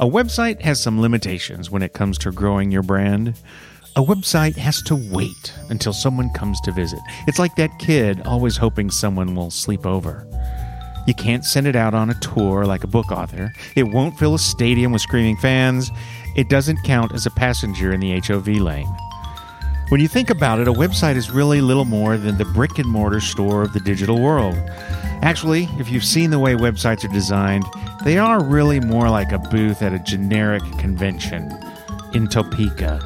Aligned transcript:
A 0.00 0.08
website 0.08 0.62
has 0.62 0.80
some 0.80 0.98
limitations 0.98 1.70
when 1.70 1.82
it 1.82 1.92
comes 1.92 2.16
to 2.18 2.32
growing 2.32 2.70
your 2.70 2.82
brand. 2.82 3.34
A 3.96 4.02
website 4.02 4.56
has 4.56 4.80
to 4.84 4.96
wait 4.96 5.52
until 5.68 5.92
someone 5.92 6.30
comes 6.30 6.58
to 6.62 6.72
visit. 6.72 7.00
It's 7.26 7.38
like 7.38 7.54
that 7.56 7.78
kid 7.78 8.22
always 8.22 8.56
hoping 8.56 8.90
someone 8.90 9.34
will 9.34 9.50
sleep 9.50 9.84
over. 9.84 10.26
You 11.06 11.12
can't 11.12 11.44
send 11.44 11.66
it 11.66 11.76
out 11.76 11.92
on 11.92 12.08
a 12.08 12.18
tour 12.20 12.64
like 12.64 12.82
a 12.82 12.86
book 12.86 13.12
author. 13.12 13.52
It 13.76 13.82
won't 13.82 14.18
fill 14.18 14.34
a 14.34 14.38
stadium 14.38 14.90
with 14.90 15.02
screaming 15.02 15.36
fans. 15.36 15.90
It 16.34 16.48
doesn't 16.48 16.82
count 16.82 17.12
as 17.12 17.26
a 17.26 17.30
passenger 17.32 17.92
in 17.92 18.00
the 18.00 18.18
HOV 18.20 18.46
lane. 18.46 18.88
When 19.90 20.00
you 20.00 20.08
think 20.08 20.30
about 20.30 20.60
it, 20.60 20.68
a 20.68 20.72
website 20.72 21.16
is 21.16 21.30
really 21.30 21.60
little 21.60 21.84
more 21.84 22.16
than 22.16 22.38
the 22.38 22.46
brick 22.46 22.78
and 22.78 22.88
mortar 22.88 23.20
store 23.20 23.60
of 23.60 23.74
the 23.74 23.80
digital 23.80 24.18
world. 24.18 24.56
Actually, 25.20 25.68
if 25.78 25.90
you've 25.90 26.04
seen 26.04 26.30
the 26.30 26.38
way 26.38 26.54
websites 26.54 27.04
are 27.04 27.12
designed, 27.12 27.66
they 28.04 28.18
are 28.18 28.42
really 28.42 28.80
more 28.80 29.10
like 29.10 29.32
a 29.32 29.38
booth 29.38 29.82
at 29.82 29.92
a 29.92 29.98
generic 29.98 30.62
convention 30.78 31.52
in 32.14 32.26
Topeka. 32.26 33.00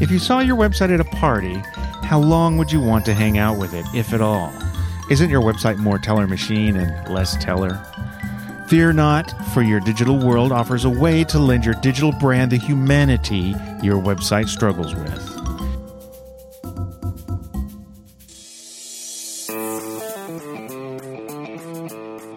If 0.00 0.10
you 0.10 0.18
saw 0.18 0.40
your 0.40 0.56
website 0.56 0.92
at 0.92 1.00
a 1.00 1.04
party, 1.04 1.54
how 2.02 2.20
long 2.20 2.56
would 2.56 2.70
you 2.70 2.80
want 2.80 3.04
to 3.06 3.14
hang 3.14 3.38
out 3.38 3.58
with 3.58 3.74
it, 3.74 3.86
if 3.94 4.12
at 4.12 4.20
all? 4.20 4.52
Isn't 5.10 5.30
your 5.30 5.42
website 5.42 5.78
more 5.78 5.98
teller 5.98 6.26
machine 6.26 6.76
and 6.76 7.08
less 7.08 7.36
teller? 7.42 7.80
Fear 8.68 8.94
not, 8.94 9.30
for 9.52 9.62
your 9.62 9.80
digital 9.80 10.18
world 10.18 10.50
offers 10.50 10.84
a 10.84 10.90
way 10.90 11.24
to 11.24 11.38
lend 11.38 11.64
your 11.64 11.74
digital 11.74 12.12
brand 12.12 12.52
the 12.52 12.56
humanity 12.56 13.54
your 13.82 14.00
website 14.00 14.48
struggles 14.48 14.94
with. 14.94 15.33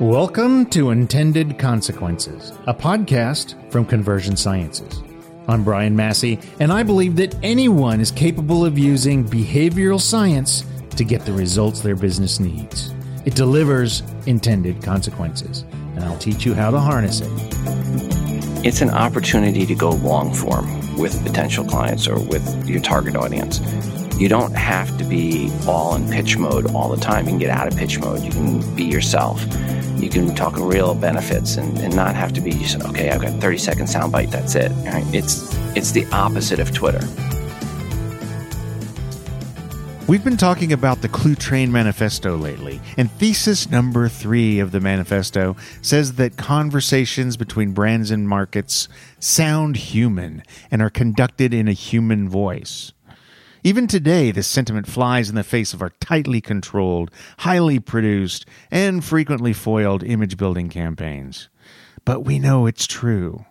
Welcome 0.07 0.67
to 0.67 0.91
Intended 0.91 1.59
Consequences, 1.59 2.53
a 2.65 2.73
podcast 2.73 3.55
from 3.69 3.83
Conversion 3.83 4.37
Sciences. 4.37 5.03
I'm 5.49 5.65
Brian 5.65 5.97
Massey, 5.97 6.39
and 6.61 6.71
I 6.71 6.81
believe 6.83 7.17
that 7.17 7.35
anyone 7.43 7.99
is 7.99 8.09
capable 8.09 8.63
of 8.63 8.79
using 8.79 9.25
behavioral 9.25 9.99
science 9.99 10.63
to 10.91 11.03
get 11.03 11.25
the 11.25 11.33
results 11.33 11.81
their 11.81 11.97
business 11.97 12.39
needs. 12.39 12.93
It 13.25 13.35
delivers 13.35 14.01
intended 14.27 14.81
consequences, 14.81 15.65
and 15.95 16.05
I'll 16.05 16.17
teach 16.19 16.45
you 16.45 16.53
how 16.53 16.71
to 16.71 16.79
harness 16.79 17.19
it. 17.19 17.29
It's 18.65 18.79
an 18.79 18.91
opportunity 18.91 19.65
to 19.65 19.75
go 19.75 19.89
long 19.89 20.33
form 20.33 20.97
with 20.97 21.21
potential 21.21 21.65
clients 21.65 22.07
or 22.07 22.17
with 22.17 22.65
your 22.65 22.79
target 22.79 23.17
audience. 23.17 23.59
You 24.19 24.29
don't 24.29 24.55
have 24.55 24.97
to 24.97 25.03
be 25.03 25.51
all 25.67 25.95
in 25.95 26.09
pitch 26.09 26.37
mode 26.37 26.73
all 26.73 26.89
the 26.89 27.01
time. 27.01 27.25
You 27.25 27.31
can 27.31 27.39
get 27.39 27.49
out 27.49 27.67
of 27.67 27.77
pitch 27.77 27.99
mode. 27.99 28.21
You 28.23 28.31
can 28.31 28.75
be 28.75 28.85
yourself 28.85 29.45
you 29.99 30.09
can 30.09 30.35
talk 30.35 30.55
real 30.57 30.93
benefits 30.93 31.57
and, 31.57 31.77
and 31.79 31.95
not 31.95 32.15
have 32.15 32.31
to 32.31 32.41
be 32.41 32.51
just 32.51 32.79
okay 32.83 33.09
i've 33.09 33.21
got 33.21 33.39
30 33.41 33.57
second 33.57 33.85
soundbite 33.87 34.29
that's 34.29 34.55
it 34.55 34.71
right? 34.85 35.03
it's 35.13 35.55
it's 35.75 35.91
the 35.91 36.05
opposite 36.11 36.59
of 36.59 36.71
twitter 36.73 37.01
We've 40.07 40.23
been 40.23 40.37
talking 40.37 40.71
about 40.71 41.01
the 41.01 41.09
Cluetrain 41.09 41.69
Manifesto 41.69 42.37
lately, 42.37 42.79
and 42.95 43.11
thesis 43.11 43.69
number 43.69 44.07
three 44.07 44.59
of 44.59 44.71
the 44.71 44.79
manifesto 44.79 45.57
says 45.81 46.13
that 46.13 46.37
conversations 46.37 47.35
between 47.35 47.73
brands 47.73 48.09
and 48.09 48.25
markets 48.25 48.87
sound 49.19 49.75
human 49.75 50.43
and 50.71 50.81
are 50.81 50.89
conducted 50.89 51.53
in 51.53 51.67
a 51.67 51.73
human 51.73 52.29
voice. 52.29 52.93
Even 53.67 53.85
today, 53.85 54.31
this 54.31 54.47
sentiment 54.47 54.87
flies 54.87 55.27
in 55.27 55.35
the 55.35 55.43
face 55.43 55.73
of 55.73 55.81
our 55.81 55.89
tightly 55.99 56.39
controlled, 56.39 57.11
highly 57.39 57.79
produced, 57.79 58.45
and 58.71 59.03
frequently 59.03 59.51
foiled 59.51 60.05
image 60.05 60.37
building 60.37 60.69
campaigns. 60.69 61.49
But 62.05 62.21
we 62.21 62.39
know 62.39 62.65
it's 62.65 62.87
true 62.87 63.45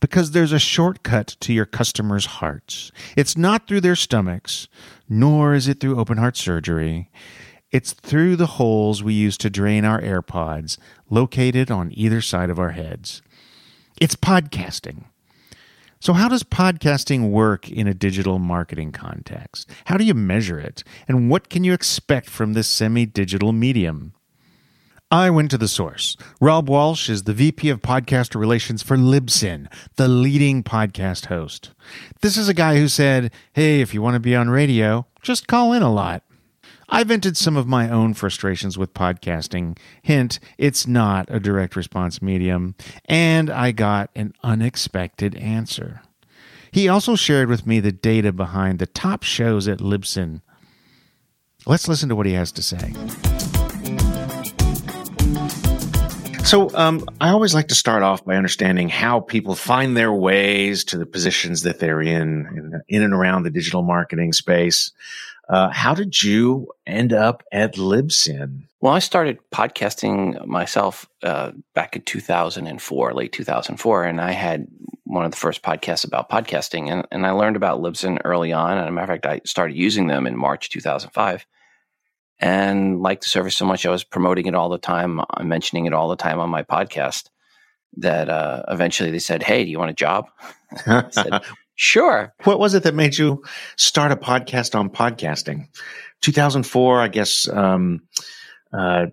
because 0.00 0.32
there's 0.32 0.52
a 0.52 0.58
shortcut 0.58 1.28
to 1.40 1.54
your 1.54 1.64
customers' 1.64 2.26
hearts. 2.26 2.92
It's 3.16 3.38
not 3.38 3.66
through 3.66 3.80
their 3.80 3.96
stomachs, 3.96 4.68
nor 5.08 5.54
is 5.54 5.66
it 5.66 5.80
through 5.80 5.98
open 5.98 6.18
heart 6.18 6.36
surgery. 6.36 7.10
It's 7.70 7.94
through 7.94 8.36
the 8.36 8.60
holes 8.60 9.02
we 9.02 9.14
use 9.14 9.38
to 9.38 9.48
drain 9.48 9.86
our 9.86 10.02
AirPods, 10.02 10.76
located 11.08 11.70
on 11.70 11.90
either 11.94 12.20
side 12.20 12.50
of 12.50 12.58
our 12.58 12.72
heads. 12.72 13.22
It's 13.98 14.14
podcasting. 14.14 15.04
So, 16.04 16.12
how 16.12 16.28
does 16.28 16.42
podcasting 16.42 17.30
work 17.30 17.70
in 17.70 17.88
a 17.88 17.94
digital 17.94 18.38
marketing 18.38 18.92
context? 18.92 19.70
How 19.86 19.96
do 19.96 20.04
you 20.04 20.12
measure 20.12 20.60
it? 20.60 20.84
And 21.08 21.30
what 21.30 21.48
can 21.48 21.64
you 21.64 21.72
expect 21.72 22.28
from 22.28 22.52
this 22.52 22.68
semi 22.68 23.06
digital 23.06 23.52
medium? 23.52 24.12
I 25.10 25.30
went 25.30 25.50
to 25.52 25.56
the 25.56 25.66
source. 25.66 26.18
Rob 26.42 26.68
Walsh 26.68 27.08
is 27.08 27.22
the 27.22 27.32
VP 27.32 27.70
of 27.70 27.80
Podcaster 27.80 28.38
Relations 28.38 28.82
for 28.82 28.98
Libsyn, 28.98 29.66
the 29.96 30.06
leading 30.06 30.62
podcast 30.62 31.26
host. 31.26 31.70
This 32.20 32.36
is 32.36 32.50
a 32.50 32.54
guy 32.54 32.76
who 32.76 32.88
said, 32.88 33.32
Hey, 33.54 33.80
if 33.80 33.94
you 33.94 34.02
want 34.02 34.12
to 34.12 34.20
be 34.20 34.36
on 34.36 34.50
radio, 34.50 35.06
just 35.22 35.46
call 35.46 35.72
in 35.72 35.80
a 35.80 35.90
lot. 35.90 36.22
I 36.88 37.04
vented 37.04 37.36
some 37.36 37.56
of 37.56 37.66
my 37.66 37.88
own 37.88 38.14
frustrations 38.14 38.76
with 38.76 38.94
podcasting. 38.94 39.78
Hint, 40.02 40.38
it's 40.58 40.86
not 40.86 41.26
a 41.28 41.40
direct 41.40 41.76
response 41.76 42.20
medium. 42.20 42.74
And 43.06 43.50
I 43.50 43.72
got 43.72 44.10
an 44.14 44.34
unexpected 44.42 45.34
answer. 45.36 46.02
He 46.70 46.88
also 46.88 47.14
shared 47.14 47.48
with 47.48 47.66
me 47.66 47.80
the 47.80 47.92
data 47.92 48.32
behind 48.32 48.78
the 48.78 48.86
top 48.86 49.22
shows 49.22 49.68
at 49.68 49.78
Libsyn. 49.78 50.40
Let's 51.66 51.88
listen 51.88 52.08
to 52.08 52.16
what 52.16 52.26
he 52.26 52.32
has 52.32 52.52
to 52.52 52.62
say. 52.62 52.92
So, 56.44 56.70
um, 56.74 57.06
I 57.22 57.30
always 57.30 57.54
like 57.54 57.68
to 57.68 57.74
start 57.74 58.02
off 58.02 58.24
by 58.24 58.36
understanding 58.36 58.90
how 58.90 59.20
people 59.20 59.54
find 59.54 59.96
their 59.96 60.12
ways 60.12 60.84
to 60.84 60.98
the 60.98 61.06
positions 61.06 61.62
that 61.62 61.78
they're 61.78 62.02
in, 62.02 62.46
in, 62.46 62.82
in 62.88 63.02
and 63.02 63.14
around 63.14 63.44
the 63.44 63.50
digital 63.50 63.82
marketing 63.82 64.34
space. 64.34 64.92
Uh, 65.48 65.70
how 65.70 65.94
did 65.94 66.22
you 66.22 66.68
end 66.86 67.12
up 67.12 67.42
at 67.52 67.74
Libsyn? 67.74 68.62
Well, 68.80 68.94
I 68.94 68.98
started 68.98 69.38
podcasting 69.52 70.46
myself 70.46 71.08
uh, 71.22 71.52
back 71.74 71.96
in 71.96 72.02
2004, 72.02 73.14
late 73.14 73.32
2004, 73.32 74.04
and 74.04 74.20
I 74.20 74.32
had 74.32 74.66
one 75.04 75.24
of 75.24 75.30
the 75.30 75.36
first 75.36 75.62
podcasts 75.62 76.04
about 76.04 76.30
podcasting, 76.30 76.90
and, 76.90 77.06
and 77.10 77.26
I 77.26 77.30
learned 77.30 77.56
about 77.56 77.80
Libsyn 77.80 78.20
early 78.24 78.52
on. 78.52 78.78
And 78.78 78.88
a 78.88 78.92
matter 78.92 79.12
of 79.12 79.22
fact, 79.22 79.26
I 79.26 79.40
started 79.44 79.76
using 79.76 80.06
them 80.06 80.26
in 80.26 80.36
March 80.36 80.70
2005 80.70 81.46
and 82.40 83.00
liked 83.00 83.22
the 83.22 83.28
service 83.28 83.56
so 83.56 83.64
much 83.64 83.86
I 83.86 83.90
was 83.90 84.04
promoting 84.04 84.46
it 84.46 84.54
all 84.54 84.68
the 84.68 84.78
time, 84.78 85.20
I'm 85.30 85.48
mentioning 85.48 85.86
it 85.86 85.92
all 85.92 86.08
the 86.08 86.16
time 86.16 86.40
on 86.40 86.50
my 86.50 86.62
podcast 86.62 87.28
that 87.98 88.28
uh, 88.28 88.62
eventually 88.68 89.10
they 89.10 89.18
said, 89.18 89.42
Hey, 89.42 89.64
do 89.64 89.70
you 89.70 89.78
want 89.78 89.90
a 89.90 89.94
job? 89.94 90.26
Said, 91.10 91.42
Sure. 91.76 92.32
What 92.44 92.58
was 92.58 92.74
it 92.74 92.84
that 92.84 92.94
made 92.94 93.18
you 93.18 93.42
start 93.76 94.12
a 94.12 94.16
podcast 94.16 94.78
on 94.78 94.90
podcasting? 94.90 95.68
2004, 96.22 97.00
I 97.00 97.08
guess. 97.08 97.48
Um, 97.48 98.00
uh, 98.72 99.06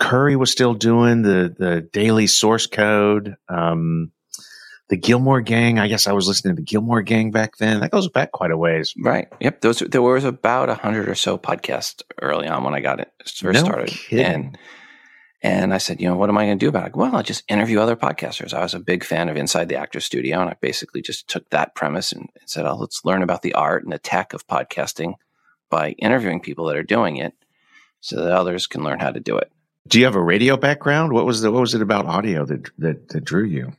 Curry 0.00 0.36
was 0.36 0.50
still 0.50 0.74
doing 0.74 1.22
the 1.22 1.54
the 1.56 1.88
daily 1.92 2.26
source 2.26 2.66
code. 2.66 3.36
Um, 3.48 4.10
the 4.88 4.96
Gilmore 4.96 5.40
Gang. 5.40 5.78
I 5.78 5.88
guess 5.88 6.06
I 6.06 6.12
was 6.12 6.28
listening 6.28 6.56
to 6.56 6.60
the 6.60 6.66
Gilmore 6.66 7.02
Gang 7.02 7.30
back 7.30 7.56
then. 7.56 7.80
That 7.80 7.92
goes 7.92 8.08
back 8.08 8.32
quite 8.32 8.50
a 8.50 8.56
ways. 8.56 8.92
Right. 9.00 9.28
Yep. 9.40 9.60
Those 9.60 9.78
there 9.78 10.02
was 10.02 10.24
about 10.24 10.68
a 10.68 10.74
hundred 10.74 11.08
or 11.08 11.14
so 11.14 11.38
podcasts 11.38 12.02
early 12.20 12.48
on 12.48 12.64
when 12.64 12.74
I 12.74 12.80
got 12.80 13.00
it 13.00 13.10
first 13.20 13.42
no 13.42 13.64
started. 13.64 13.88
Kidding. 13.88 14.26
And 14.26 14.58
and 15.42 15.74
I 15.74 15.78
said, 15.78 16.00
you 16.00 16.08
know, 16.08 16.16
what 16.16 16.28
am 16.28 16.38
I 16.38 16.46
going 16.46 16.58
to 16.58 16.64
do 16.64 16.68
about 16.68 16.88
it? 16.88 16.96
Well, 16.96 17.16
I'll 17.16 17.22
just 17.22 17.42
interview 17.48 17.80
other 17.80 17.96
podcasters. 17.96 18.54
I 18.54 18.62
was 18.62 18.74
a 18.74 18.80
big 18.80 19.02
fan 19.02 19.28
of 19.28 19.36
Inside 19.36 19.68
the 19.68 19.76
Actor 19.76 19.98
Studio, 20.00 20.40
and 20.40 20.48
I 20.48 20.54
basically 20.60 21.02
just 21.02 21.26
took 21.26 21.50
that 21.50 21.74
premise 21.74 22.12
and 22.12 22.28
said, 22.46 22.64
oh, 22.64 22.76
let's 22.76 23.04
learn 23.04 23.24
about 23.24 23.42
the 23.42 23.54
art 23.54 23.82
and 23.82 23.92
the 23.92 23.98
tech 23.98 24.34
of 24.34 24.46
podcasting 24.46 25.14
by 25.68 25.90
interviewing 25.92 26.40
people 26.40 26.66
that 26.66 26.76
are 26.76 26.84
doing 26.84 27.16
it 27.16 27.34
so 28.00 28.22
that 28.22 28.32
others 28.32 28.68
can 28.68 28.84
learn 28.84 29.00
how 29.00 29.10
to 29.10 29.18
do 29.18 29.36
it. 29.36 29.50
Do 29.88 29.98
you 29.98 30.04
have 30.04 30.14
a 30.14 30.22
radio 30.22 30.56
background? 30.56 31.12
What 31.12 31.26
was 31.26 31.40
the, 31.40 31.50
what 31.50 31.60
was 31.60 31.74
it 31.74 31.82
about 31.82 32.06
audio 32.06 32.44
that, 32.44 32.70
that, 32.78 33.08
that 33.08 33.24
drew 33.24 33.44
you? 33.44 33.72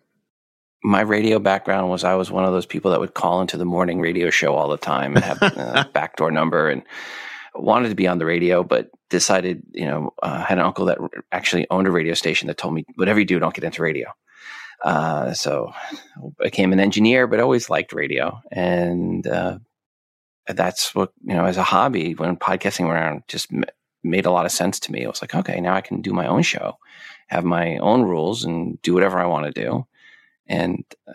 My 0.83 0.99
radio 0.99 1.39
background 1.39 1.89
was 1.89 2.03
I 2.03 2.15
was 2.15 2.29
one 2.29 2.43
of 2.43 2.51
those 2.51 2.65
people 2.65 2.91
that 2.91 2.99
would 2.99 3.13
call 3.13 3.39
into 3.39 3.55
the 3.55 3.63
morning 3.63 4.01
radio 4.01 4.29
show 4.29 4.53
all 4.53 4.67
the 4.67 4.77
time 4.77 5.15
and 5.15 5.23
have 5.23 5.41
uh, 5.41 5.85
a 5.85 5.89
backdoor 5.93 6.29
number 6.29 6.69
and 6.69 6.83
wanted 7.55 7.89
to 7.89 7.95
be 7.95 8.07
on 8.07 8.17
the 8.17 8.25
radio, 8.25 8.63
but 8.63 8.89
decided, 9.09 9.63
you 9.71 9.85
know, 9.85 10.13
uh, 10.21 10.43
had 10.43 10.57
an 10.57 10.65
uncle 10.65 10.85
that 10.85 10.97
actually 11.31 11.67
owned 11.69 11.87
a 11.87 11.91
radio 11.91 12.13
station 12.13 12.47
that 12.47 12.57
told 12.57 12.73
me, 12.73 12.85
whatever 12.95 13.19
you 13.19 13.25
do, 13.25 13.39
don't 13.39 13.53
get 13.53 13.63
into 13.63 13.81
radio. 13.81 14.11
Uh, 14.83 15.33
so 15.33 15.71
I 16.39 16.45
became 16.45 16.73
an 16.73 16.79
engineer, 16.79 17.27
but 17.27 17.39
always 17.39 17.69
liked 17.69 17.93
radio. 17.93 18.41
And 18.51 19.25
uh, 19.27 19.59
that's 20.47 20.93
what, 20.93 21.13
you 21.23 21.33
know, 21.33 21.45
as 21.45 21.57
a 21.57 21.63
hobby, 21.63 22.15
when 22.15 22.35
podcasting 22.35 22.87
around 22.87 23.23
just 23.27 23.53
m- 23.53 23.63
made 24.03 24.25
a 24.25 24.31
lot 24.31 24.45
of 24.45 24.51
sense 24.51 24.79
to 24.81 24.91
me. 24.91 25.05
I 25.05 25.07
was 25.07 25.21
like, 25.21 25.33
okay, 25.33 25.61
now 25.61 25.75
I 25.75 25.81
can 25.81 26.01
do 26.01 26.11
my 26.11 26.27
own 26.27 26.41
show, 26.41 26.77
have 27.27 27.45
my 27.45 27.77
own 27.77 28.03
rules, 28.03 28.43
and 28.43 28.81
do 28.81 28.93
whatever 28.93 29.19
I 29.19 29.27
want 29.27 29.45
to 29.45 29.61
do. 29.61 29.87
And 30.47 30.83
uh, 31.07 31.13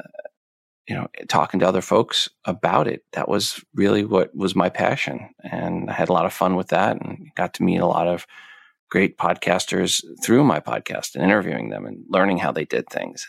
you 0.88 0.94
know, 0.94 1.06
talking 1.28 1.60
to 1.60 1.68
other 1.68 1.82
folks 1.82 2.28
about 2.46 2.88
it, 2.88 3.04
that 3.12 3.28
was 3.28 3.62
really 3.74 4.04
what 4.04 4.34
was 4.34 4.56
my 4.56 4.70
passion. 4.70 5.28
And 5.42 5.90
I 5.90 5.92
had 5.92 6.08
a 6.08 6.14
lot 6.14 6.24
of 6.24 6.32
fun 6.32 6.56
with 6.56 6.68
that 6.68 6.96
and 6.96 7.28
got 7.36 7.54
to 7.54 7.62
meet 7.62 7.78
a 7.78 7.86
lot 7.86 8.08
of 8.08 8.26
great 8.90 9.18
podcasters 9.18 10.02
through 10.24 10.44
my 10.44 10.60
podcast 10.60 11.14
and 11.14 11.22
interviewing 11.22 11.68
them 11.68 11.84
and 11.84 12.04
learning 12.08 12.38
how 12.38 12.52
they 12.52 12.64
did 12.64 12.88
things. 12.88 13.26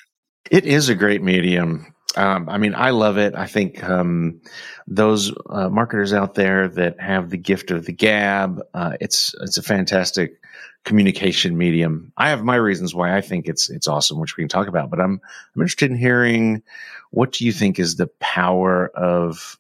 It 0.50 0.66
is 0.66 0.88
a 0.88 0.96
great 0.96 1.22
medium. 1.22 1.94
Um, 2.16 2.48
I 2.50 2.58
mean, 2.58 2.74
I 2.76 2.92
love 2.92 3.18
it. 3.18 3.36
I 3.36 3.46
think 3.46 3.84
um, 3.84 4.42
those 4.88 5.32
uh, 5.50 5.70
marketers 5.70 6.14
out 6.14 6.36
there 6.36 6.70
that 6.70 7.00
have 7.00 7.30
the 7.30 7.38
gift 7.38 7.72
of 7.72 7.86
the 7.86 7.92
gab, 7.92 8.62
uh, 8.74 8.94
it's 9.00 9.36
it's 9.42 9.58
a 9.58 9.64
fantastic 9.64 10.39
communication 10.86 11.58
medium. 11.58 12.12
I 12.18 12.30
have 12.30 12.44
my 12.44 12.56
reasons 12.56 12.96
why 12.96 13.16
I 13.16 13.22
think 13.22 13.48
it's 13.48 13.70
it's 13.70 13.88
awesome, 13.88 14.20
which 14.20 14.38
we 14.38 14.42
can 14.42 14.50
talk 14.50 14.68
about. 14.68 14.90
But 14.90 15.00
I'm 15.00 15.20
I'm 15.56 15.62
interested 15.62 15.92
in 15.92 15.98
hearing 15.98 16.64
what 17.12 17.32
do 17.32 17.46
you 17.46 17.52
think 17.52 17.80
is 17.80 17.96
the 17.96 18.10
power 18.20 18.88
of 18.96 19.58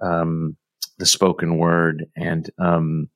um, 0.00 0.56
the 0.98 1.06
spoken 1.06 1.58
word, 1.58 2.06
and 2.16 2.50
um, 2.58 3.08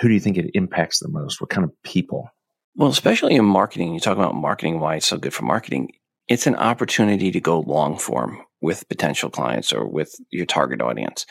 who 0.00 0.08
do 0.08 0.14
you 0.14 0.20
think 0.20 0.38
it 0.38 0.50
impacts 0.54 0.98
the 0.98 1.08
most? 1.08 1.40
What 1.40 1.50
kind 1.50 1.64
of 1.64 1.82
people? 1.82 2.30
Well, 2.76 2.90
especially 2.90 3.34
in 3.34 3.44
marketing, 3.44 3.94
you 3.94 4.00
talk 4.00 4.18
about 4.18 4.34
marketing, 4.34 4.80
why 4.80 4.96
it's 4.96 5.06
so 5.06 5.16
good 5.16 5.32
for 5.32 5.44
marketing. 5.44 5.92
It's 6.28 6.46
an 6.46 6.56
opportunity 6.56 7.30
to 7.30 7.40
go 7.40 7.60
long 7.60 7.96
form 7.96 8.42
with 8.60 8.88
potential 8.88 9.30
clients 9.30 9.72
or 9.72 9.86
with 9.86 10.14
your 10.30 10.44
target 10.44 10.82
audience. 10.82 11.24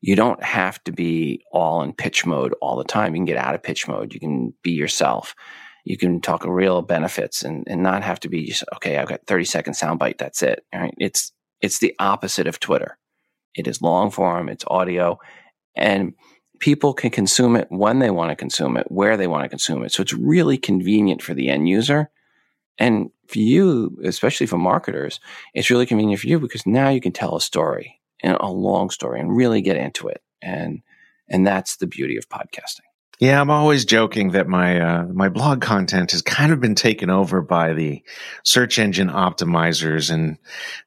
You 0.00 0.16
don't 0.16 0.42
have 0.42 0.82
to 0.84 0.92
be 0.92 1.42
all 1.52 1.82
in 1.82 1.92
pitch 1.92 2.24
mode 2.24 2.54
all 2.60 2.76
the 2.76 2.84
time. 2.84 3.14
You 3.14 3.18
can 3.18 3.24
get 3.26 3.36
out 3.36 3.54
of 3.54 3.62
pitch 3.62 3.88
mode. 3.88 4.14
You 4.14 4.20
can 4.20 4.54
be 4.62 4.70
yourself. 4.70 5.34
You 5.84 5.96
can 5.96 6.20
talk 6.20 6.44
real 6.44 6.82
benefits 6.82 7.42
and, 7.42 7.64
and 7.66 7.82
not 7.82 8.04
have 8.04 8.20
to 8.20 8.28
be 8.28 8.46
just, 8.46 8.64
okay, 8.76 8.98
I've 8.98 9.08
got 9.08 9.26
30 9.26 9.44
second 9.44 9.72
soundbite. 9.74 10.18
That's 10.18 10.42
it. 10.42 10.64
Right? 10.72 10.94
It's, 10.98 11.32
it's 11.60 11.78
the 11.78 11.94
opposite 11.98 12.46
of 12.46 12.60
Twitter. 12.60 12.98
It 13.54 13.66
is 13.66 13.82
long 13.82 14.10
form. 14.10 14.48
It's 14.48 14.64
audio 14.68 15.18
and 15.74 16.14
people 16.58 16.92
can 16.92 17.10
consume 17.10 17.56
it 17.56 17.68
when 17.70 18.00
they 18.00 18.10
want 18.10 18.30
to 18.30 18.36
consume 18.36 18.76
it, 18.76 18.90
where 18.90 19.16
they 19.16 19.26
want 19.26 19.44
to 19.44 19.48
consume 19.48 19.84
it. 19.84 19.92
So 19.92 20.02
it's 20.02 20.12
really 20.12 20.58
convenient 20.58 21.22
for 21.22 21.34
the 21.34 21.48
end 21.48 21.68
user. 21.68 22.10
And 22.78 23.10
for 23.26 23.38
you, 23.38 23.96
especially 24.04 24.46
for 24.46 24.58
marketers, 24.58 25.20
it's 25.54 25.70
really 25.70 25.86
convenient 25.86 26.20
for 26.20 26.28
you 26.28 26.38
because 26.38 26.66
now 26.66 26.88
you 26.88 27.00
can 27.00 27.12
tell 27.12 27.36
a 27.36 27.40
story, 27.40 27.97
a 28.22 28.50
long 28.50 28.90
story, 28.90 29.20
and 29.20 29.34
really 29.36 29.60
get 29.60 29.76
into 29.76 30.08
it. 30.08 30.22
And 30.42 30.82
and 31.28 31.46
that's 31.46 31.76
the 31.76 31.86
beauty 31.86 32.16
of 32.16 32.28
podcasting. 32.28 32.88
Yeah, 33.20 33.40
I'm 33.40 33.50
always 33.50 33.84
joking 33.84 34.30
that 34.30 34.46
my 34.46 34.80
uh, 34.80 35.04
my 35.06 35.28
blog 35.28 35.60
content 35.60 36.12
has 36.12 36.22
kind 36.22 36.52
of 36.52 36.60
been 36.60 36.76
taken 36.76 37.10
over 37.10 37.42
by 37.42 37.72
the 37.72 38.00
search 38.44 38.78
engine 38.78 39.08
optimizers, 39.08 40.08
and 40.12 40.38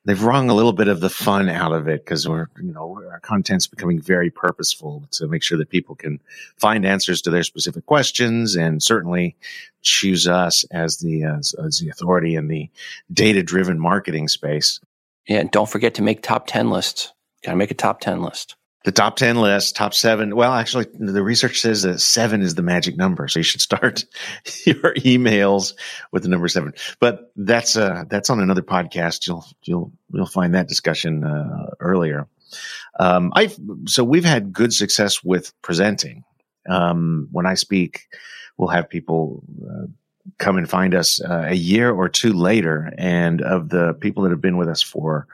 they've 0.05 0.23
wrung 0.23 0.49
a 0.49 0.53
little 0.53 0.71
bit 0.71 0.87
of 0.87 1.01
the 1.01 1.09
fun 1.09 1.49
out 1.49 1.73
of 1.73 1.89
it 1.89 2.05
because 2.05 2.29
we're 2.29 2.47
you 2.61 2.71
know 2.71 3.03
our 3.11 3.19
content's 3.19 3.67
becoming 3.67 3.99
very 3.99 4.29
purposeful 4.29 5.03
to 5.11 5.27
make 5.27 5.43
sure 5.43 5.57
that 5.57 5.69
people 5.69 5.93
can 5.93 6.21
find 6.55 6.85
answers 6.85 7.21
to 7.23 7.31
their 7.31 7.43
specific 7.43 7.85
questions, 7.85 8.55
and 8.55 8.81
certainly 8.81 9.35
choose 9.81 10.25
us 10.25 10.63
as 10.71 10.99
the 10.99 11.25
uh, 11.25 11.37
as 11.37 11.79
the 11.79 11.89
authority 11.89 12.35
in 12.35 12.47
the 12.47 12.69
data 13.11 13.43
driven 13.43 13.77
marketing 13.77 14.29
space. 14.29 14.79
Yeah, 15.27 15.39
and 15.39 15.51
don't 15.51 15.69
forget 15.69 15.95
to 15.95 16.01
make 16.01 16.21
top 16.21 16.47
ten 16.47 16.69
lists. 16.69 17.11
Got 17.43 17.51
to 17.51 17.57
make 17.57 17.71
a 17.71 17.75
top 17.75 17.99
ten 17.99 18.21
list 18.21 18.55
the 18.83 18.91
top 18.91 19.15
10 19.15 19.37
list, 19.37 19.75
top 19.75 19.93
seven. 19.93 20.35
Well, 20.35 20.53
actually, 20.53 20.87
the 20.93 21.21
research 21.21 21.59
says 21.59 21.83
that 21.83 21.99
seven 21.99 22.41
is 22.41 22.55
the 22.55 22.63
magic 22.63 22.97
number. 22.97 23.27
So 23.27 23.39
you 23.39 23.43
should 23.43 23.61
start 23.61 24.05
your 24.65 24.95
emails 24.95 25.73
with 26.11 26.23
the 26.23 26.29
number 26.29 26.47
seven. 26.47 26.73
But 26.99 27.31
that's, 27.35 27.75
uh, 27.75 28.05
that's 28.09 28.29
on 28.29 28.39
another 28.39 28.63
podcast. 28.63 29.27
You'll, 29.27 29.45
you'll, 29.63 29.91
you'll 30.11 30.25
find 30.25 30.55
that 30.55 30.67
discussion, 30.67 31.23
uh, 31.23 31.71
earlier. 31.79 32.27
Um, 32.99 33.31
I, 33.35 33.55
so 33.85 34.03
we've 34.03 34.25
had 34.25 34.51
good 34.51 34.73
success 34.73 35.23
with 35.23 35.53
presenting. 35.61 36.23
Um, 36.67 37.27
when 37.31 37.45
I 37.45 37.53
speak, 37.53 38.07
we'll 38.57 38.69
have 38.69 38.89
people, 38.89 39.43
uh, 39.63 39.87
come 40.37 40.57
and 40.57 40.69
find 40.69 40.95
us 40.95 41.21
uh, 41.21 41.45
a 41.47 41.55
year 41.55 41.91
or 41.91 42.09
two 42.09 42.33
later. 42.33 42.91
And 42.97 43.41
of 43.41 43.69
the 43.69 43.93
people 43.93 44.23
that 44.23 44.31
have 44.31 44.41
been 44.41 44.57
with 44.57 44.69
us 44.69 44.81
for, 44.81 45.27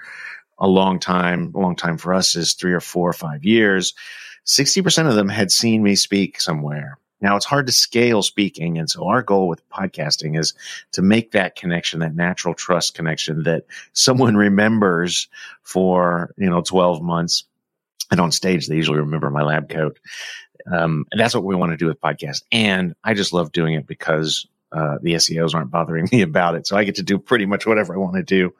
a 0.60 0.68
long 0.68 1.00
time. 1.00 1.52
A 1.56 1.60
long 1.60 1.76
time 1.76 1.98
for 1.98 2.14
us 2.14 2.36
is 2.36 2.54
three 2.54 2.74
or 2.74 2.80
four 2.80 3.10
or 3.10 3.14
five 3.14 3.44
years. 3.44 3.94
60% 4.46 5.08
of 5.08 5.16
them 5.16 5.30
had 5.30 5.52
seen 5.52 5.84
me 5.84 5.96
speak 5.96 6.40
somewhere. 6.40 6.98
Now 7.20 7.36
it's 7.36 7.46
hard 7.46 7.66
to 7.68 7.74
scale 7.74 8.22
speaking. 8.22 8.78
And 8.78 8.90
so 8.90 9.08
our 9.08 9.24
goal 9.24 9.48
with 9.48 9.68
podcasting 9.70 10.40
is 10.40 10.54
to 10.92 11.02
make 11.02 11.32
that 11.32 11.56
connection, 11.56 12.00
that 12.00 12.16
natural 12.16 12.54
trust 12.54 12.94
connection 12.94 13.44
that 13.44 13.66
someone 13.94 14.36
remembers 14.38 15.28
for, 15.64 16.34
you 16.38 16.50
know, 16.50 16.62
12 16.62 17.02
months. 17.02 17.46
And 18.10 18.22
on 18.22 18.32
stage, 18.32 18.68
they 18.68 18.76
usually 18.76 19.00
remember 19.00 19.30
my 19.30 19.44
lab 19.44 19.68
coat. 19.68 20.00
Um, 20.72 21.06
and 21.12 21.20
that's 21.20 21.34
what 21.34 21.44
we 21.44 21.56
want 21.56 21.72
to 21.72 21.78
do 21.78 21.88
with 21.88 22.00
podcasts. 22.00 22.44
And 22.52 22.96
I 23.04 23.14
just 23.14 23.34
love 23.34 23.52
doing 23.52 23.74
it 23.74 23.88
because 23.88 24.48
uh, 24.72 24.98
the 25.02 25.14
SEOs 25.14 25.54
aren't 25.54 25.72
bothering 25.72 26.08
me 26.12 26.22
about 26.22 26.56
it. 26.56 26.68
So 26.68 26.78
I 26.78 26.84
get 26.84 26.96
to 26.96 27.04
do 27.04 27.18
pretty 27.18 27.46
much 27.46 27.66
whatever 27.66 27.94
I 27.94 27.98
want 27.98 28.16
to 28.16 28.24
do 28.24 28.54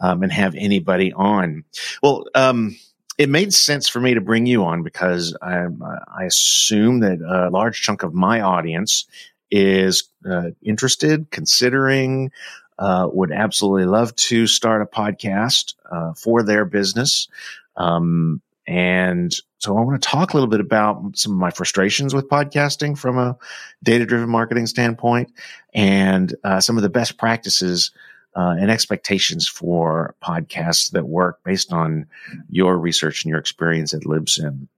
um, 0.00 0.22
and 0.22 0.32
have 0.32 0.54
anybody 0.54 1.12
on. 1.12 1.64
Well, 2.02 2.26
um, 2.34 2.76
it 3.18 3.28
made 3.28 3.52
sense 3.52 3.88
for 3.88 4.00
me 4.00 4.14
to 4.14 4.20
bring 4.20 4.46
you 4.46 4.64
on 4.64 4.82
because 4.82 5.36
I, 5.40 5.66
I 6.08 6.24
assume 6.24 7.00
that 7.00 7.20
a 7.20 7.50
large 7.50 7.82
chunk 7.82 8.02
of 8.02 8.14
my 8.14 8.40
audience 8.40 9.06
is 9.50 10.04
uh, 10.28 10.50
interested, 10.62 11.30
considering, 11.30 12.32
uh, 12.78 13.06
would 13.12 13.30
absolutely 13.30 13.84
love 13.84 14.16
to 14.16 14.46
start 14.46 14.82
a 14.82 14.86
podcast 14.86 15.74
uh, 15.90 16.14
for 16.14 16.42
their 16.42 16.64
business. 16.64 17.28
Um, 17.76 18.40
and 18.66 19.34
so 19.58 19.76
I 19.76 19.80
want 19.80 20.00
to 20.00 20.08
talk 20.08 20.32
a 20.32 20.36
little 20.36 20.48
bit 20.48 20.60
about 20.60 21.16
some 21.16 21.32
of 21.32 21.38
my 21.38 21.50
frustrations 21.50 22.14
with 22.14 22.28
podcasting 22.28 22.96
from 22.96 23.18
a 23.18 23.36
data 23.82 24.06
driven 24.06 24.28
marketing 24.28 24.66
standpoint 24.66 25.32
and 25.74 26.34
uh, 26.44 26.60
some 26.60 26.76
of 26.76 26.82
the 26.82 26.88
best 26.88 27.18
practices 27.18 27.90
uh, 28.36 28.54
and 28.58 28.70
expectations 28.70 29.48
for 29.48 30.14
podcasts 30.22 30.90
that 30.92 31.06
work 31.06 31.40
based 31.44 31.72
on 31.72 32.06
your 32.48 32.78
research 32.78 33.24
and 33.24 33.30
your 33.30 33.38
experience 33.38 33.92
at 33.92 34.02
Libsyn. 34.02 34.68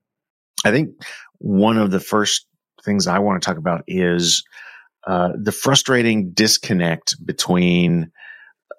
I 0.65 0.71
think 0.71 0.97
one 1.39 1.79
of 1.79 1.91
the 1.91 2.01
first 2.01 2.47
things 2.85 3.07
I 3.07 3.19
want 3.19 3.43
to 3.43 3.47
talk 3.47 3.59
about 3.59 3.85
is 3.87 4.45
uh, 5.07 5.33
the 5.35 5.53
frustrating 5.53 6.31
disconnect 6.31 7.25
between 7.25 8.11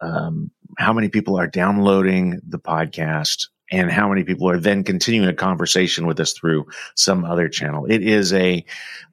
um, 0.01 0.51
how 0.77 0.93
many 0.93 1.09
people 1.09 1.39
are 1.39 1.47
downloading 1.47 2.41
the 2.47 2.59
podcast 2.59 3.47
and 3.71 3.91
how 3.91 4.07
many 4.07 4.23
people 4.23 4.49
are 4.49 4.59
then 4.59 4.83
continuing 4.83 5.27
a 5.27 5.33
conversation 5.33 6.05
with 6.05 6.19
us 6.19 6.33
through 6.33 6.67
some 6.95 7.25
other 7.25 7.49
channel. 7.49 7.85
It 7.85 8.03
is 8.03 8.31
a, 8.33 8.63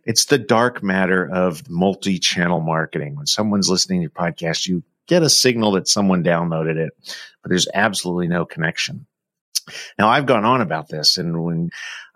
it's 0.05 0.27
the 0.27 0.39
dark 0.39 0.83
matter 0.83 1.29
of 1.31 1.69
multi-channel 1.71 2.61
marketing. 2.61 3.17
When 3.17 3.27
someone's 3.27 3.71
listening 3.71 4.01
to 4.01 4.03
your 4.03 4.11
podcast, 4.11 4.67
you 4.67 4.83
get 5.07 5.23
a 5.23 5.31
signal 5.31 5.73
that 5.73 5.89
someone 5.89 6.23
downloaded 6.23 6.77
it, 6.77 6.93
but 7.43 7.49
there's 7.49 7.69
absolutely 7.73 8.29
no 8.29 8.45
connection. 8.45 9.07
Now 9.99 10.09
I've 10.09 10.27
gone 10.27 10.45
on 10.45 10.61
about 10.61 10.89
this 10.89 11.17
and 11.17 11.45
when 11.45 11.71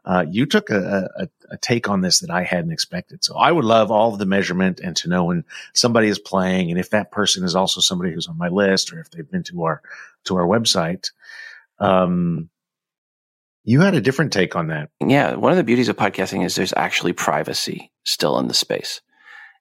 uh, 0.05 0.25
you 0.31 0.47
took 0.47 0.71
a, 0.71 1.09
a, 1.17 1.29
a, 1.51 1.57
take 1.59 1.89
on 1.89 2.01
this 2.01 2.21
that 2.21 2.31
I 2.31 2.45
hadn't 2.45 2.71
expected. 2.71 3.25
So 3.25 3.37
I 3.37 3.51
would 3.51 3.65
love 3.65 3.91
all 3.91 4.13
of 4.13 4.21
the 4.21 4.27
measurement 4.27 4.79
and 4.79 4.97
to 4.99 5.09
know 5.09 5.25
when 5.25 5.45
somebody 5.75 6.07
is 6.07 6.19
playing 6.19 6.71
and 6.71 6.79
if 6.79 6.91
that 6.91 7.11
person 7.11 7.45
is 7.45 7.57
also 7.57 7.81
somebody 7.81 8.13
who's 8.13 8.29
on 8.29 8.39
my 8.39 8.49
list 8.49 8.93
or 8.93 9.01
if 9.01 9.11
they've 9.11 9.29
been 9.29 9.43
to 9.45 9.65
our, 9.65 9.83
to 10.25 10.37
our 10.37 10.47
website. 10.47 11.11
Um, 11.79 12.51
you 13.65 13.81
had 13.81 13.95
a 13.95 14.01
different 14.01 14.33
take 14.33 14.55
on 14.55 14.69
that. 14.69 14.91
Yeah. 15.01 15.35
One 15.35 15.51
of 15.51 15.59
the 15.59 15.65
beauties 15.65 15.89
of 15.89 15.97
podcasting 15.97 16.45
is 16.45 16.55
there's 16.55 16.73
actually 16.77 17.13
privacy 17.13 17.91
still 18.05 18.39
in 18.39 18.49
the 18.49 18.55
space. 18.55 19.01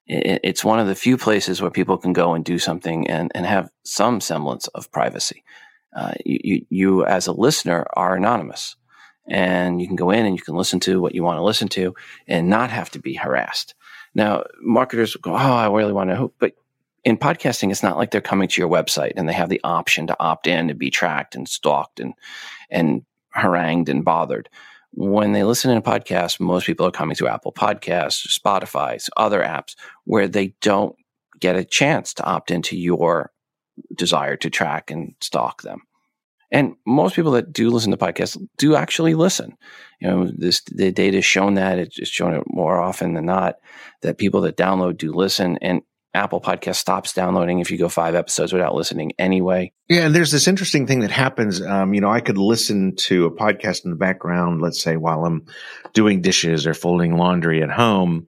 It's 0.07 0.63
one 0.63 0.79
of 0.79 0.85
the 0.85 0.93
few 0.93 1.17
places 1.17 1.59
where 1.59 1.71
people 1.71 1.97
can 1.97 2.13
go 2.13 2.35
and 2.35 2.45
do 2.45 2.59
something 2.59 3.09
and, 3.09 3.31
and 3.33 3.43
have 3.47 3.71
some 3.83 4.21
semblance 4.21 4.67
of 4.67 4.91
privacy. 4.91 5.43
Uh, 5.95 6.13
you, 6.23 6.65
you, 6.69 7.05
as 7.05 7.25
a 7.25 7.31
listener, 7.31 7.87
are 7.93 8.15
anonymous 8.15 8.75
and 9.27 9.81
you 9.81 9.87
can 9.87 9.95
go 9.95 10.11
in 10.11 10.25
and 10.25 10.35
you 10.35 10.43
can 10.43 10.55
listen 10.55 10.79
to 10.81 11.01
what 11.01 11.15
you 11.15 11.23
want 11.23 11.37
to 11.39 11.43
listen 11.43 11.67
to 11.69 11.95
and 12.27 12.47
not 12.49 12.69
have 12.69 12.91
to 12.91 12.99
be 12.99 13.15
harassed. 13.15 13.73
Now, 14.13 14.43
marketers 14.61 15.15
go, 15.15 15.31
Oh, 15.31 15.35
I 15.35 15.67
really 15.67 15.93
want 15.93 16.11
to, 16.11 16.31
but 16.39 16.53
in 17.05 17.17
podcasting, 17.17 17.71
it's 17.71 17.83
not 17.83 17.97
like 17.97 18.09
they're 18.11 18.19
coming 18.19 18.49
to 18.49 18.61
your 18.61 18.69
website 18.69 19.13
and 19.15 19.29
they 19.29 19.33
have 19.33 19.49
the 19.49 19.61
option 19.63 20.07
to 20.07 20.19
opt 20.19 20.47
in 20.47 20.67
to 20.67 20.73
be 20.73 20.89
tracked 20.89 21.35
and 21.35 21.47
stalked 21.47 21.99
and 21.99 22.13
and 22.69 23.05
harangued 23.31 23.89
and 23.89 24.03
bothered. 24.03 24.49
When 24.91 25.33
they 25.33 25.43
listen 25.43 25.71
in 25.71 25.77
a 25.77 25.81
podcast, 25.81 26.39
most 26.39 26.65
people 26.65 26.87
are 26.87 26.91
coming 26.91 27.15
to 27.17 27.27
Apple 27.27 27.53
Podcasts, 27.53 28.27
Spotify, 28.27 29.07
other 29.15 29.41
apps 29.41 29.75
where 30.05 30.27
they 30.27 30.55
don't 30.61 30.95
get 31.39 31.55
a 31.55 31.65
chance 31.65 32.13
to 32.15 32.23
opt 32.23 32.49
into 32.49 32.77
your 32.77 33.31
desire 33.93 34.37
to 34.37 34.49
track 34.49 34.89
and 34.89 35.13
stalk 35.21 35.61
them. 35.61 35.81
And 36.49 36.75
most 36.87 37.15
people 37.15 37.31
that 37.31 37.51
do 37.51 37.69
listen 37.69 37.91
to 37.91 37.97
podcasts 37.97 38.41
do 38.57 38.75
actually 38.75 39.13
listen. 39.13 39.57
You 39.99 40.07
know, 40.07 40.31
this 40.33 40.61
the 40.71 40.91
data 40.91 41.17
has 41.17 41.25
shown 41.25 41.55
that 41.55 41.77
it's 41.77 42.07
shown 42.07 42.33
it 42.33 42.43
more 42.47 42.79
often 42.79 43.13
than 43.13 43.25
not 43.25 43.55
that 44.01 44.17
people 44.17 44.41
that 44.41 44.57
download 44.57 44.97
do 44.97 45.11
listen. 45.11 45.57
And 45.61 45.81
Apple 46.15 46.41
Podcast 46.41 46.77
stops 46.77 47.13
downloading 47.13 47.59
if 47.59 47.69
you 47.69 47.77
go 47.77 47.89
five 47.89 48.15
episodes 48.15 48.53
without 48.53 48.73
listening 48.73 49.11
anyway. 49.19 49.71
Yeah, 49.87 50.05
and 50.05 50.15
there's 50.15 50.31
this 50.31 50.47
interesting 50.47 50.87
thing 50.87 51.01
that 51.01 51.11
happens. 51.11 51.61
Um, 51.61 51.93
you 51.93 52.01
know, 52.01 52.09
I 52.09 52.21
could 52.21 52.37
listen 52.37 52.95
to 52.95 53.25
a 53.25 53.31
podcast 53.31 53.85
in 53.85 53.91
the 53.91 53.97
background, 53.97 54.61
let's 54.61 54.81
say 54.81 54.97
while 54.97 55.25
I'm 55.25 55.45
doing 55.93 56.21
dishes 56.21 56.65
or 56.65 56.73
folding 56.73 57.17
laundry 57.17 57.61
at 57.61 57.69
home. 57.69 58.27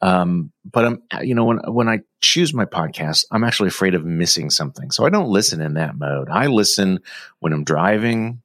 Um, 0.00 0.52
but 0.70 0.84
I'm, 0.84 1.02
you 1.22 1.34
know, 1.34 1.46
when, 1.46 1.58
when 1.66 1.88
I 1.88 2.00
choose 2.20 2.52
my 2.52 2.66
podcast, 2.66 3.24
I'm 3.30 3.42
actually 3.42 3.68
afraid 3.68 3.94
of 3.94 4.04
missing 4.04 4.50
something. 4.50 4.90
So 4.90 5.06
I 5.06 5.08
don't 5.08 5.30
listen 5.30 5.62
in 5.62 5.74
that 5.74 5.96
mode. 5.96 6.28
I 6.28 6.46
listen 6.46 7.00
when 7.38 7.54
I'm 7.54 7.64
driving, 7.64 8.42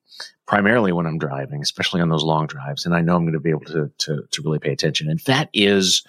primarily 0.47 0.93
when 0.93 1.05
I'm 1.05 1.19
driving, 1.19 1.61
especially 1.61 1.99
on 1.99 2.07
those 2.07 2.23
long 2.23 2.47
drives. 2.47 2.85
And 2.85 2.95
I 2.95 3.01
know 3.01 3.15
I'm 3.15 3.23
going 3.23 3.33
to 3.33 3.41
be 3.41 3.49
able 3.49 3.65
to, 3.65 3.91
to, 3.97 4.23
to 4.31 4.41
really 4.41 4.59
pay 4.59 4.71
attention. 4.71 5.09
And 5.09 5.19
that 5.21 5.49
is, 5.53 6.03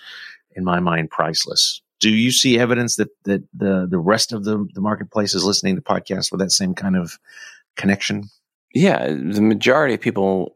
in 0.54 0.62
my 0.62 0.78
mind, 0.78 1.10
priceless. 1.10 1.82
Do 2.00 2.10
you 2.10 2.32
see 2.32 2.58
evidence 2.58 2.96
that, 2.96 3.10
that 3.24 3.44
the, 3.54 3.86
the 3.88 3.98
rest 3.98 4.32
of 4.32 4.44
the, 4.44 4.66
the 4.74 4.80
marketplace 4.80 5.34
is 5.34 5.44
listening 5.44 5.76
to 5.76 5.82
podcasts 5.82 6.32
with 6.32 6.40
that 6.40 6.50
same 6.50 6.74
kind 6.74 6.96
of 6.96 7.18
connection? 7.76 8.30
Yeah, 8.72 9.08
the 9.08 9.42
majority 9.42 9.94
of 9.94 10.00
people 10.00 10.54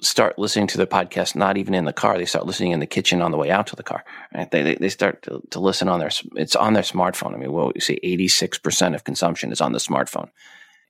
start 0.00 0.36
listening 0.36 0.66
to 0.66 0.78
the 0.78 0.86
podcast 0.86 1.36
not 1.36 1.56
even 1.56 1.74
in 1.74 1.84
the 1.84 1.92
car. 1.92 2.18
They 2.18 2.24
start 2.24 2.44
listening 2.44 2.72
in 2.72 2.80
the 2.80 2.86
kitchen 2.86 3.22
on 3.22 3.30
the 3.30 3.36
way 3.36 3.50
out 3.50 3.68
to 3.68 3.76
the 3.76 3.84
car. 3.84 4.04
Right? 4.34 4.50
They, 4.50 4.62
they, 4.62 4.74
they 4.74 4.88
start 4.88 5.22
to, 5.22 5.40
to 5.50 5.60
listen 5.60 5.88
on 5.88 6.00
their 6.00 6.10
it's 6.34 6.56
on 6.56 6.72
their 6.72 6.82
smartphone. 6.82 7.34
I 7.34 7.36
mean, 7.36 7.52
well, 7.52 7.70
you 7.74 7.80
see, 7.80 8.00
eighty 8.02 8.26
six 8.26 8.58
percent 8.58 8.96
of 8.96 9.04
consumption 9.04 9.52
is 9.52 9.60
on 9.60 9.70
the 9.70 9.78
smartphone, 9.78 10.30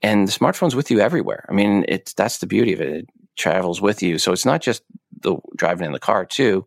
and 0.00 0.26
the 0.26 0.32
smartphone's 0.32 0.74
with 0.74 0.90
you 0.90 1.00
everywhere. 1.00 1.44
I 1.46 1.52
mean, 1.52 1.84
it's 1.88 2.14
that's 2.14 2.38
the 2.38 2.46
beauty 2.46 2.72
of 2.72 2.80
it. 2.80 2.88
It 2.88 3.08
travels 3.36 3.82
with 3.82 4.02
you, 4.02 4.18
so 4.18 4.32
it's 4.32 4.46
not 4.46 4.62
just 4.62 4.82
the 5.20 5.36
driving 5.54 5.84
in 5.84 5.92
the 5.92 5.98
car 5.98 6.24
too. 6.24 6.66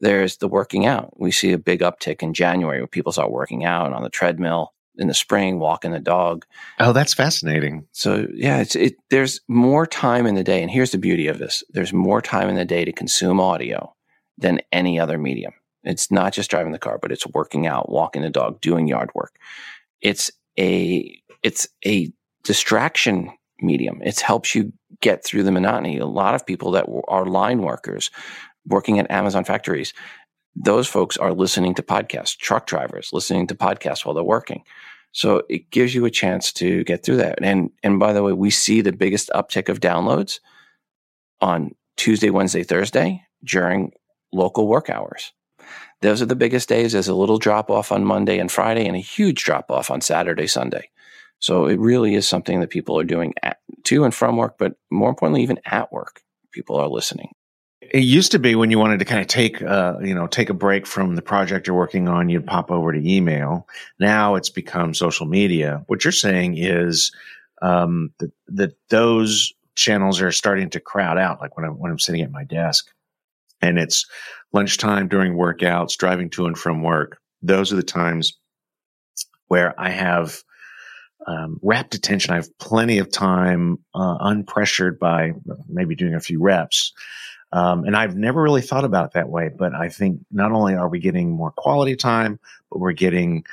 There's 0.00 0.38
the 0.38 0.48
working 0.48 0.86
out. 0.86 1.18
We 1.18 1.30
see 1.30 1.52
a 1.52 1.58
big 1.58 1.80
uptick 1.80 2.22
in 2.22 2.34
January 2.34 2.80
when 2.80 2.88
people 2.88 3.12
start 3.12 3.30
working 3.30 3.64
out 3.64 3.92
on 3.92 4.02
the 4.02 4.10
treadmill 4.10 4.72
in 4.96 5.08
the 5.08 5.14
spring, 5.14 5.58
walking 5.58 5.90
the 5.90 6.00
dog. 6.00 6.44
Oh, 6.78 6.92
that's 6.92 7.14
fascinating. 7.14 7.86
So 7.92 8.26
yeah, 8.34 8.60
it's 8.60 8.76
it. 8.76 8.96
There's 9.10 9.40
more 9.48 9.86
time 9.86 10.26
in 10.26 10.34
the 10.34 10.44
day, 10.44 10.62
and 10.62 10.70
here's 10.70 10.92
the 10.92 10.98
beauty 10.98 11.26
of 11.26 11.38
this: 11.38 11.64
there's 11.70 11.92
more 11.92 12.20
time 12.20 12.48
in 12.48 12.54
the 12.54 12.64
day 12.64 12.84
to 12.84 12.92
consume 12.92 13.40
audio 13.40 13.94
than 14.38 14.60
any 14.72 14.98
other 14.98 15.18
medium. 15.18 15.52
It's 15.82 16.10
not 16.10 16.32
just 16.32 16.50
driving 16.50 16.72
the 16.72 16.78
car, 16.78 16.98
but 17.00 17.12
it's 17.12 17.26
working 17.28 17.66
out, 17.66 17.90
walking 17.90 18.22
the 18.22 18.30
dog, 18.30 18.60
doing 18.60 18.88
yard 18.88 19.10
work. 19.14 19.36
It's 20.00 20.30
a 20.58 21.20
it's 21.42 21.68
a 21.84 22.12
distraction 22.42 23.30
medium. 23.60 24.00
It 24.02 24.20
helps 24.20 24.54
you 24.54 24.72
get 25.00 25.24
through 25.24 25.42
the 25.42 25.52
monotony. 25.52 25.98
A 25.98 26.06
lot 26.06 26.34
of 26.34 26.46
people 26.46 26.72
that 26.72 26.86
are 27.08 27.26
line 27.26 27.62
workers 27.62 28.10
working 28.66 28.98
at 28.98 29.10
Amazon 29.10 29.44
factories, 29.44 29.92
those 30.56 30.86
folks 30.86 31.16
are 31.16 31.32
listening 31.32 31.74
to 31.74 31.82
podcasts, 31.82 32.36
truck 32.36 32.66
drivers 32.66 33.10
listening 33.12 33.46
to 33.48 33.54
podcasts 33.54 34.04
while 34.04 34.14
they're 34.14 34.24
working. 34.24 34.62
So 35.12 35.42
it 35.48 35.70
gives 35.70 35.94
you 35.94 36.04
a 36.04 36.10
chance 36.10 36.52
to 36.54 36.82
get 36.84 37.04
through 37.04 37.18
that. 37.18 37.38
And 37.42 37.70
and 37.82 38.00
by 38.00 38.12
the 38.12 38.22
way, 38.22 38.32
we 38.32 38.50
see 38.50 38.80
the 38.80 38.92
biggest 38.92 39.30
uptick 39.34 39.68
of 39.68 39.80
downloads 39.80 40.40
on 41.40 41.74
Tuesday, 41.96 42.30
Wednesday, 42.30 42.64
Thursday 42.64 43.22
during 43.44 43.92
local 44.32 44.66
work 44.66 44.90
hours. 44.90 45.32
Those 46.02 46.20
are 46.20 46.26
the 46.26 46.36
biggest 46.36 46.68
days. 46.68 46.92
There's 46.92 47.08
a 47.08 47.14
little 47.14 47.38
drop 47.38 47.70
off 47.70 47.92
on 47.92 48.04
Monday 48.04 48.38
and 48.38 48.50
Friday 48.50 48.86
and 48.86 48.96
a 48.96 49.00
huge 49.00 49.44
drop 49.44 49.70
off 49.70 49.90
on 49.90 50.00
Saturday, 50.00 50.46
Sunday. 50.46 50.90
So 51.38 51.66
it 51.66 51.78
really 51.78 52.14
is 52.14 52.26
something 52.26 52.60
that 52.60 52.70
people 52.70 52.98
are 52.98 53.04
doing 53.04 53.34
at, 53.42 53.58
to 53.84 54.04
and 54.04 54.14
from 54.14 54.36
work, 54.36 54.56
but 54.58 54.74
more 54.90 55.10
importantly, 55.10 55.42
even 55.42 55.60
at 55.64 55.92
work, 55.92 56.22
people 56.52 56.76
are 56.76 56.88
listening. 56.88 57.32
It 57.94 58.02
used 58.02 58.32
to 58.32 58.40
be 58.40 58.56
when 58.56 58.72
you 58.72 58.78
wanted 58.80 58.98
to 58.98 59.04
kind 59.04 59.20
of 59.20 59.28
take, 59.28 59.62
uh, 59.62 59.98
you 60.02 60.16
know, 60.16 60.26
take 60.26 60.50
a 60.50 60.54
break 60.54 60.84
from 60.84 61.14
the 61.14 61.22
project 61.22 61.68
you're 61.68 61.76
working 61.76 62.08
on, 62.08 62.28
you'd 62.28 62.44
pop 62.44 62.72
over 62.72 62.92
to 62.92 63.08
email. 63.08 63.68
Now 64.00 64.34
it's 64.34 64.50
become 64.50 64.94
social 64.94 65.26
media. 65.26 65.84
What 65.86 66.02
you're 66.02 66.10
saying 66.10 66.58
is 66.58 67.12
um, 67.62 68.10
that, 68.18 68.32
that 68.48 68.72
those 68.88 69.52
channels 69.76 70.20
are 70.20 70.32
starting 70.32 70.70
to 70.70 70.80
crowd 70.80 71.18
out. 71.18 71.40
Like 71.40 71.56
when 71.56 71.66
I'm 71.66 71.78
when 71.78 71.92
I'm 71.92 72.00
sitting 72.00 72.22
at 72.22 72.32
my 72.32 72.42
desk, 72.42 72.90
and 73.62 73.78
it's 73.78 74.06
lunchtime 74.52 75.06
during 75.06 75.34
workouts, 75.34 75.96
driving 75.96 76.30
to 76.30 76.46
and 76.46 76.58
from 76.58 76.82
work. 76.82 77.20
Those 77.42 77.72
are 77.72 77.76
the 77.76 77.84
times 77.84 78.36
where 79.46 79.72
I 79.80 79.90
have 79.90 80.42
um, 81.28 81.60
rapt 81.62 81.94
attention. 81.94 82.32
I 82.32 82.36
have 82.38 82.58
plenty 82.58 82.98
of 82.98 83.12
time, 83.12 83.78
uh, 83.94 84.18
unpressured 84.18 84.98
by 84.98 85.34
maybe 85.68 85.94
doing 85.94 86.14
a 86.14 86.20
few 86.20 86.42
reps 86.42 86.92
um, 87.54 87.84
and 87.84 87.96
I've 87.96 88.16
never 88.16 88.42
really 88.42 88.62
thought 88.62 88.84
about 88.84 89.06
it 89.06 89.12
that 89.12 89.28
way, 89.28 89.48
but 89.48 89.76
I 89.76 89.88
think 89.88 90.26
not 90.32 90.50
only 90.50 90.74
are 90.74 90.88
we 90.88 90.98
getting 90.98 91.30
more 91.30 91.52
quality 91.52 91.94
time, 91.94 92.40
but 92.68 92.80
we're 92.80 92.92
getting 92.92 93.44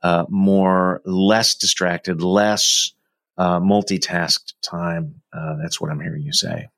uh, 0.00 0.26
more, 0.28 1.02
less 1.04 1.56
distracted, 1.56 2.22
less 2.22 2.92
uh, 3.36 3.58
multitasked 3.58 4.52
time. 4.62 5.22
Uh, 5.32 5.56
that's 5.60 5.80
what 5.80 5.90
I'm 5.90 5.98
hearing 5.98 6.22
you 6.22 6.32
say. 6.32 6.68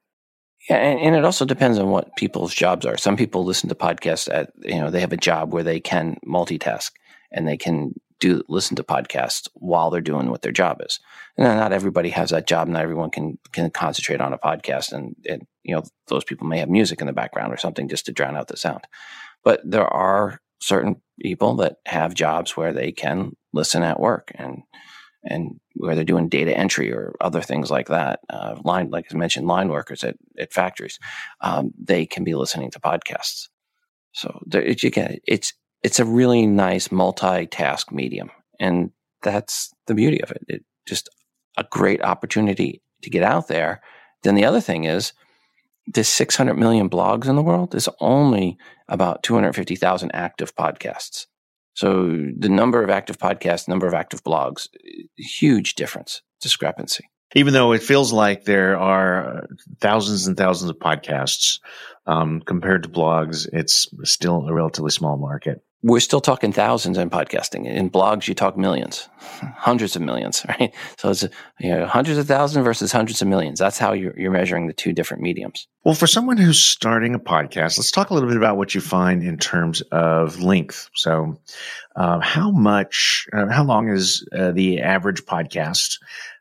Yeah, 0.71 0.77
and, 0.77 1.01
and, 1.01 1.17
it 1.17 1.25
also 1.27 1.45
depends 1.45 1.79
on 1.79 1.91
what 1.91 2.17
people's 2.17 2.55
jobs 2.55 2.87
are. 2.87 2.97
Some 2.97 3.19
people 3.19 3.45
listen 3.45 3.69
to 3.69 3.75
podcasts 3.75 4.33
at 4.33 4.51
you 4.61 4.81
know 4.81 4.91
they 4.91 5.01
have 5.01 5.13
a 5.13 5.19
job 5.19 5.53
where 5.53 5.63
they 5.63 5.81
can 5.81 6.17
multitask 6.27 6.93
and 7.31 7.47
they 7.47 7.59
can 7.59 7.93
do 8.21 8.43
listen 8.49 8.77
to 8.77 8.85
podcasts 8.85 9.49
while 9.55 9.91
they're 9.91 10.01
doing 10.01 10.31
what 10.31 10.43
their 10.43 10.53
job 10.53 10.81
is. 10.85 11.01
And 11.37 11.59
not 11.59 11.73
everybody 11.73 12.11
has 12.11 12.31
that 12.31 12.47
job. 12.47 12.69
Not 12.69 12.83
everyone 12.83 13.11
can 13.11 13.39
can 13.53 13.71
concentrate 13.71 14.21
on 14.21 14.33
a 14.33 14.39
podcast, 14.39 14.93
and, 14.93 15.17
and 15.29 15.47
you 15.63 15.75
know 15.75 15.83
those 16.09 16.25
people 16.25 16.47
may 16.47 16.59
have 16.59 16.69
music 16.69 17.01
in 17.01 17.07
the 17.07 17.13
background 17.13 17.53
or 17.53 17.57
something 17.57 17.89
just 17.89 18.07
to 18.07 18.13
drown 18.13 18.37
out 18.37 18.49
the 18.49 18.57
sound. 18.57 18.87
But 19.43 19.61
there 19.65 19.87
are 19.87 20.41
certain 20.61 21.01
people 21.21 21.57
that 21.57 21.77
have 21.87 22.15
jobs 22.15 22.57
where 22.57 22.73
they 22.73 22.93
can 22.93 23.37
listen 23.53 23.83
at 23.83 23.99
work 23.99 24.31
and 24.35 24.63
and 25.23 25.61
where 25.75 25.95
they're 25.95 26.05
doing 26.05 26.29
data 26.29 26.57
entry 26.57 26.93
or 26.93 27.15
other 27.21 27.43
things 27.43 27.71
like 27.71 27.89
that. 27.89 28.21
Uh, 28.31 28.57
line, 28.65 28.91
like 28.91 29.07
I 29.13 29.17
mentioned, 29.17 29.47
line 29.47 29.69
workers 29.69 30.03
at, 30.03 30.17
at 30.39 30.53
factories, 30.53 30.99
um, 31.43 31.73
they 31.79 32.07
can 32.07 32.25
be 32.25 32.35
listening 32.35 32.71
to 32.71 32.81
podcasts. 32.81 33.49
So 34.13 34.43
there, 34.47 34.63
it, 34.63 34.83
again, 34.83 35.19
it's 35.27 35.53
it's 35.83 36.01
a 36.01 36.05
really 36.05 36.47
nice 36.47 36.89
multitask 36.89 37.91
medium. 37.91 38.31
And 38.59 38.91
that's 39.23 39.73
the 39.87 39.95
beauty 39.95 40.23
of 40.23 40.31
it. 40.31 40.45
It 40.49 40.65
just 40.87 41.09
a 41.57 41.65
great 41.71 42.03
opportunity 42.03 42.83
to 43.03 43.11
get 43.11 43.23
out 43.23 43.49
there. 43.49 43.83
Then 44.23 44.35
the 44.35 44.45
other 44.45 44.61
thing 44.61 44.85
is 44.85 45.13
there's 45.87 46.09
600 46.09 46.55
million 46.55 46.89
blogs 46.91 47.29
in 47.29 47.37
the 47.37 47.43
world. 47.43 47.73
There's 47.73 47.89
only 48.01 48.59
about 48.89 49.23
250,000 49.23 50.11
active 50.15 50.55
podcasts. 50.55 51.27
So 51.75 52.09
the 52.37 52.49
number 52.49 52.83
of 52.83 52.91
active 52.91 53.19
podcasts, 53.19 53.69
number 53.69 53.87
of 53.87 53.95
active 53.95 54.23
blogs, 54.23 54.69
huge 55.17 55.75
difference, 55.75 56.21
discrepancy. 56.41 57.09
Even 57.35 57.55
though 57.55 57.73
it 57.73 57.83
feels 57.83 58.13
like 58.13 58.45
there 58.45 58.77
are 58.77 59.47
thousands 59.81 60.27
and 60.27 60.37
thousands 60.37 60.71
of 60.71 60.79
podcasts 60.79 61.61
um, 62.07 62.41
compared 62.45 62.83
to 62.83 62.89
blogs, 62.89 63.49
it's 63.53 63.87
still 64.03 64.49
a 64.49 64.53
relatively 64.53 64.91
small 64.91 65.17
market 65.17 65.63
we're 65.83 66.01
still 66.01 66.21
talking 66.21 66.53
thousands 66.53 66.99
in 66.99 67.09
podcasting. 67.09 67.67
In 67.67 67.91
blogs, 67.91 68.29
you 68.29 68.35
talk 68.35 68.57
millions, 68.57 69.09
hundreds 69.57 69.97
of 69.97 70.03
millions, 70.03 70.45
right? 70.49 70.75
So 70.99 71.11
it's 71.11 71.23
you 71.59 71.71
know, 71.71 71.87
hundreds 71.87 72.19
of 72.19 72.27
thousands 72.27 72.65
versus 72.65 72.93
hundreds 72.93 73.23
of 73.23 73.29
millions. 73.29 73.59
That's 73.59 73.79
how 73.79 73.93
you're, 73.93 74.19
you're 74.19 74.31
measuring 74.31 74.67
the 74.67 74.73
two 74.73 74.93
different 74.93 75.23
mediums. 75.23 75.67
Well, 75.85 75.95
for 75.95 76.07
someone 76.07 76.37
who's 76.37 76.63
starting 76.63 77.15
a 77.15 77.19
podcast, 77.19 77.79
let's 77.79 77.91
talk 77.91 78.11
a 78.11 78.15
little 78.15 78.29
bit 78.29 78.37
about 78.37 78.59
what 78.59 78.75
you 78.75 78.81
find 78.81 79.23
in 79.23 79.39
terms 79.39 79.81
of 79.93 80.41
length. 80.41 80.91
So, 80.95 81.41
uh, 81.97 82.21
how 82.21 82.51
much, 82.51 83.27
uh, 83.33 83.49
how 83.49 83.65
long 83.65 83.89
is 83.89 84.27
uh, 84.37 84.53
the 84.53 84.81
average 84.83 85.25
podcast? 85.25 85.99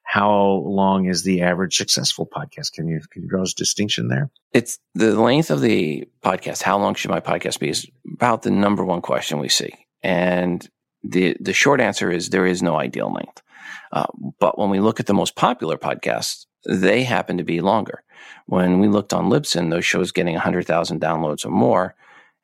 How 0.10 0.64
long 0.66 1.06
is 1.06 1.22
the 1.22 1.44
average 1.44 1.78
successful 1.78 2.26
podcast? 2.26 2.74
Can 2.74 2.88
you 2.88 3.00
can 3.12 3.22
you 3.22 3.30
draw 3.30 3.44
a 3.44 3.46
distinction 3.46 4.08
there? 4.08 4.32
It's 4.54 4.80
the 4.96 5.14
length 5.14 5.52
of 5.52 5.62
the 5.62 6.10
podcast. 6.24 6.64
How 6.64 6.80
long 6.80 6.96
should 6.96 7.12
my 7.12 7.20
podcast 7.20 7.60
be? 7.60 7.70
Is 7.70 7.86
about 8.12 8.42
the 8.42 8.50
number 8.50 8.84
one 8.84 9.02
question 9.02 9.38
we 9.38 9.50
see, 9.50 9.72
and 10.02 10.68
the 11.04 11.38
the 11.40 11.54
short 11.54 11.80
answer 11.80 12.10
is 12.10 12.32
there 12.32 12.48
is 12.48 12.64
no 12.64 12.76
ideal 12.76 13.14
length. 13.14 13.44
Uh, 13.92 14.08
but 14.40 14.58
when 14.58 14.72
we 14.72 14.80
look 14.80 15.00
at 15.00 15.06
the 15.06 15.14
most 15.14 15.36
popular 15.36 15.78
podcasts, 15.78 16.48
they 16.68 17.04
happen 17.04 17.38
to 17.38 17.44
be 17.44 17.62
longer. 17.62 18.02
When 18.48 18.80
we 18.80 18.88
looked 18.88 19.14
on 19.14 19.30
Libsyn, 19.30 19.70
those 19.70 19.86
shows 19.86 20.12
getting 20.12 20.34
100,000 20.34 21.00
downloads 21.00 21.46
or 21.46 21.52
more, 21.52 21.94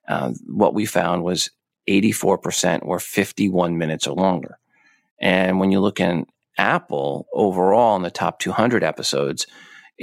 uh, 0.08 0.34
what 0.46 0.76
we 0.76 0.86
found 0.86 1.24
was 1.24 1.50
84% 1.90 2.84
were 2.84 3.00
51 3.00 3.76
minutes 3.80 4.06
or 4.06 4.16
longer. 4.16 4.60
And 5.20 5.60
when 5.60 5.72
you 5.72 5.80
look 5.80 6.00
in 6.00 6.28
Apple 6.58 7.28
overall 7.34 7.96
in 7.96 8.02
the 8.02 8.12
top 8.12 8.40
200 8.40 8.84
episodes, 8.84 9.48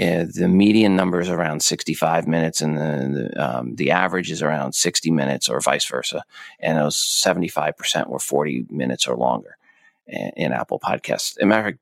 uh, 0.01 0.25
the 0.35 0.49
median 0.49 0.97
number 0.97 1.21
is 1.21 1.29
around 1.29 1.61
65 1.61 2.27
minutes 2.27 2.63
and 2.63 2.79
the, 2.79 3.31
the, 3.35 3.59
um, 3.59 3.77
the, 3.77 3.91
average 3.91 4.31
is 4.31 4.41
around 4.41 4.75
60 4.75 5.11
minutes 5.11 5.51
or 5.51 5.61
vice 5.61 5.85
versa. 5.85 6.25
And 6.61 6.79
those 6.79 6.97
75% 6.97 8.09
were 8.09 8.19
40 8.19 8.67
minutes 8.71 9.07
or 9.07 9.17
longer 9.17 9.59
in, 10.07 10.31
in 10.37 10.53
Apple 10.53 10.81
podcasts. 10.81 11.37
As 11.39 11.45
matter 11.45 11.61
of 11.61 11.67
fact, 11.67 11.79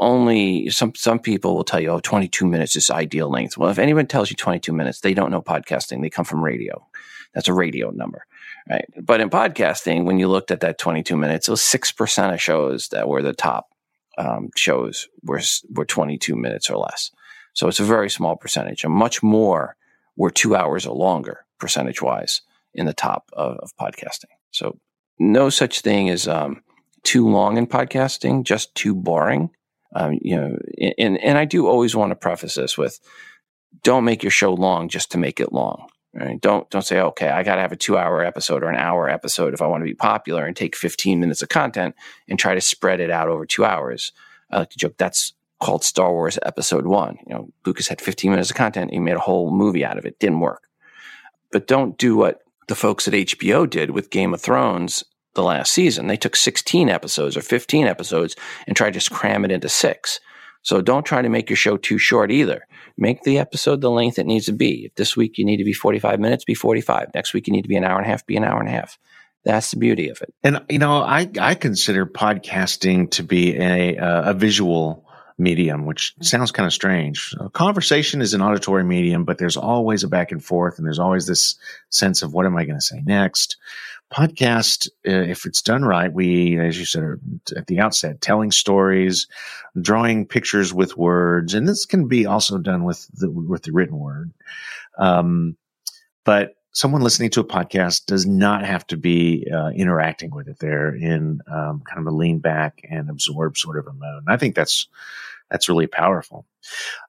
only 0.00 0.68
some, 0.68 0.94
some 0.94 1.18
people 1.18 1.56
will 1.56 1.64
tell 1.64 1.80
you, 1.80 1.88
oh, 1.88 2.00
22 2.00 2.46
minutes 2.46 2.76
is 2.76 2.90
ideal 2.90 3.30
length. 3.30 3.56
Well, 3.56 3.70
if 3.70 3.78
anyone 3.78 4.06
tells 4.06 4.30
you 4.30 4.36
22 4.36 4.72
minutes, 4.72 5.00
they 5.00 5.14
don't 5.14 5.30
know 5.30 5.42
podcasting. 5.42 6.02
They 6.02 6.10
come 6.10 6.26
from 6.26 6.44
radio. 6.44 6.86
That's 7.34 7.48
a 7.48 7.54
radio 7.54 7.90
number. 7.90 8.26
Right. 8.68 8.84
But 9.00 9.20
in 9.20 9.30
podcasting, 9.30 10.04
when 10.04 10.18
you 10.18 10.28
looked 10.28 10.50
at 10.50 10.60
that 10.60 10.78
22 10.78 11.16
minutes, 11.16 11.48
it 11.48 11.50
was 11.50 11.60
6% 11.62 12.34
of 12.34 12.40
shows 12.40 12.88
that 12.88 13.08
were 13.08 13.22
the 13.22 13.32
top 13.32 13.70
um, 14.18 14.50
shows 14.56 15.08
were 15.22 15.40
were 15.70 15.86
22 15.86 16.36
minutes 16.36 16.68
or 16.68 16.76
less. 16.76 17.10
So 17.54 17.68
it's 17.68 17.80
a 17.80 17.84
very 17.84 18.10
small 18.10 18.36
percentage. 18.36 18.84
And 18.84 18.92
much 18.92 19.22
more 19.22 19.76
were 20.16 20.30
two 20.30 20.54
hours 20.54 20.86
or 20.86 20.94
longer 20.94 21.44
percentage 21.58 22.02
wise 22.02 22.42
in 22.74 22.86
the 22.86 22.92
top 22.92 23.30
of, 23.32 23.56
of 23.58 23.76
podcasting. 23.80 24.26
So 24.50 24.78
no 25.18 25.48
such 25.48 25.80
thing 25.80 26.10
as 26.10 26.28
um, 26.28 26.62
too 27.04 27.28
long 27.28 27.56
in 27.56 27.66
podcasting, 27.66 28.44
just 28.44 28.74
too 28.74 28.94
boring. 28.94 29.50
Um, 29.94 30.18
you 30.20 30.36
know, 30.36 30.58
and 30.98 31.16
and 31.18 31.38
I 31.38 31.46
do 31.46 31.66
always 31.66 31.96
want 31.96 32.10
to 32.10 32.16
preface 32.16 32.56
this 32.56 32.76
with, 32.76 33.00
don't 33.82 34.04
make 34.04 34.22
your 34.22 34.30
show 34.30 34.52
long 34.52 34.88
just 34.88 35.12
to 35.12 35.18
make 35.18 35.40
it 35.40 35.52
long. 35.52 35.88
Right? 36.14 36.40
Don't 36.40 36.68
don't 36.70 36.82
say, 36.82 37.00
okay, 37.00 37.28
I 37.28 37.42
got 37.42 37.56
to 37.56 37.60
have 37.60 37.72
a 37.72 37.76
two 37.76 37.98
hour 37.98 38.24
episode 38.24 38.62
or 38.62 38.70
an 38.70 38.78
hour 38.78 39.08
episode 39.08 39.54
if 39.54 39.60
I 39.60 39.66
want 39.66 39.82
to 39.82 39.88
be 39.88 39.94
popular 39.94 40.46
and 40.46 40.56
take 40.56 40.74
15 40.74 41.20
minutes 41.20 41.42
of 41.42 41.48
content 41.48 41.94
and 42.28 42.38
try 42.38 42.54
to 42.54 42.60
spread 42.60 43.00
it 43.00 43.10
out 43.10 43.28
over 43.28 43.44
two 43.44 43.64
hours. 43.64 44.12
I 44.50 44.58
like 44.58 44.70
to 44.70 44.78
joke 44.78 44.94
that's 44.96 45.34
called 45.60 45.84
Star 45.84 46.12
Wars 46.12 46.38
Episode 46.42 46.86
One. 46.86 47.18
You 47.26 47.34
know, 47.34 47.52
Lucas 47.66 47.88
had 47.88 48.00
15 48.00 48.30
minutes 48.30 48.50
of 48.50 48.56
content, 48.56 48.92
he 48.92 48.98
made 48.98 49.16
a 49.16 49.20
whole 49.20 49.50
movie 49.50 49.84
out 49.84 49.98
of 49.98 50.06
it. 50.06 50.18
Didn't 50.18 50.40
work. 50.40 50.68
But 51.50 51.66
don't 51.66 51.98
do 51.98 52.16
what 52.16 52.42
the 52.68 52.74
folks 52.74 53.08
at 53.08 53.14
HBO 53.14 53.68
did 53.68 53.90
with 53.90 54.10
Game 54.10 54.34
of 54.34 54.40
Thrones 54.40 55.04
the 55.34 55.42
last 55.42 55.72
season. 55.72 56.06
They 56.06 56.16
took 56.16 56.36
16 56.36 56.88
episodes 56.88 57.36
or 57.36 57.42
15 57.42 57.86
episodes 57.86 58.36
and 58.66 58.76
tried 58.76 58.94
to 58.94 59.10
cram 59.10 59.44
it 59.44 59.50
into 59.50 59.68
six. 59.68 60.20
So 60.68 60.82
don't 60.82 61.06
try 61.06 61.22
to 61.22 61.30
make 61.30 61.48
your 61.48 61.56
show 61.56 61.78
too 61.78 61.96
short 61.96 62.30
either. 62.30 62.66
Make 62.98 63.22
the 63.22 63.38
episode 63.38 63.80
the 63.80 63.90
length 63.90 64.18
it 64.18 64.26
needs 64.26 64.44
to 64.46 64.52
be. 64.52 64.84
If 64.84 64.96
this 64.96 65.16
week 65.16 65.38
you 65.38 65.46
need 65.46 65.56
to 65.56 65.64
be 65.64 65.72
45 65.72 66.20
minutes, 66.20 66.44
be 66.44 66.52
45. 66.52 67.08
Next 67.14 67.32
week 67.32 67.46
you 67.46 67.54
need 67.54 67.62
to 67.62 67.70
be 67.70 67.76
an 67.76 67.84
hour 67.84 67.96
and 67.96 68.04
a 68.04 68.10
half, 68.10 68.26
be 68.26 68.36
an 68.36 68.44
hour 68.44 68.60
and 68.60 68.68
a 68.68 68.72
half. 68.72 68.98
That's 69.46 69.70
the 69.70 69.78
beauty 69.78 70.10
of 70.10 70.20
it. 70.20 70.34
And 70.44 70.62
you 70.68 70.78
know, 70.78 71.00
I 71.00 71.30
I 71.40 71.54
consider 71.54 72.04
podcasting 72.04 73.10
to 73.12 73.22
be 73.22 73.56
a 73.56 73.96
uh, 73.96 74.32
a 74.32 74.34
visual 74.34 75.07
medium, 75.38 75.86
which 75.86 76.14
sounds 76.20 76.50
kind 76.50 76.66
of 76.66 76.72
strange. 76.72 77.34
A 77.38 77.48
conversation 77.48 78.20
is 78.20 78.34
an 78.34 78.42
auditory 78.42 78.84
medium, 78.84 79.24
but 79.24 79.38
there's 79.38 79.56
always 79.56 80.02
a 80.02 80.08
back 80.08 80.32
and 80.32 80.44
forth, 80.44 80.78
and 80.78 80.86
there's 80.86 80.98
always 80.98 81.26
this 81.26 81.56
sense 81.90 82.22
of 82.22 82.34
what 82.34 82.44
am 82.44 82.56
I 82.56 82.64
going 82.64 82.78
to 82.78 82.84
say 82.84 83.02
next. 83.06 83.56
Podcast, 84.12 84.88
uh, 85.06 85.30
if 85.30 85.44
it's 85.44 85.62
done 85.62 85.84
right, 85.84 86.12
we, 86.12 86.58
as 86.58 86.78
you 86.78 86.86
said 86.86 87.04
at 87.56 87.66
the 87.66 87.78
outset, 87.78 88.20
telling 88.20 88.50
stories, 88.50 89.26
drawing 89.80 90.26
pictures 90.26 90.72
with 90.72 90.96
words, 90.96 91.54
and 91.54 91.68
this 91.68 91.84
can 91.84 92.08
be 92.08 92.24
also 92.24 92.58
done 92.58 92.84
with 92.84 93.06
the 93.12 93.30
with 93.30 93.64
the 93.64 93.72
written 93.72 93.98
word. 93.98 94.32
Um, 94.96 95.56
but 96.24 96.54
someone 96.72 97.02
listening 97.02 97.30
to 97.30 97.40
a 97.40 97.44
podcast 97.44 98.06
does 98.06 98.26
not 98.26 98.64
have 98.64 98.86
to 98.88 98.96
be 98.96 99.46
uh, 99.52 99.70
interacting 99.70 100.30
with 100.30 100.48
it. 100.48 100.58
They're 100.58 100.94
in 100.94 101.40
um, 101.50 101.82
kind 101.86 101.98
of 101.98 102.06
a 102.06 102.16
lean 102.16 102.38
back 102.38 102.80
and 102.88 103.10
absorb 103.10 103.56
sort 103.56 103.78
of 103.78 103.86
a 103.86 103.92
mode. 103.92 104.24
And 104.26 104.28
I 104.28 104.36
think 104.36 104.54
that's 104.54 104.88
that's 105.50 105.68
really 105.68 105.86
powerful. 105.86 106.46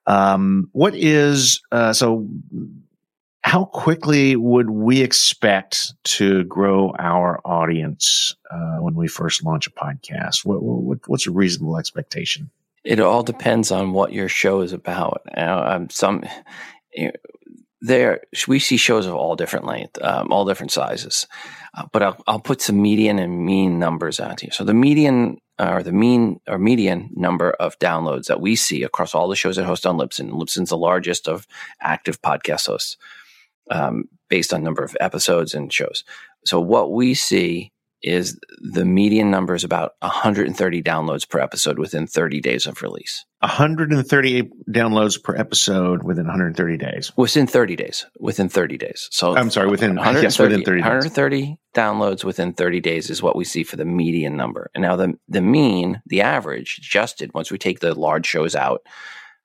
Um, 0.07 0.69
what 0.71 0.95
is 0.95 1.61
uh, 1.71 1.93
so? 1.93 2.27
How 3.41 3.65
quickly 3.65 4.35
would 4.35 4.69
we 4.69 5.01
expect 5.01 5.93
to 6.03 6.43
grow 6.43 6.93
our 6.99 7.39
audience 7.45 8.35
uh, 8.51 8.77
when 8.79 8.95
we 8.95 9.07
first 9.07 9.45
launch 9.45 9.65
a 9.65 9.71
podcast? 9.71 10.43
What, 10.43 10.61
what, 10.61 10.99
what's 11.07 11.25
a 11.25 11.31
reasonable 11.31 11.77
expectation? 11.77 12.51
It 12.83 12.99
all 12.99 13.23
depends 13.23 13.71
on 13.71 13.93
what 13.93 14.11
your 14.11 14.27
show 14.27 14.59
is 14.59 14.73
about. 14.73 15.21
Um, 15.37 15.89
some 15.89 16.23
there 17.81 18.21
we 18.47 18.59
see 18.59 18.77
shows 18.77 19.05
of 19.05 19.15
all 19.15 19.35
different 19.35 19.65
length, 19.65 20.01
um, 20.01 20.31
all 20.31 20.45
different 20.45 20.71
sizes. 20.71 21.27
Uh, 21.73 21.85
but 21.91 22.03
I'll, 22.03 22.23
I'll 22.27 22.39
put 22.39 22.61
some 22.61 22.81
median 22.81 23.19
and 23.19 23.45
mean 23.45 23.79
numbers 23.79 24.19
out 24.19 24.41
here. 24.41 24.51
So 24.51 24.63
the 24.63 24.73
median 24.73 25.37
uh, 25.57 25.71
or 25.73 25.83
the 25.83 25.91
mean 25.91 26.39
or 26.47 26.57
median 26.57 27.09
number 27.13 27.51
of 27.51 27.77
downloads 27.79 28.25
that 28.25 28.41
we 28.41 28.55
see 28.55 28.83
across 28.83 29.13
all 29.13 29.27
the 29.27 29.35
shows 29.35 29.55
that 29.57 29.65
host 29.65 29.85
on 29.85 29.97
Libsyn. 29.97 30.31
Libsyn's 30.31 30.69
the 30.69 30.77
largest 30.77 31.27
of 31.27 31.47
active 31.81 32.21
podcast 32.21 32.67
hosts 32.67 32.97
um, 33.69 34.05
based 34.29 34.53
on 34.53 34.63
number 34.63 34.83
of 34.83 34.95
episodes 34.99 35.53
and 35.53 35.71
shows. 35.71 36.03
So 36.45 36.59
what 36.59 36.91
we 36.91 37.13
see 37.13 37.71
is 38.01 38.39
the 38.59 38.85
median 38.85 39.29
number 39.29 39.55
is 39.55 39.63
about 39.63 39.93
130 39.99 40.81
downloads 40.81 41.27
per 41.27 41.39
episode 41.39 41.77
within 41.77 42.07
30 42.07 42.39
days 42.39 42.65
of 42.65 42.81
release. 42.81 43.25
138 43.39 44.51
downloads 44.69 45.21
per 45.21 45.35
episode 45.35 46.03
within 46.03 46.25
130 46.25 46.77
days. 46.77 47.11
Within 47.17 47.47
30 47.47 47.75
days. 47.75 48.05
Within 48.19 48.49
30 48.49 48.77
days. 48.77 49.07
So 49.11 49.35
I'm 49.35 49.49
sorry, 49.49 49.69
within 49.69 49.95
130, 49.95 50.25
yes, 50.25 50.39
within 50.39 50.63
30 50.63 50.81
130 50.81 51.57
downloads 51.75 52.23
within 52.23 52.53
30 52.53 52.79
days 52.79 53.09
is 53.09 53.21
what 53.21 53.35
we 53.35 53.43
see 53.43 53.63
for 53.63 53.75
the 53.75 53.85
median 53.85 54.35
number. 54.35 54.69
And 54.73 54.81
now 54.81 54.95
the 54.95 55.13
the 55.27 55.41
mean, 55.41 56.01
the 56.05 56.21
average 56.21 56.79
adjusted 56.79 57.33
once 57.33 57.51
we 57.51 57.57
take 57.57 57.79
the 57.79 57.93
large 57.93 58.25
shows 58.25 58.55
out 58.55 58.81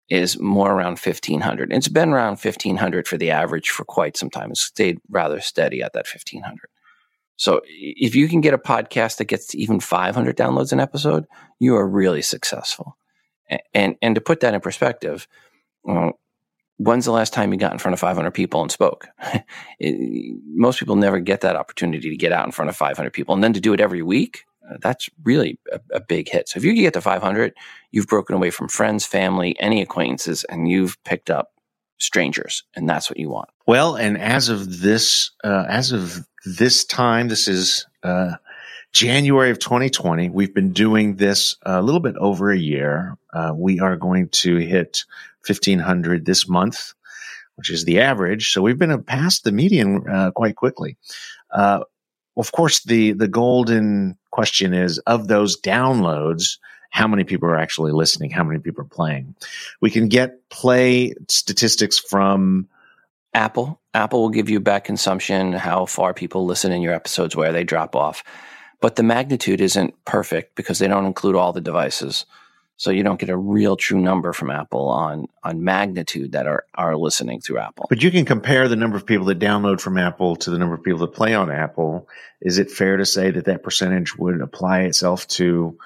is 0.08 0.38
more 0.38 0.70
around 0.70 0.98
1500. 0.98 1.72
It's 1.72 1.88
been 1.88 2.10
around 2.10 2.38
1500 2.38 3.08
for 3.08 3.16
the 3.16 3.30
average 3.30 3.70
for 3.70 3.84
quite 3.84 4.16
some 4.16 4.30
time. 4.30 4.50
It's 4.50 4.60
stayed 4.60 4.98
rather 5.08 5.40
steady 5.40 5.82
at 5.82 5.92
that 5.94 6.06
1500. 6.06 6.68
So 7.36 7.60
if 7.66 8.14
you 8.14 8.28
can 8.28 8.40
get 8.40 8.54
a 8.54 8.58
podcast 8.58 9.16
that 9.16 9.24
gets 9.24 9.48
to 9.48 9.58
even 9.58 9.80
500 9.80 10.36
downloads 10.36 10.72
an 10.72 10.80
episode, 10.80 11.26
you 11.58 11.74
are 11.76 11.86
really 11.86 12.22
successful. 12.22 12.96
And 13.74 13.96
and 14.00 14.14
to 14.14 14.20
put 14.20 14.40
that 14.40 14.54
in 14.54 14.60
perspective, 14.60 15.26
when's 16.76 17.04
the 17.04 17.12
last 17.12 17.32
time 17.32 17.52
you 17.52 17.58
got 17.58 17.72
in 17.72 17.78
front 17.78 17.92
of 17.92 18.00
500 18.00 18.30
people 18.30 18.62
and 18.62 18.70
spoke? 18.70 19.08
it, 19.78 20.40
most 20.46 20.78
people 20.78 20.96
never 20.96 21.20
get 21.20 21.42
that 21.42 21.56
opportunity 21.56 22.10
to 22.10 22.16
get 22.16 22.32
out 22.32 22.46
in 22.46 22.52
front 22.52 22.68
of 22.68 22.76
500 22.76 23.12
people, 23.12 23.34
and 23.34 23.44
then 23.44 23.52
to 23.52 23.60
do 23.60 23.72
it 23.72 23.80
every 23.80 24.02
week. 24.02 24.44
Uh, 24.68 24.78
that's 24.80 25.10
really 25.24 25.58
a, 25.70 25.80
a, 25.92 26.00
big 26.00 26.26
hit. 26.26 26.48
So 26.48 26.56
if 26.56 26.64
you 26.64 26.72
get 26.74 26.94
to 26.94 27.02
500, 27.02 27.52
you've 27.90 28.06
broken 28.06 28.34
away 28.34 28.48
from 28.48 28.68
friends, 28.68 29.04
family, 29.04 29.54
any 29.60 29.82
acquaintances, 29.82 30.42
and 30.44 30.66
you've 30.66 30.96
picked 31.04 31.28
up 31.28 31.52
strangers, 31.98 32.64
and 32.74 32.88
that's 32.88 33.10
what 33.10 33.18
you 33.18 33.28
want. 33.28 33.50
Well, 33.66 33.94
and 33.94 34.16
as 34.16 34.48
of 34.48 34.80
this, 34.80 35.32
uh, 35.44 35.66
as 35.68 35.92
of 35.92 36.26
this 36.44 36.84
time, 36.84 37.28
this 37.28 37.48
is 37.48 37.86
uh, 38.02 38.34
January 38.92 39.50
of 39.50 39.58
2020. 39.58 40.30
We've 40.30 40.54
been 40.54 40.72
doing 40.72 41.16
this 41.16 41.56
a 41.62 41.82
little 41.82 42.00
bit 42.00 42.16
over 42.16 42.50
a 42.50 42.58
year. 42.58 43.16
Uh, 43.32 43.52
we 43.54 43.80
are 43.80 43.96
going 43.96 44.28
to 44.28 44.56
hit 44.56 45.04
1500 45.46 46.24
this 46.24 46.48
month, 46.48 46.94
which 47.56 47.70
is 47.70 47.84
the 47.84 48.00
average. 48.00 48.52
So 48.52 48.62
we've 48.62 48.78
been 48.78 49.02
past 49.02 49.44
the 49.44 49.52
median 49.52 50.08
uh, 50.08 50.30
quite 50.30 50.56
quickly. 50.56 50.96
Uh, 51.50 51.80
of 52.36 52.52
course, 52.52 52.82
the 52.82 53.12
the 53.12 53.28
golden 53.28 54.18
question 54.30 54.74
is 54.74 54.98
of 55.00 55.28
those 55.28 55.60
downloads 55.60 56.58
how 56.90 57.08
many 57.08 57.24
people 57.24 57.48
are 57.48 57.58
actually 57.58 57.90
listening, 57.90 58.30
how 58.30 58.44
many 58.44 58.60
people 58.60 58.82
are 58.82 58.88
playing. 58.88 59.34
We 59.80 59.90
can 59.90 60.08
get 60.08 60.48
play 60.48 61.14
statistics 61.28 61.98
from 61.98 62.68
Apple. 63.34 63.80
Apple 63.92 64.22
will 64.22 64.30
give 64.30 64.48
you 64.48 64.60
back 64.60 64.84
consumption, 64.84 65.52
how 65.52 65.86
far 65.86 66.14
people 66.14 66.46
listen 66.46 66.72
in 66.72 66.82
your 66.82 66.94
episodes, 66.94 67.36
where 67.36 67.52
they 67.52 67.64
drop 67.64 67.94
off. 67.96 68.24
But 68.80 68.96
the 68.96 69.02
magnitude 69.02 69.60
isn't 69.60 69.94
perfect 70.04 70.56
because 70.56 70.78
they 70.78 70.88
don't 70.88 71.06
include 71.06 71.36
all 71.36 71.52
the 71.52 71.60
devices. 71.60 72.26
So 72.76 72.90
you 72.90 73.04
don't 73.04 73.20
get 73.20 73.30
a 73.30 73.36
real 73.36 73.76
true 73.76 74.00
number 74.00 74.32
from 74.32 74.50
Apple 74.50 74.88
on 74.88 75.26
on 75.44 75.62
magnitude 75.62 76.32
that 76.32 76.46
are 76.46 76.64
are 76.74 76.96
listening 76.96 77.40
through 77.40 77.58
Apple. 77.58 77.86
But 77.88 78.02
you 78.02 78.10
can 78.10 78.24
compare 78.24 78.66
the 78.68 78.76
number 78.76 78.96
of 78.96 79.06
people 79.06 79.26
that 79.26 79.38
download 79.38 79.80
from 79.80 79.96
Apple 79.96 80.34
to 80.36 80.50
the 80.50 80.58
number 80.58 80.74
of 80.74 80.82
people 80.82 80.98
that 81.00 81.12
play 81.12 81.34
on 81.34 81.50
Apple. 81.50 82.08
Is 82.40 82.58
it 82.58 82.70
fair 82.70 82.96
to 82.96 83.06
say 83.06 83.30
that 83.30 83.44
that 83.44 83.62
percentage 83.62 84.16
would 84.16 84.40
apply 84.40 84.80
itself 84.82 85.28
to 85.28 85.78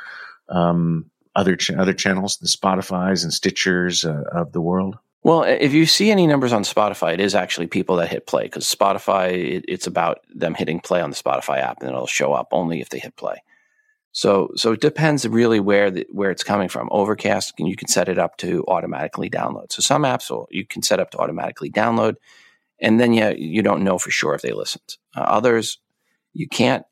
um, 0.48 1.10
other 1.36 1.56
ch- 1.56 1.70
other 1.70 1.92
channels, 1.92 2.38
the 2.38 2.48
Spotify's 2.48 3.22
and 3.22 3.32
Stitchers 3.32 4.08
uh, 4.08 4.40
of 4.40 4.52
the 4.52 4.62
world? 4.62 4.98
Well, 5.24 5.42
if 5.42 5.72
you 5.72 5.84
see 5.84 6.10
any 6.10 6.26
numbers 6.26 6.52
on 6.52 6.62
Spotify, 6.62 7.14
it 7.14 7.20
is 7.20 7.34
actually 7.34 7.66
people 7.66 7.96
that 7.96 8.08
hit 8.08 8.26
play 8.26 8.44
because 8.44 8.64
Spotify, 8.64 9.32
it, 9.32 9.64
it's 9.68 9.86
about 9.86 10.20
them 10.34 10.54
hitting 10.54 10.80
play 10.80 11.00
on 11.00 11.10
the 11.10 11.16
Spotify 11.16 11.58
app, 11.58 11.80
and 11.80 11.90
it'll 11.90 12.06
show 12.06 12.32
up 12.32 12.48
only 12.52 12.80
if 12.80 12.88
they 12.88 12.98
hit 12.98 13.16
play. 13.16 13.42
So, 14.12 14.50
so 14.56 14.72
it 14.72 14.80
depends 14.80 15.28
really 15.28 15.60
where 15.60 15.90
the, 15.90 16.06
where 16.10 16.30
it's 16.30 16.44
coming 16.44 16.68
from. 16.68 16.88
Overcast, 16.90 17.54
you 17.58 17.76
can 17.76 17.88
set 17.88 18.08
it 18.08 18.18
up 18.18 18.36
to 18.38 18.64
automatically 18.66 19.28
download. 19.28 19.72
So 19.72 19.80
some 19.82 20.02
apps 20.02 20.30
will, 20.30 20.48
you 20.50 20.64
can 20.64 20.82
set 20.82 21.00
up 21.00 21.10
to 21.10 21.18
automatically 21.18 21.70
download, 21.70 22.14
and 22.80 22.98
then 22.98 23.12
you 23.12 23.34
you 23.36 23.62
don't 23.62 23.84
know 23.84 23.98
for 23.98 24.10
sure 24.10 24.34
if 24.34 24.42
they 24.42 24.52
listened. 24.52 24.96
Uh, 25.16 25.20
others, 25.20 25.78
you 26.32 26.48
can't 26.48 26.84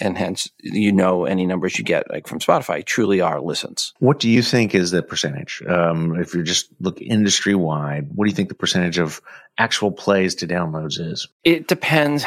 and 0.00 0.16
hence 0.16 0.48
you 0.60 0.92
know 0.92 1.24
any 1.24 1.46
numbers 1.46 1.78
you 1.78 1.84
get 1.84 2.10
like 2.10 2.26
from 2.26 2.38
Spotify 2.38 2.84
truly 2.84 3.20
are 3.20 3.40
listens. 3.40 3.92
What 3.98 4.18
do 4.18 4.28
you 4.28 4.42
think 4.42 4.74
is 4.74 4.90
the 4.90 5.02
percentage? 5.02 5.62
Um, 5.68 6.18
if 6.18 6.34
you 6.34 6.42
just 6.42 6.68
look 6.80 7.00
industry 7.00 7.54
wide, 7.54 8.08
what 8.14 8.24
do 8.24 8.30
you 8.30 8.34
think 8.34 8.48
the 8.48 8.54
percentage 8.54 8.98
of 8.98 9.20
actual 9.58 9.92
plays 9.92 10.34
to 10.36 10.46
downloads 10.46 10.98
is? 10.98 11.28
It 11.44 11.68
depends. 11.68 12.24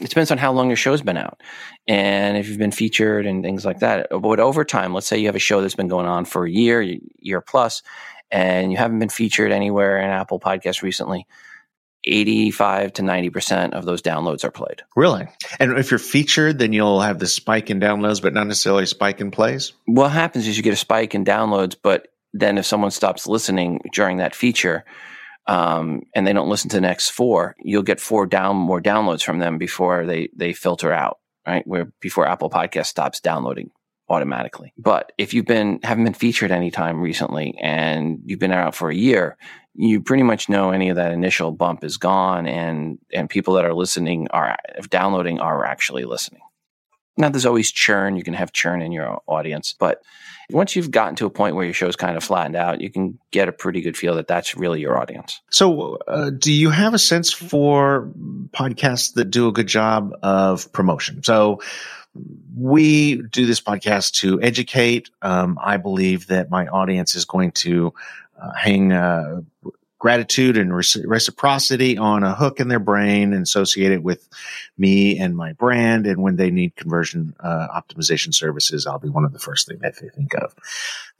It 0.00 0.08
depends 0.08 0.30
on 0.30 0.38
how 0.38 0.52
long 0.52 0.68
your 0.68 0.76
show's 0.76 1.02
been 1.02 1.16
out, 1.16 1.40
and 1.86 2.36
if 2.36 2.48
you've 2.48 2.58
been 2.58 2.72
featured 2.72 3.26
and 3.26 3.42
things 3.42 3.64
like 3.64 3.78
that. 3.80 4.08
But 4.10 4.40
over 4.40 4.64
time, 4.64 4.92
let's 4.92 5.06
say 5.06 5.18
you 5.18 5.26
have 5.26 5.36
a 5.36 5.40
show 5.40 5.60
that's 5.60 5.76
been 5.76 5.88
going 5.88 6.06
on 6.06 6.24
for 6.24 6.44
a 6.44 6.50
year, 6.50 6.82
year 7.20 7.40
plus, 7.40 7.82
and 8.30 8.72
you 8.72 8.78
haven't 8.78 8.98
been 8.98 9.08
featured 9.08 9.52
anywhere 9.52 9.98
in 9.98 10.10
Apple 10.10 10.40
Podcasts 10.40 10.82
recently 10.82 11.26
85 12.04 12.92
to 12.94 13.02
90% 13.02 13.72
of 13.72 13.84
those 13.84 14.02
downloads 14.02 14.44
are 14.44 14.50
played. 14.50 14.82
Really? 14.96 15.26
And 15.60 15.78
if 15.78 15.90
you're 15.90 15.98
featured, 15.98 16.58
then 16.58 16.72
you'll 16.72 17.00
have 17.00 17.18
the 17.18 17.26
spike 17.26 17.70
in 17.70 17.80
downloads, 17.80 18.20
but 18.20 18.34
not 18.34 18.46
necessarily 18.46 18.84
a 18.84 18.86
spike 18.86 19.20
in 19.20 19.30
plays? 19.30 19.72
What 19.86 20.10
happens 20.10 20.46
is 20.46 20.56
you 20.56 20.62
get 20.62 20.72
a 20.72 20.76
spike 20.76 21.14
in 21.14 21.24
downloads, 21.24 21.76
but 21.80 22.08
then 22.32 22.58
if 22.58 22.66
someone 22.66 22.90
stops 22.90 23.26
listening 23.26 23.80
during 23.92 24.16
that 24.18 24.34
feature, 24.34 24.84
um, 25.46 26.02
and 26.14 26.26
they 26.26 26.32
don't 26.32 26.48
listen 26.48 26.70
to 26.70 26.76
the 26.76 26.80
next 26.80 27.10
four, 27.10 27.56
you'll 27.60 27.82
get 27.82 28.00
four 28.00 28.26
down 28.26 28.56
more 28.56 28.80
downloads 28.80 29.22
from 29.22 29.38
them 29.38 29.58
before 29.58 30.06
they 30.06 30.28
they 30.36 30.52
filter 30.52 30.92
out, 30.92 31.18
right? 31.46 31.66
Where 31.66 31.92
before 32.00 32.26
Apple 32.26 32.48
Podcast 32.48 32.86
stops 32.86 33.20
downloading 33.20 33.70
automatically. 34.12 34.74
But 34.76 35.12
if 35.16 35.32
you've 35.32 35.46
been 35.46 35.80
haven't 35.82 36.04
been 36.04 36.14
featured 36.14 36.50
any 36.50 36.70
time 36.70 37.00
recently 37.00 37.56
and 37.58 38.20
you've 38.26 38.38
been 38.38 38.52
out 38.52 38.74
for 38.74 38.90
a 38.90 38.94
year, 38.94 39.38
you 39.74 40.02
pretty 40.02 40.22
much 40.22 40.50
know 40.50 40.70
any 40.70 40.90
of 40.90 40.96
that 40.96 41.12
initial 41.12 41.50
bump 41.50 41.82
is 41.82 41.96
gone 41.96 42.46
and 42.46 42.98
and 43.12 43.30
people 43.30 43.54
that 43.54 43.64
are 43.64 43.74
listening 43.74 44.28
are 44.30 44.56
downloading 44.90 45.40
are 45.40 45.64
actually 45.64 46.04
listening. 46.04 46.42
Now 47.16 47.30
there's 47.30 47.46
always 47.46 47.72
churn, 47.72 48.16
you 48.16 48.22
can 48.22 48.34
have 48.34 48.52
churn 48.52 48.82
in 48.82 48.92
your 48.92 49.22
audience, 49.26 49.74
but 49.78 50.02
once 50.50 50.76
you've 50.76 50.90
gotten 50.90 51.16
to 51.16 51.26
a 51.26 51.30
point 51.30 51.56
where 51.56 51.64
your 51.64 51.74
show's 51.74 51.96
kind 51.96 52.16
of 52.16 52.22
flattened 52.24 52.56
out, 52.56 52.80
you 52.80 52.90
can 52.90 53.18
get 53.30 53.48
a 53.48 53.52
pretty 53.52 53.80
good 53.80 53.96
feel 53.96 54.16
that 54.16 54.26
that's 54.26 54.56
really 54.56 54.80
your 54.80 54.98
audience. 54.98 55.40
So, 55.50 55.96
uh, 56.06 56.30
do 56.30 56.52
you 56.52 56.70
have 56.70 56.94
a 56.94 56.98
sense 56.98 57.32
for 57.32 58.10
podcasts 58.50 59.14
that 59.14 59.26
do 59.26 59.48
a 59.48 59.52
good 59.52 59.68
job 59.68 60.12
of 60.22 60.70
promotion? 60.72 61.22
So, 61.22 61.62
we 62.54 63.22
do 63.22 63.46
this 63.46 63.60
podcast 63.60 64.12
to 64.20 64.40
educate. 64.42 65.10
Um, 65.22 65.58
I 65.62 65.76
believe 65.76 66.26
that 66.28 66.50
my 66.50 66.66
audience 66.66 67.14
is 67.14 67.24
going 67.24 67.52
to 67.52 67.94
uh, 68.40 68.52
hang 68.52 68.92
uh, 68.92 69.40
gratitude 70.02 70.56
and 70.56 70.74
reciprocity 70.74 71.96
on 71.96 72.24
a 72.24 72.34
hook 72.34 72.58
in 72.58 72.66
their 72.66 72.80
brain 72.80 73.32
and 73.32 73.44
associate 73.44 73.92
it 73.92 74.02
with 74.02 74.28
me 74.76 75.16
and 75.16 75.36
my 75.36 75.52
brand. 75.52 76.08
And 76.08 76.20
when 76.20 76.34
they 76.34 76.50
need 76.50 76.74
conversion 76.74 77.36
uh, 77.38 77.68
optimization 77.68 78.34
services, 78.34 78.84
I'll 78.84 78.98
be 78.98 79.08
one 79.08 79.24
of 79.24 79.32
the 79.32 79.38
first 79.38 79.68
things 79.68 79.80
that 79.82 79.94
they 80.00 80.08
think 80.08 80.34
of. 80.34 80.56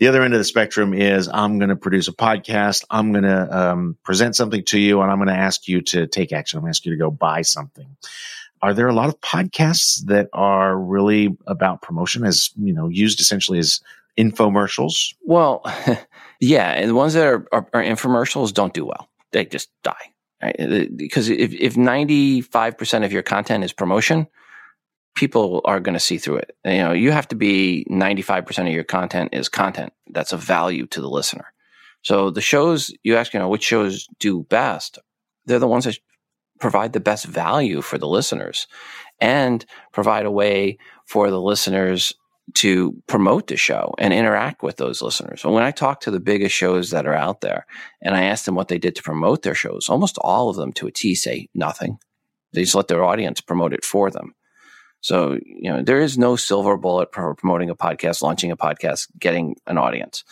The 0.01 0.09
other 0.09 0.25
end 0.25 0.35
of 0.35 0.41
the 0.41 0.45
spectrum 0.45 0.95
is 0.95 1.29
I'm 1.29 1.61
going 1.61 1.69
to 1.69 1.77
produce 1.77 2.09
a 2.09 2.13
podcast. 2.13 2.85
I'm 2.91 3.13
going 3.13 3.23
to 3.23 3.57
um, 3.57 3.97
present 4.03 4.35
something 4.35 4.65
to 4.65 4.81
you 4.81 5.01
and 5.01 5.13
I'm 5.13 5.19
going 5.19 5.29
to 5.29 5.35
ask 5.35 5.69
you 5.69 5.83
to 5.83 6.09
take 6.09 6.33
action. 6.33 6.59
I'm 6.59 6.63
going 6.63 6.73
to 6.73 6.77
ask 6.77 6.85
you 6.85 6.91
to 6.91 6.99
go 6.99 7.13
buy 7.13 7.43
something 7.43 7.97
are 8.63 8.73
there 8.73 8.89
a 8.89 8.95
lot 8.95 9.09
of 9.09 9.21
podcasts 9.21 10.05
that 10.07 10.29
are 10.33 10.79
really 10.79 11.37
about 11.47 11.83
promotion 11.83 12.25
as 12.25 12.51
you 12.57 12.73
know 12.73 12.89
used 12.89 13.21
essentially 13.21 13.59
as 13.59 13.81
infomercials? 14.19 15.15
Well 15.23 15.63
yeah 16.41 16.71
and 16.71 16.89
the 16.89 16.95
ones 16.95 17.15
that 17.15 17.27
are, 17.27 17.47
are, 17.53 17.69
are, 17.75 17.83
infomercials 17.83 18.55
don't 18.55 18.73
do 18.73 18.87
well. 18.87 19.09
They 19.33 19.45
just 19.45 19.71
die 19.83 20.13
right? 20.43 20.59
Uh, 20.59 20.85
because 20.95 21.29
if, 21.29 21.53
if 21.53 21.75
95% 21.75 23.05
of 23.05 23.13
your 23.13 23.23
content 23.23 23.65
is 23.65 23.73
promotion 23.73 24.29
people 25.15 25.61
are 25.67 25.79
going 25.79 25.93
to 25.93 26.01
see 26.01 26.17
through 26.17 26.37
it. 26.37 26.57
You 26.65 26.79
know 26.79 26.93
you 26.93 27.11
have 27.11 27.29
to 27.29 27.37
be 27.37 27.87
95% 27.91 28.69
of 28.69 28.73
your 28.73 28.85
content 28.85 29.31
is 29.33 29.49
content 29.49 29.93
that's 30.11 30.33
of 30.33 30.41
value 30.41 30.87
to 30.87 31.01
the 31.01 31.11
listener. 31.11 31.53
So 32.03 32.31
the 32.31 32.41
shows 32.41 32.95
you 33.03 33.17
ask 33.17 33.35
you 33.35 33.41
know 33.41 33.49
which 33.49 33.65
shows 33.65 34.07
do 34.21 34.45
best 34.45 34.99
they're 35.47 35.59
the 35.59 35.69
ones 35.69 35.85
that 35.85 35.99
provide 36.63 36.93
the 36.93 37.01
best 37.01 37.27
value 37.27 37.83
for 37.83 37.99
the 37.99 38.07
listeners 38.07 38.69
and 39.21 39.67
provide 39.93 40.25
a 40.25 40.31
way 40.31 40.79
for 41.07 41.29
the 41.29 41.41
listeners 41.41 42.13
to 42.55 42.97
promote 43.09 43.49
the 43.49 43.57
show 43.57 43.93
and 43.99 44.15
interact 44.15 44.63
with 44.63 44.77
those 44.77 45.03
listeners. 45.03 45.45
And 45.45 45.53
when 45.53 45.65
I 45.65 45.73
talk 45.73 46.01
to 46.01 46.13
the 46.13 46.21
biggest 46.21 46.55
shows 46.55 46.91
that 46.91 47.05
are 47.05 47.15
out 47.15 47.41
there 47.41 47.67
and 48.01 48.15
I 48.15 48.23
ask 48.25 48.45
them 48.45 48.55
what 48.55 48.69
they 48.69 48.79
did 48.79 48.95
to 48.95 49.03
promote 49.03 49.43
their 49.43 49.57
shows, 49.57 49.89
almost 49.89 50.19
all 50.19 50.49
of 50.49 50.57
them 50.57 50.73
to 50.75 50.87
a 50.87 50.93
T 50.93 51.17
say 51.17 51.49
nothing. 51.53 51.99
They 52.53 52.63
just 52.63 52.77
let 52.77 52.87
their 52.87 53.03
audience 53.03 53.41
promote 53.41 53.73
it 53.73 53.85
for 53.85 54.09
them. 54.09 54.35
So, 55.01 55.39
you 55.45 55.69
know, 55.69 55.83
there 55.83 56.01
is 56.01 56.17
no 56.17 56.37
silver 56.37 56.77
bullet 56.77 57.13
for 57.13 57.35
promoting 57.35 57.71
a 57.71 57.75
podcast, 57.75 58.23
launching 58.23 58.53
a 58.53 58.57
podcast, 58.57 59.09
getting 59.19 59.57
an 59.67 59.79
audience. 59.79 60.23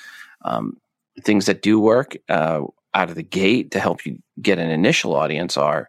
Um, 0.44 0.76
things 1.24 1.46
that 1.46 1.60
do 1.60 1.80
work 1.80 2.16
uh, 2.28 2.60
out 2.94 3.08
of 3.08 3.16
the 3.16 3.24
gate 3.24 3.72
to 3.72 3.80
help 3.80 4.06
you 4.06 4.18
get 4.40 4.58
an 4.58 4.70
initial 4.70 5.16
audience 5.16 5.56
are 5.56 5.88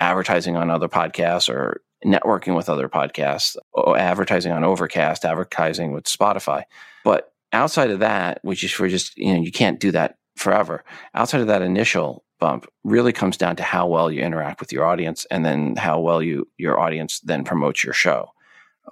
advertising 0.00 0.56
on 0.56 0.70
other 0.70 0.88
podcasts 0.88 1.48
or 1.48 1.80
networking 2.04 2.54
with 2.54 2.68
other 2.68 2.88
podcasts, 2.88 3.56
or 3.72 3.96
advertising 3.96 4.52
on 4.52 4.62
Overcast, 4.62 5.24
advertising 5.24 5.92
with 5.92 6.04
Spotify. 6.04 6.64
But 7.02 7.32
outside 7.52 7.90
of 7.90 8.00
that, 8.00 8.40
which 8.42 8.62
is 8.62 8.72
for 8.72 8.88
just, 8.88 9.16
you 9.16 9.34
know, 9.34 9.40
you 9.40 9.52
can't 9.52 9.80
do 9.80 9.90
that 9.92 10.16
forever. 10.36 10.84
Outside 11.14 11.40
of 11.40 11.46
that 11.46 11.62
initial 11.62 12.24
bump 12.40 12.66
really 12.82 13.12
comes 13.12 13.36
down 13.36 13.56
to 13.56 13.62
how 13.62 13.86
well 13.86 14.10
you 14.10 14.20
interact 14.20 14.60
with 14.60 14.72
your 14.72 14.84
audience 14.84 15.24
and 15.30 15.46
then 15.46 15.76
how 15.76 16.00
well 16.00 16.20
you 16.20 16.46
your 16.58 16.78
audience 16.78 17.20
then 17.20 17.44
promotes 17.44 17.84
your 17.84 17.94
show. 17.94 18.28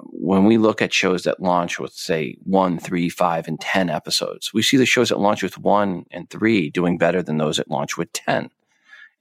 When 0.04 0.46
we 0.46 0.56
look 0.56 0.80
at 0.80 0.94
shows 0.94 1.24
that 1.24 1.42
launch 1.42 1.78
with 1.78 1.92
say 1.92 2.36
one, 2.44 2.78
three, 2.78 3.10
five, 3.10 3.46
and 3.46 3.60
ten 3.60 3.90
episodes, 3.90 4.54
we 4.54 4.62
see 4.62 4.78
the 4.78 4.86
shows 4.86 5.10
that 5.10 5.18
launch 5.18 5.42
with 5.42 5.58
one 5.58 6.06
and 6.10 6.30
three 6.30 6.70
doing 6.70 6.96
better 6.96 7.22
than 7.22 7.36
those 7.36 7.58
that 7.58 7.70
launch 7.70 7.98
with 7.98 8.10
ten. 8.14 8.48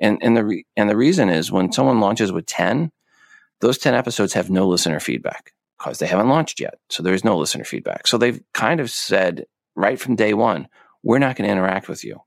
And 0.01 0.17
and 0.21 0.35
the 0.35 0.43
re- 0.43 0.65
and 0.75 0.89
the 0.89 0.97
reason 0.97 1.29
is 1.29 1.51
when 1.51 1.71
someone 1.71 2.01
launches 2.01 2.31
with 2.31 2.47
10, 2.47 2.91
those 3.61 3.77
10 3.77 3.93
episodes 3.93 4.33
have 4.33 4.49
no 4.49 4.67
listener 4.67 4.99
feedback 4.99 5.53
because 5.77 5.99
they 5.99 6.07
haven't 6.07 6.29
launched 6.29 6.59
yet. 6.59 6.79
So 6.89 7.01
there's 7.01 7.23
no 7.23 7.37
listener 7.37 7.63
feedback. 7.63 8.07
So 8.07 8.17
they've 8.17 8.41
kind 8.53 8.79
of 8.79 8.89
said 8.89 9.45
right 9.75 9.99
from 9.99 10.15
day 10.15 10.33
1, 10.33 10.67
we're 11.03 11.19
not 11.19 11.35
going 11.35 11.47
to 11.47 11.51
interact 11.51 11.87
with 11.87 12.03
you. 12.03 12.19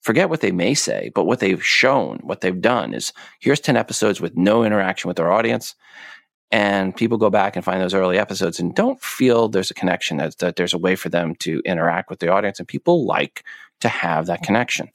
Forget 0.00 0.30
what 0.30 0.40
they 0.40 0.52
may 0.52 0.74
say, 0.74 1.10
but 1.14 1.24
what 1.24 1.40
they've 1.40 1.64
shown, 1.64 2.20
what 2.22 2.40
they've 2.40 2.60
done 2.60 2.94
is 2.94 3.12
here's 3.40 3.60
10 3.60 3.76
episodes 3.76 4.20
with 4.20 4.36
no 4.36 4.64
interaction 4.64 5.08
with 5.08 5.16
their 5.16 5.30
audience. 5.30 5.74
And 6.50 6.96
people 6.96 7.18
go 7.18 7.28
back 7.28 7.56
and 7.56 7.64
find 7.64 7.80
those 7.80 7.94
early 7.94 8.16
episodes 8.18 8.58
and 8.58 8.74
don't 8.74 9.02
feel 9.02 9.48
there's 9.48 9.70
a 9.70 9.74
connection, 9.74 10.16
that, 10.16 10.38
that 10.38 10.56
there's 10.56 10.72
a 10.72 10.78
way 10.78 10.96
for 10.96 11.08
them 11.08 11.34
to 11.40 11.60
interact 11.66 12.08
with 12.08 12.20
the 12.20 12.28
audience. 12.28 12.58
And 12.58 12.66
people 12.66 13.04
like 13.04 13.44
to 13.80 13.88
have 13.88 14.26
that 14.26 14.42
connection. 14.42 14.88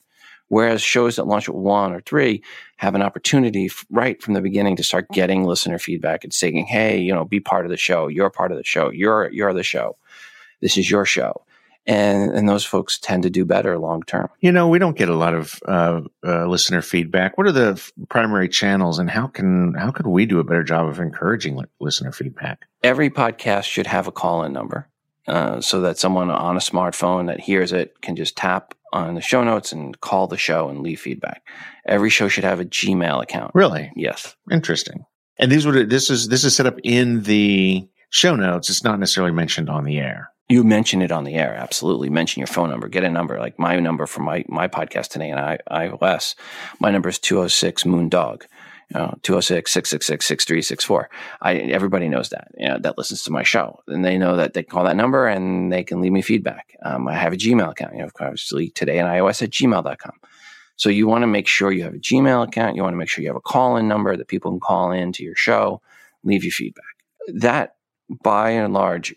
Whereas 0.48 0.82
shows 0.82 1.16
that 1.16 1.26
launch 1.26 1.48
at 1.48 1.54
one 1.54 1.92
or 1.92 2.00
three 2.00 2.42
have 2.76 2.94
an 2.94 3.02
opportunity 3.02 3.70
right 3.90 4.22
from 4.22 4.34
the 4.34 4.40
beginning 4.40 4.76
to 4.76 4.84
start 4.84 5.08
getting 5.10 5.44
listener 5.44 5.78
feedback 5.78 6.22
and 6.22 6.32
saying, 6.32 6.66
"Hey, 6.66 6.98
you 6.98 7.14
know, 7.14 7.24
be 7.24 7.40
part 7.40 7.64
of 7.64 7.70
the 7.70 7.76
show. 7.76 8.08
You're 8.08 8.30
part 8.30 8.52
of 8.52 8.58
the 8.58 8.64
show. 8.64 8.90
You're 8.90 9.30
you're 9.32 9.54
the 9.54 9.62
show. 9.62 9.96
This 10.60 10.76
is 10.76 10.90
your 10.90 11.04
show." 11.04 11.42
And 11.86 12.30
and 12.30 12.48
those 12.48 12.64
folks 12.64 12.98
tend 12.98 13.22
to 13.24 13.30
do 13.30 13.44
better 13.44 13.78
long 13.78 14.02
term. 14.02 14.28
You 14.40 14.52
know, 14.52 14.68
we 14.68 14.78
don't 14.78 14.96
get 14.96 15.08
a 15.08 15.16
lot 15.16 15.34
of 15.34 15.60
uh, 15.66 16.02
uh, 16.26 16.46
listener 16.46 16.82
feedback. 16.82 17.36
What 17.36 17.46
are 17.46 17.52
the 17.52 17.72
f- 17.72 17.92
primary 18.08 18.48
channels, 18.48 18.98
and 18.98 19.10
how 19.10 19.26
can 19.26 19.74
how 19.74 19.90
could 19.90 20.06
we 20.06 20.24
do 20.24 20.40
a 20.40 20.44
better 20.44 20.62
job 20.62 20.88
of 20.88 20.98
encouraging 20.98 21.56
li- 21.56 21.66
listener 21.80 22.12
feedback? 22.12 22.66
Every 22.82 23.10
podcast 23.10 23.64
should 23.64 23.86
have 23.86 24.06
a 24.06 24.12
call 24.12 24.44
in 24.44 24.52
number. 24.52 24.88
Uh, 25.26 25.58
so 25.58 25.80
that 25.80 25.96
someone 25.96 26.30
on 26.30 26.54
a 26.54 26.60
smartphone 26.60 27.28
that 27.28 27.40
hears 27.40 27.72
it 27.72 27.98
can 28.02 28.14
just 28.14 28.36
tap 28.36 28.73
on 28.94 29.14
the 29.14 29.20
show 29.20 29.42
notes 29.42 29.72
and 29.72 30.00
call 30.00 30.26
the 30.26 30.36
show 30.36 30.68
and 30.68 30.80
leave 30.80 31.00
feedback. 31.00 31.42
Every 31.86 32.10
show 32.10 32.28
should 32.28 32.44
have 32.44 32.60
a 32.60 32.64
Gmail 32.64 33.22
account. 33.22 33.50
Really? 33.54 33.92
Yes. 33.96 34.36
Interesting. 34.50 35.04
And 35.38 35.50
these 35.50 35.66
would 35.66 35.90
this 35.90 36.10
is 36.10 36.28
this 36.28 36.44
is 36.44 36.54
set 36.54 36.66
up 36.66 36.78
in 36.84 37.24
the 37.24 37.86
show 38.10 38.36
notes. 38.36 38.70
It's 38.70 38.84
not 38.84 39.00
necessarily 39.00 39.32
mentioned 39.32 39.68
on 39.68 39.84
the 39.84 39.98
air. 39.98 40.30
You 40.48 40.62
mention 40.62 41.00
it 41.00 41.10
on 41.10 41.24
the 41.24 41.34
air. 41.34 41.54
Absolutely. 41.54 42.10
Mention 42.10 42.40
your 42.40 42.46
phone 42.46 42.70
number. 42.70 42.86
Get 42.86 43.02
a 43.02 43.10
number. 43.10 43.38
Like 43.38 43.58
my 43.58 43.80
number 43.80 44.06
for 44.06 44.20
my, 44.20 44.44
my 44.46 44.68
podcast 44.68 45.08
today 45.08 45.30
and 45.30 45.40
I 45.40 45.58
iOS. 45.70 46.34
My 46.80 46.90
number 46.90 47.08
is 47.08 47.18
206 47.18 47.84
Moondog 47.84 48.42
206 48.92 49.72
666 49.72 50.26
6364. 50.26 51.10
Everybody 51.72 52.08
knows 52.08 52.30
that, 52.30 52.48
you 52.56 52.68
know, 52.68 52.78
that 52.78 52.98
listens 52.98 53.22
to 53.24 53.32
my 53.32 53.42
show. 53.42 53.80
And 53.88 54.04
they 54.04 54.18
know 54.18 54.36
that 54.36 54.54
they 54.54 54.62
call 54.62 54.84
that 54.84 54.96
number 54.96 55.26
and 55.26 55.72
they 55.72 55.84
can 55.84 56.00
leave 56.00 56.12
me 56.12 56.22
feedback. 56.22 56.76
Um, 56.84 57.08
I 57.08 57.14
have 57.14 57.32
a 57.32 57.36
Gmail 57.36 57.70
account, 57.70 57.94
you 57.94 58.02
know, 58.02 58.10
obviously 58.20 58.70
today 58.70 58.98
in 58.98 59.06
iOS 59.06 59.42
at 59.42 59.50
gmail.com. 59.50 60.12
So 60.76 60.88
you 60.88 61.06
want 61.06 61.22
to 61.22 61.28
make 61.28 61.46
sure 61.46 61.72
you 61.72 61.84
have 61.84 61.94
a 61.94 61.98
Gmail 61.98 62.48
account. 62.48 62.76
You 62.76 62.82
want 62.82 62.94
to 62.94 62.98
make 62.98 63.08
sure 63.08 63.22
you 63.22 63.28
have 63.28 63.36
a 63.36 63.40
call 63.40 63.76
in 63.76 63.86
number 63.86 64.16
that 64.16 64.28
people 64.28 64.50
can 64.50 64.60
call 64.60 64.90
in 64.90 65.12
to 65.12 65.22
your 65.22 65.36
show, 65.36 65.80
leave 66.24 66.44
you 66.44 66.50
feedback. 66.50 66.84
That 67.28 67.76
by 68.22 68.50
and 68.50 68.74
large 68.74 69.14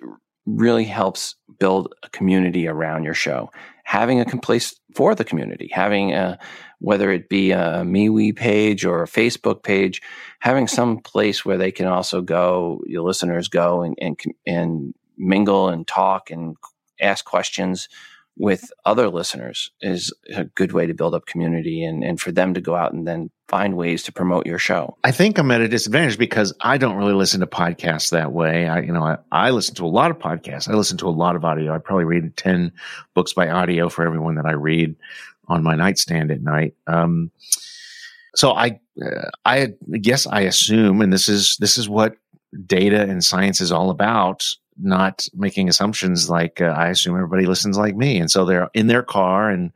really 0.47 0.85
helps 0.85 1.35
build 1.59 1.93
a 2.03 2.09
community 2.09 2.67
around 2.67 3.03
your 3.03 3.13
show. 3.13 3.51
Having 3.83 4.21
a 4.21 4.25
place 4.37 4.73
for 4.95 5.13
the 5.13 5.23
community, 5.23 5.69
having 5.71 6.13
a, 6.13 6.39
whether 6.79 7.11
it 7.11 7.29
be 7.29 7.51
a 7.51 7.83
MeWe 7.83 8.35
page 8.35 8.85
or 8.85 9.03
a 9.03 9.07
Facebook 9.07 9.63
page, 9.63 10.01
having 10.39 10.67
some 10.67 10.99
place 10.99 11.45
where 11.45 11.57
they 11.57 11.71
can 11.71 11.85
also 11.85 12.21
go, 12.21 12.81
your 12.85 13.03
listeners 13.03 13.47
go 13.47 13.81
and, 13.81 13.95
and, 14.01 14.19
and 14.45 14.93
mingle 15.17 15.69
and 15.69 15.87
talk 15.87 16.31
and 16.31 16.55
ask 16.99 17.25
questions 17.25 17.87
with 18.37 18.71
other 18.85 19.09
listeners 19.09 19.71
is 19.81 20.13
a 20.35 20.45
good 20.45 20.71
way 20.71 20.85
to 20.85 20.93
build 20.93 21.15
up 21.15 21.25
community 21.25 21.83
and, 21.83 22.03
and 22.03 22.21
for 22.21 22.31
them 22.31 22.53
to 22.53 22.61
go 22.61 22.75
out 22.75 22.93
and 22.93 23.07
then 23.07 23.31
find 23.47 23.75
ways 23.75 24.03
to 24.03 24.11
promote 24.11 24.45
your 24.45 24.59
show. 24.59 24.95
I 25.03 25.11
think 25.11 25.37
I'm 25.37 25.49
at 25.51 25.61
a 25.61 25.67
disadvantage 25.67 26.17
because 26.17 26.53
I 26.61 26.77
don't 26.77 26.97
really 26.97 27.13
listen 27.13 27.39
to 27.39 27.47
podcasts 27.47 28.11
that 28.11 28.31
way. 28.31 28.67
I, 28.67 28.81
you 28.81 28.91
know, 28.91 29.03
I, 29.03 29.17
I 29.31 29.49
listen 29.49 29.73
to 29.75 29.85
a 29.85 29.87
lot 29.87 30.11
of 30.11 30.19
podcasts. 30.19 30.69
I 30.69 30.73
listen 30.73 30.97
to 30.97 31.07
a 31.07 31.09
lot 31.09 31.35
of 31.35 31.43
audio. 31.43 31.73
I 31.73 31.79
probably 31.79 32.05
read 32.05 32.37
10 32.37 32.71
books 33.13 33.33
by 33.33 33.49
audio 33.49 33.89
for 33.89 34.05
everyone 34.05 34.35
that 34.35 34.45
I 34.45 34.51
read 34.51 34.95
on 35.47 35.63
my 35.63 35.75
nightstand 35.75 36.29
at 36.29 36.41
night. 36.41 36.75
Um, 36.85 37.31
so 38.35 38.51
I, 38.51 38.79
uh, 39.03 39.29
I 39.45 39.73
guess 39.99 40.27
I 40.27 40.41
assume, 40.41 41.01
and 41.01 41.11
this 41.11 41.27
is, 41.27 41.57
this 41.59 41.77
is 41.77 41.89
what 41.89 42.17
data 42.65 43.01
and 43.01 43.23
science 43.23 43.61
is 43.61 43.71
all 43.71 43.89
about 43.89 44.45
not 44.79 45.27
making 45.33 45.69
assumptions 45.69 46.29
like 46.29 46.61
uh, 46.61 46.65
I 46.65 46.89
assume 46.89 47.15
everybody 47.15 47.45
listens 47.45 47.77
like 47.77 47.95
me. 47.95 48.17
And 48.17 48.29
so 48.29 48.45
they're 48.45 48.69
in 48.73 48.87
their 48.87 49.03
car. 49.03 49.49
And 49.49 49.71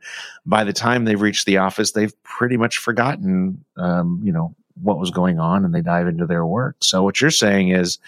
by 0.46 0.64
the 0.64 0.72
time 0.72 1.04
they've 1.04 1.20
reached 1.20 1.46
the 1.46 1.58
office, 1.58 1.92
they've 1.92 2.14
pretty 2.22 2.56
much 2.56 2.78
forgotten, 2.78 3.64
um, 3.76 4.20
you 4.22 4.32
know, 4.32 4.54
what 4.80 4.98
was 4.98 5.10
going 5.10 5.38
on 5.38 5.64
and 5.64 5.74
they 5.74 5.82
dive 5.82 6.08
into 6.08 6.26
their 6.26 6.46
work. 6.46 6.76
So 6.80 7.02
what 7.02 7.20
you're 7.20 7.30
saying 7.30 7.70
is 7.70 7.98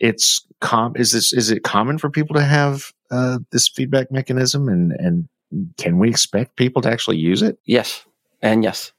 it's 0.00 0.44
com 0.60 0.94
is 0.96 1.12
this 1.12 1.32
is 1.32 1.50
it 1.50 1.62
common 1.62 1.98
for 1.98 2.10
people 2.10 2.34
to 2.34 2.42
have 2.42 2.92
uh, 3.10 3.38
this 3.50 3.68
feedback 3.68 4.10
mechanism 4.10 4.68
and 4.68 4.92
and 4.92 5.28
can 5.76 5.98
we 5.98 6.10
expect 6.10 6.56
people 6.56 6.82
to 6.82 6.90
actually 6.90 7.18
use 7.18 7.42
it? 7.42 7.58
Yes. 7.64 8.04
And 8.42 8.64
yes 8.64 8.92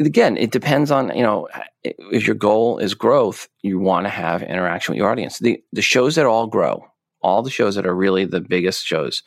again, 0.00 0.36
it 0.36 0.50
depends 0.50 0.90
on 0.90 1.14
you 1.16 1.22
know 1.22 1.48
if 1.84 2.26
your 2.26 2.36
goal 2.36 2.78
is 2.78 2.94
growth, 2.94 3.48
you 3.62 3.78
want 3.78 4.06
to 4.06 4.10
have 4.10 4.42
interaction 4.42 4.92
with 4.92 4.98
your 4.98 5.10
audience. 5.10 5.38
The 5.38 5.62
the 5.72 5.82
shows 5.82 6.14
that 6.16 6.26
all 6.26 6.46
grow, 6.46 6.86
all 7.22 7.42
the 7.42 7.50
shows 7.50 7.74
that 7.74 7.86
are 7.86 7.94
really 7.94 8.24
the 8.24 8.40
biggest 8.40 8.84
shows, 8.84 9.22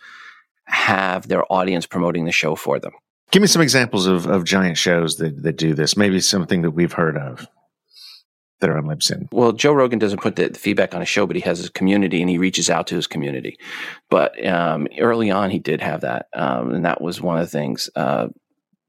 have 0.65 1.27
their 1.27 1.51
audience 1.51 1.85
promoting 1.85 2.25
the 2.25 2.31
show 2.31 2.55
for 2.55 2.79
them. 2.79 2.93
Give 3.31 3.41
me 3.41 3.47
some 3.47 3.61
examples 3.61 4.07
of, 4.07 4.25
of 4.25 4.43
giant 4.43 4.77
shows 4.77 5.17
that, 5.17 5.43
that 5.43 5.55
do 5.55 5.75
this. 5.75 5.95
Maybe 5.95 6.19
something 6.19 6.63
that 6.63 6.71
we've 6.71 6.93
heard 6.93 7.15
of 7.15 7.47
that 8.59 8.69
are 8.69 8.77
on 8.77 8.85
Libsyn. 8.85 9.27
Well, 9.31 9.51
Joe 9.53 9.73
Rogan 9.73 9.99
doesn't 9.99 10.21
put 10.21 10.35
the, 10.35 10.49
feedback 10.49 10.93
on 10.93 11.01
a 11.01 11.05
show, 11.05 11.25
but 11.25 11.35
he 11.35 11.41
has 11.43 11.59
his 11.59 11.69
community 11.69 12.21
and 12.21 12.29
he 12.29 12.37
reaches 12.37 12.69
out 12.69 12.87
to 12.87 12.95
his 12.95 13.07
community. 13.07 13.57
But 14.09 14.45
um, 14.45 14.87
early 14.99 15.31
on, 15.31 15.49
he 15.49 15.59
did 15.59 15.81
have 15.81 16.01
that, 16.01 16.27
um, 16.33 16.73
and 16.73 16.85
that 16.85 17.01
was 17.01 17.21
one 17.21 17.37
of 17.37 17.45
the 17.45 17.51
things. 17.51 17.89
Uh, 17.95 18.27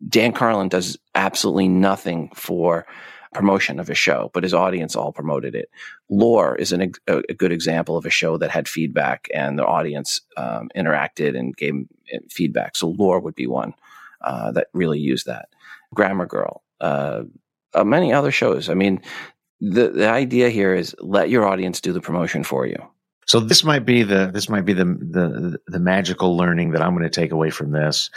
Dan 0.09 0.33
Carlin 0.33 0.69
does 0.69 0.99
absolutely 1.15 1.69
nothing 1.69 2.31
for 2.35 2.87
promotion 3.33 3.79
of 3.79 3.89
a 3.89 3.95
show, 3.95 4.31
but 4.35 4.43
his 4.43 4.55
audience 4.55 4.97
all 4.97 5.13
promoted 5.13 5.55
it. 5.55 5.71
Lore 6.09 6.57
is 6.57 6.73
an, 6.73 6.93
a, 7.07 7.23
a, 7.29 7.35
good 7.35 7.53
example 7.53 7.97
of 7.97 8.05
a 8.05 8.11
show 8.11 8.37
that 8.39 8.51
had 8.51 8.69
feedback 8.69 9.29
and 9.33 9.57
the 9.57 9.65
audience 9.65 10.21
um, 10.37 10.69
interacted 10.77 11.39
and 11.39 11.57
gave 11.57 11.75
eh, 12.13 12.19
feedback. 12.29 12.75
So 12.75 12.89
Lore 12.89 13.21
would 13.21 13.37
be 13.37 13.47
one 13.47 13.75
uh, 14.21 14.51
that 14.53 14.67
really 14.73 14.99
used 14.99 15.27
that. 15.27 15.49
Grammar 15.95 16.27
Girl, 16.27 16.63
uh, 16.81 17.23
uh, 17.75 17.85
many 17.85 18.13
other 18.13 18.33
shows. 18.33 18.69
I 18.69 18.75
mean, 18.75 19.01
the 19.61 19.89
the 19.91 20.09
idea 20.09 20.49
here 20.51 20.75
is 20.75 20.97
let 21.01 21.31
your 21.31 21.47
audience 21.47 21.81
do 21.81 21.93
the 21.93 22.01
promotion 22.01 22.43
for 22.43 22.67
you. 22.67 22.79
So 23.27 23.39
this 23.39 23.63
might 23.63 23.85
be 23.85 24.03
the 24.03 24.31
this 24.33 24.49
might 24.49 24.65
be 24.65 24.73
the 24.73 24.85
the 24.85 25.59
the 25.67 25.79
magical 25.79 26.37
learning 26.37 26.71
that 26.73 26.83
I'm 26.83 26.93
going 26.93 27.05
to 27.05 27.11
take 27.11 27.33
away 27.33 27.51
from 27.51 27.73
this. 27.73 28.11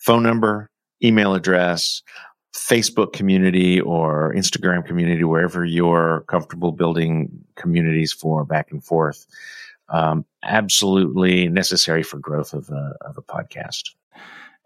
Phone 0.00 0.22
number, 0.22 0.69
email 1.02 1.34
address, 1.34 2.02
Facebook 2.54 3.12
community 3.12 3.80
or 3.80 4.34
Instagram 4.34 4.84
community, 4.84 5.24
wherever 5.24 5.64
you're 5.64 6.24
comfortable 6.28 6.72
building 6.72 7.30
communities 7.56 8.12
for 8.12 8.44
back 8.44 8.70
and 8.72 8.84
forth. 8.84 9.26
Um, 9.88 10.24
absolutely 10.44 11.48
necessary 11.48 12.02
for 12.02 12.18
growth 12.18 12.52
of 12.52 12.68
a, 12.70 12.94
of 13.02 13.18
a 13.18 13.22
podcast. 13.22 13.90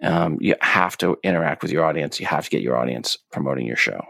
Um, 0.02 0.38
you 0.40 0.54
have 0.60 0.98
to 0.98 1.16
interact 1.22 1.62
with 1.62 1.70
your 1.72 1.84
audience. 1.84 2.20
You 2.20 2.26
have 2.26 2.44
to 2.44 2.50
get 2.50 2.62
your 2.62 2.76
audience 2.76 3.16
promoting 3.32 3.66
your 3.66 3.76
show 3.76 4.02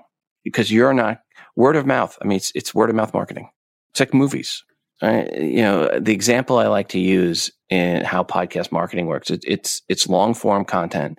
because 0.43 0.73
you're 0.73 0.95
not 0.95 1.21
word 1.57 1.77
of 1.77 1.87
mouth. 1.87 2.19
I 2.21 2.27
mean, 2.27 2.37
it's, 2.37 2.53
it's 2.55 2.75
word 2.75 2.91
of 2.91 2.97
mouth 2.97 3.15
marketing. 3.15 3.51
It's 3.93 4.01
like 4.01 4.15
movies. 4.15 4.65
you 5.03 5.63
know, 5.63 5.99
the 5.99 6.13
example 6.13 6.59
I 6.59 6.67
like 6.67 6.89
to 6.89 6.99
use 6.99 7.51
in 7.71 8.05
how 8.05 8.25
podcast 8.25 8.73
marketing 8.73 9.07
works, 9.07 9.31
it, 9.31 9.45
it's 9.47 9.83
it's 9.89 10.09
long 10.09 10.35
form 10.35 10.65
content 10.65 11.19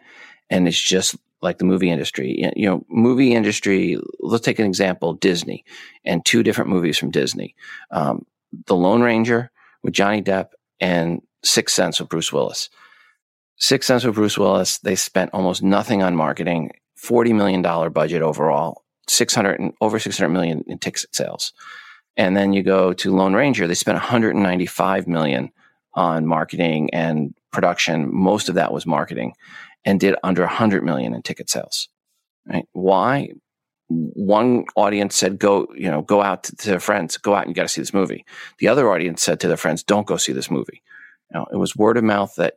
and 0.50 0.68
it's 0.68 0.80
just 0.80 1.16
like 1.42 1.58
the 1.58 1.66
movie 1.66 1.90
industry. 1.90 2.52
You 2.56 2.66
know, 2.68 2.86
movie 2.90 3.34
industry. 3.34 3.98
Let's 4.20 4.46
take 4.46 4.60
an 4.60 4.66
example: 4.66 5.14
Disney, 5.14 5.64
and 6.04 6.26
two 6.26 6.44
different 6.44 6.70
movies 6.70 6.98
from 6.98 7.12
Disney: 7.12 7.56
um, 7.92 8.26
The 8.66 8.76
Lone 8.76 9.02
Ranger 9.02 9.52
with 9.84 9.94
Johnny 9.94 10.22
Depp 10.22 10.50
and 10.80 11.22
Sixth 11.44 11.76
Sense 11.76 12.00
with 12.00 12.10
Bruce 12.10 12.34
Willis. 12.34 12.70
Sixth 13.58 13.88
Sense 13.88 14.04
with 14.04 14.16
Bruce 14.16 14.38
Willis. 14.38 14.80
They 14.80 14.96
spent 14.96 15.32
almost 15.34 15.64
nothing 15.64 16.04
on 16.04 16.16
marketing. 16.16 16.72
Forty 16.96 17.34
million 17.34 17.62
dollar 17.62 17.90
budget 17.90 18.22
overall. 18.22 18.84
Six 19.08 19.36
hundred 19.36 19.60
and 19.60 19.74
over 19.82 20.00
six 20.00 20.18
hundred 20.18 20.34
million 20.34 20.64
in 20.68 20.80
ticket 20.80 21.06
sales. 21.14 21.54
And 22.18 22.36
then 22.36 22.54
you 22.54 22.64
go 22.64 22.94
to 22.94 23.14
Lone 23.14 23.34
Ranger. 23.34 23.68
They 23.68 23.74
spent 23.74 23.96
195 23.96 25.06
million 25.06 25.52
on 25.96 26.26
marketing 26.26 26.90
and 26.94 27.34
production. 27.52 28.10
Most 28.14 28.48
of 28.48 28.56
that 28.56 28.72
was 28.72 28.86
marketing 28.86 29.34
and 29.86 30.00
did 30.00 30.16
under 30.24 30.42
100 30.42 30.84
million 30.84 31.14
in 31.14 31.22
ticket 31.22 31.50
sales. 31.50 31.88
Right? 32.48 32.68
Why? 32.74 33.30
One 33.88 34.66
audience 34.76 35.16
said, 35.16 35.38
"Go, 35.38 35.68
you 35.76 35.92
know, 35.92 36.02
go 36.02 36.24
out 36.24 36.44
to, 36.46 36.56
to 36.56 36.70
their 36.70 36.80
friends. 36.80 37.18
Go 37.18 37.36
out 37.36 37.46
and 37.46 37.50
you 37.50 37.56
got 37.56 37.64
to 37.64 37.70
see 37.70 37.82
this 37.82 37.94
movie." 37.94 38.26
The 38.58 38.68
other 38.68 38.92
audience 38.92 39.22
said 39.22 39.40
to 39.42 39.48
their 39.48 39.58
friends, 39.58 39.84
"Don't 39.84 40.08
go 40.08 40.18
see 40.18 40.34
this 40.34 40.50
movie." 40.50 40.82
Know, 41.36 41.46
it 41.52 41.58
was 41.58 41.76
word 41.76 41.98
of 41.98 42.04
mouth 42.04 42.34
that 42.38 42.56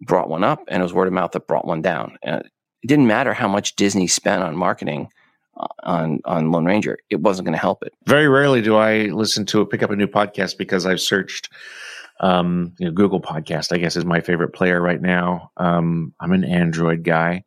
brought 0.00 0.28
one 0.28 0.42
up, 0.42 0.64
and 0.68 0.80
it 0.80 0.82
was 0.82 0.92
word 0.92 1.06
of 1.06 1.12
mouth 1.12 1.32
that 1.32 1.46
brought 1.46 1.66
one 1.66 1.82
down. 1.82 2.16
And 2.22 2.42
it 2.82 2.86
didn't 2.86 3.06
matter 3.06 3.34
how 3.34 3.48
much 3.48 3.76
Disney 3.76 4.06
spent 4.06 4.42
on 4.42 4.56
marketing 4.56 5.10
uh, 5.56 5.66
on 5.82 6.20
on 6.24 6.50
Lone 6.50 6.64
Ranger; 6.64 6.98
it 7.10 7.20
wasn't 7.20 7.46
going 7.46 7.54
to 7.54 7.60
help 7.60 7.84
it. 7.84 7.92
Very 8.06 8.28
rarely 8.28 8.62
do 8.62 8.76
I 8.76 9.04
listen 9.06 9.46
to 9.46 9.60
a 9.60 9.66
pick 9.66 9.82
up 9.82 9.90
a 9.90 9.96
new 9.96 10.08
podcast 10.08 10.58
because 10.58 10.86
I've 10.86 11.00
searched 11.00 11.50
um, 12.20 12.74
you 12.78 12.86
know, 12.86 12.92
Google 12.92 13.20
Podcast, 13.20 13.72
I 13.72 13.78
guess, 13.78 13.96
is 13.96 14.04
my 14.04 14.20
favorite 14.20 14.52
player 14.52 14.80
right 14.80 15.00
now. 15.00 15.50
Um, 15.56 16.14
I'm 16.20 16.32
an 16.32 16.44
Android 16.44 17.04
guy, 17.04 17.44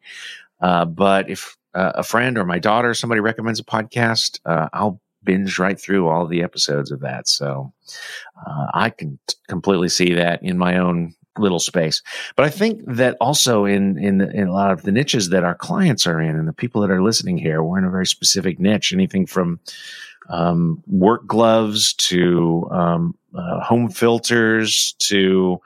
uh, 0.61 0.85
but 0.85 1.29
if 1.29 1.57
uh, 1.73 1.93
a 1.95 2.03
friend 2.03 2.37
or 2.37 2.45
my 2.45 2.59
daughter, 2.59 2.93
somebody 2.93 3.21
recommends 3.21 3.59
a 3.59 3.63
podcast, 3.63 4.39
uh, 4.45 4.69
I'll 4.73 5.01
binge 5.23 5.59
right 5.59 5.79
through 5.79 6.07
all 6.07 6.25
the 6.25 6.43
episodes 6.43 6.91
of 6.91 6.99
that. 7.01 7.27
So 7.27 7.71
uh, 8.47 8.67
I 8.73 8.89
can 8.89 9.19
t- 9.27 9.35
completely 9.47 9.89
see 9.89 10.13
that 10.13 10.41
in 10.43 10.57
my 10.57 10.77
own 10.77 11.13
little 11.37 11.59
space. 11.59 12.01
But 12.35 12.45
I 12.45 12.49
think 12.49 12.81
that 12.85 13.17
also 13.21 13.65
in 13.65 13.97
in, 13.97 14.21
in 14.21 14.47
a 14.47 14.53
lot 14.53 14.71
of 14.71 14.81
the 14.81 14.91
niches 14.91 15.29
that 15.29 15.43
our 15.43 15.55
clients 15.55 16.05
are 16.07 16.19
in, 16.19 16.35
and 16.35 16.47
the 16.47 16.53
people 16.53 16.81
that 16.81 16.91
are 16.91 17.03
listening 17.03 17.37
here, 17.37 17.63
we're 17.63 17.77
in 17.77 17.85
a 17.85 17.91
very 17.91 18.07
specific 18.07 18.59
niche. 18.59 18.93
Anything 18.93 19.25
from 19.25 19.59
um, 20.29 20.83
work 20.87 21.25
gloves 21.27 21.93
to 21.93 22.67
um, 22.71 23.15
uh, 23.35 23.59
home 23.61 23.89
filters 23.89 24.95
to 24.99 25.59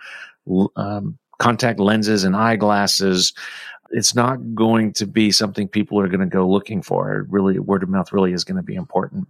um, 0.75 1.17
contact 1.39 1.79
lenses 1.79 2.23
and 2.23 2.35
eyeglasses. 2.35 3.33
It's 3.91 4.15
not 4.15 4.55
going 4.55 4.93
to 4.93 5.05
be 5.05 5.31
something 5.31 5.67
people 5.67 5.99
are 5.99 6.07
going 6.07 6.19
to 6.19 6.25
go 6.25 6.47
looking 6.47 6.81
for. 6.81 7.25
Really, 7.29 7.59
word 7.59 7.83
of 7.83 7.89
mouth 7.89 8.11
really 8.11 8.33
is 8.33 8.43
going 8.43 8.57
to 8.57 8.63
be 8.63 8.75
important. 8.75 9.27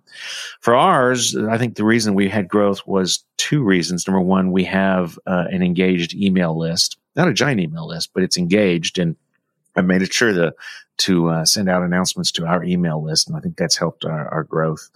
For 0.61 0.73
ours, 0.73 1.35
I 1.35 1.57
think 1.57 1.75
the 1.75 1.83
reason 1.83 2.13
we 2.13 2.29
had 2.29 2.47
growth 2.47 2.85
was 2.87 3.23
two 3.37 3.63
reasons. 3.63 4.07
Number 4.07 4.21
one, 4.21 4.51
we 4.51 4.63
have 4.63 5.19
uh, 5.27 5.45
an 5.49 5.61
engaged 5.61 6.13
email 6.13 6.57
list, 6.57 6.97
not 7.15 7.27
a 7.27 7.33
giant 7.33 7.59
email 7.59 7.87
list, 7.87 8.11
but 8.13 8.23
it's 8.23 8.37
engaged 8.37 8.97
and 8.97 9.15
I 9.75 9.81
made 9.81 10.01
it 10.01 10.13
sure 10.13 10.33
to 10.33 10.53
to 10.97 11.27
uh, 11.27 11.45
send 11.45 11.69
out 11.69 11.83
announcements 11.83 12.31
to 12.31 12.45
our 12.45 12.63
email 12.63 13.03
list, 13.03 13.27
and 13.27 13.35
I 13.35 13.41
think 13.41 13.57
that's 13.57 13.77
helped 13.77 14.05
our, 14.05 14.29
our 14.29 14.43
growth. 14.43 14.89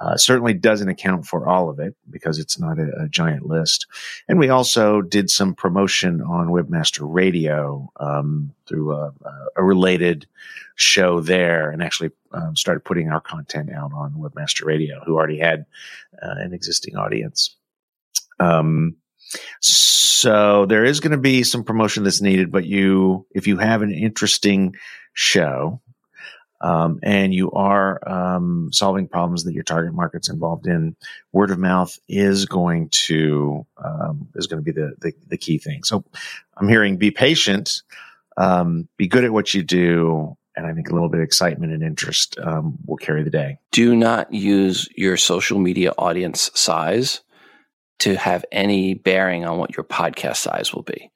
Uh, 0.00 0.16
certainly 0.16 0.54
doesn't 0.54 0.88
account 0.88 1.26
for 1.26 1.48
all 1.48 1.68
of 1.68 1.80
it 1.80 1.96
because 2.08 2.38
it's 2.38 2.58
not 2.58 2.78
a, 2.78 3.02
a, 3.02 3.08
giant 3.08 3.44
list. 3.44 3.86
And 4.28 4.38
we 4.38 4.48
also 4.48 5.02
did 5.02 5.28
some 5.28 5.54
promotion 5.54 6.20
on 6.20 6.48
Webmaster 6.48 7.00
Radio 7.02 7.90
um, 7.98 8.54
through 8.68 8.92
a, 8.92 9.12
a, 9.56 9.64
related 9.64 10.26
show 10.76 11.20
there, 11.20 11.70
and 11.70 11.82
actually 11.82 12.10
um, 12.32 12.54
started 12.54 12.84
putting 12.84 13.08
our 13.08 13.20
content 13.20 13.70
out 13.72 13.92
on 13.92 14.14
Webmaster 14.14 14.64
Radio, 14.64 15.02
who 15.04 15.16
already 15.16 15.38
had 15.38 15.66
uh, 16.22 16.34
an 16.38 16.52
existing 16.52 16.96
audience. 16.96 17.56
Um, 18.38 18.96
so 19.60 20.66
there 20.66 20.84
is 20.84 21.00
going 21.00 21.12
to 21.12 21.18
be 21.18 21.42
some 21.42 21.64
promotion 21.64 22.04
that's 22.04 22.22
needed, 22.22 22.52
but 22.52 22.64
you, 22.64 23.26
if 23.32 23.48
you 23.48 23.58
have 23.58 23.82
an 23.82 23.92
interesting 23.92 24.76
show, 25.12 25.80
um, 26.60 26.98
and 27.02 27.32
you 27.32 27.50
are 27.52 28.00
um, 28.08 28.70
solving 28.72 29.06
problems 29.06 29.44
that 29.44 29.54
your 29.54 29.62
target 29.62 29.94
market's 29.94 30.28
involved 30.28 30.66
in, 30.66 30.96
word 31.32 31.50
of 31.50 31.58
mouth 31.58 31.96
is 32.08 32.46
going 32.46 32.88
to 32.90 33.64
um, 33.82 34.28
is 34.34 34.46
going 34.46 34.62
to 34.62 34.64
be 34.64 34.72
the, 34.72 34.94
the, 35.00 35.12
the 35.28 35.36
key 35.38 35.58
thing. 35.58 35.84
So 35.84 36.04
I'm 36.56 36.68
hearing 36.68 36.96
be 36.96 37.10
patient, 37.10 37.82
um, 38.36 38.88
be 38.96 39.06
good 39.06 39.24
at 39.24 39.32
what 39.32 39.54
you 39.54 39.62
do, 39.62 40.36
and 40.56 40.66
I 40.66 40.74
think 40.74 40.90
a 40.90 40.92
little 40.92 41.08
bit 41.08 41.20
of 41.20 41.24
excitement 41.24 41.72
and 41.72 41.82
interest 41.82 42.36
um, 42.40 42.76
will 42.86 42.96
carry 42.96 43.22
the 43.22 43.30
day. 43.30 43.58
Do 43.70 43.94
not 43.94 44.32
use 44.32 44.88
your 44.96 45.16
social 45.16 45.58
media 45.58 45.92
audience 45.96 46.50
size 46.54 47.20
to 48.00 48.16
have 48.16 48.44
any 48.50 48.94
bearing 48.94 49.44
on 49.44 49.58
what 49.58 49.76
your 49.76 49.84
podcast 49.84 50.36
size 50.36 50.74
will 50.74 50.82
be. 50.82 51.10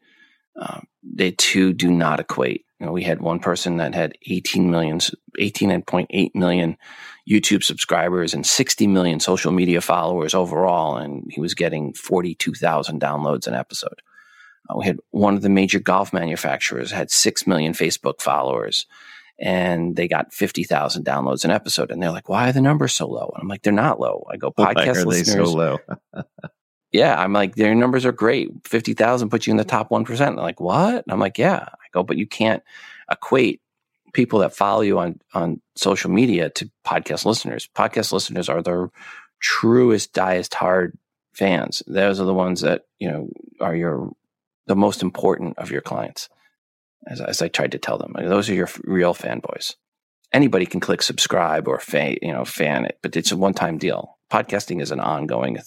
Um, 0.56 0.86
they 1.02 1.32
too 1.32 1.72
do 1.72 1.90
not 1.90 2.20
equate. 2.20 2.64
You 2.82 2.86
know, 2.86 2.92
we 2.92 3.04
had 3.04 3.20
one 3.20 3.38
person 3.38 3.76
that 3.76 3.94
had 3.94 4.18
18 4.26 4.68
million, 4.68 4.98
18.8 4.98 6.34
million 6.34 6.76
YouTube 7.30 7.62
subscribers 7.62 8.34
and 8.34 8.44
60 8.44 8.88
million 8.88 9.20
social 9.20 9.52
media 9.52 9.80
followers 9.80 10.34
overall, 10.34 10.96
and 10.96 11.30
he 11.30 11.40
was 11.40 11.54
getting 11.54 11.94
42,000 11.94 13.00
downloads 13.00 13.46
an 13.46 13.54
episode. 13.54 14.02
Uh, 14.68 14.78
we 14.78 14.84
had 14.84 14.98
one 15.12 15.36
of 15.36 15.42
the 15.42 15.48
major 15.48 15.78
golf 15.78 16.12
manufacturers 16.12 16.90
had 16.90 17.12
6 17.12 17.46
million 17.46 17.72
Facebook 17.72 18.20
followers 18.20 18.86
and 19.38 19.94
they 19.94 20.08
got 20.08 20.32
50,000 20.32 21.04
downloads 21.04 21.44
an 21.44 21.52
episode. 21.52 21.92
And 21.92 22.02
they're 22.02 22.10
like, 22.10 22.28
why 22.28 22.48
are 22.48 22.52
the 22.52 22.60
numbers 22.60 22.94
so 22.94 23.06
low? 23.06 23.30
And 23.34 23.42
I'm 23.42 23.48
like, 23.48 23.62
they're 23.62 23.72
not 23.72 24.00
low. 24.00 24.26
I 24.28 24.36
go, 24.36 24.50
podcast 24.50 25.02
are 25.02 25.06
listeners. 25.06 25.50
So 25.50 25.56
low? 25.56 25.78
yeah, 26.92 27.18
I'm 27.18 27.32
like, 27.32 27.56
their 27.56 27.74
numbers 27.74 28.04
are 28.04 28.12
great. 28.12 28.50
50,000 28.64 29.30
puts 29.30 29.46
you 29.46 29.50
in 29.50 29.56
the 29.56 29.64
mm-hmm. 29.64 29.70
top 29.70 29.90
1%. 29.90 30.16
They're 30.18 30.34
like, 30.34 30.60
what? 30.60 31.04
And 31.04 31.12
I'm 31.12 31.18
like, 31.18 31.38
yeah. 31.38 31.66
I 31.72 31.86
go, 31.92 32.02
but 32.02 32.18
you 32.18 32.26
can't 32.26 32.62
equate 33.10 33.60
people 34.12 34.40
that 34.40 34.54
follow 34.54 34.82
you 34.82 34.98
on, 34.98 35.18
on 35.32 35.62
social 35.74 36.10
media 36.10 36.50
to 36.50 36.70
podcast 36.86 37.24
listeners. 37.24 37.68
Podcast 37.74 38.12
listeners 38.12 38.50
are 38.50 38.62
the 38.62 38.90
truest, 39.40 40.12
diest 40.12 40.52
hard 40.54 40.96
fans. 41.32 41.82
Those 41.86 42.20
are 42.20 42.26
the 42.26 42.34
ones 42.34 42.60
that, 42.60 42.82
you 42.98 43.10
know, 43.10 43.30
are 43.58 43.74
your, 43.74 44.12
the 44.66 44.76
most 44.76 45.02
important 45.02 45.58
of 45.58 45.70
your 45.70 45.80
clients. 45.80 46.28
As, 47.06 47.20
as 47.20 47.42
I 47.42 47.48
tried 47.48 47.72
to 47.72 47.78
tell 47.78 47.98
them, 47.98 48.12
those 48.16 48.48
are 48.50 48.54
your 48.54 48.68
real 48.84 49.14
fanboys. 49.14 49.74
Anybody 50.30 50.66
can 50.66 50.78
click 50.78 51.02
subscribe 51.02 51.66
or 51.66 51.80
fan, 51.80 52.16
you 52.22 52.32
know, 52.32 52.44
fan 52.44 52.84
it, 52.84 52.98
but 53.02 53.16
it's 53.16 53.32
a 53.32 53.36
one 53.36 53.54
time 53.54 53.78
deal. 53.78 54.18
Podcasting 54.30 54.80
is 54.80 54.90
an 54.90 55.00
ongoing 55.00 55.58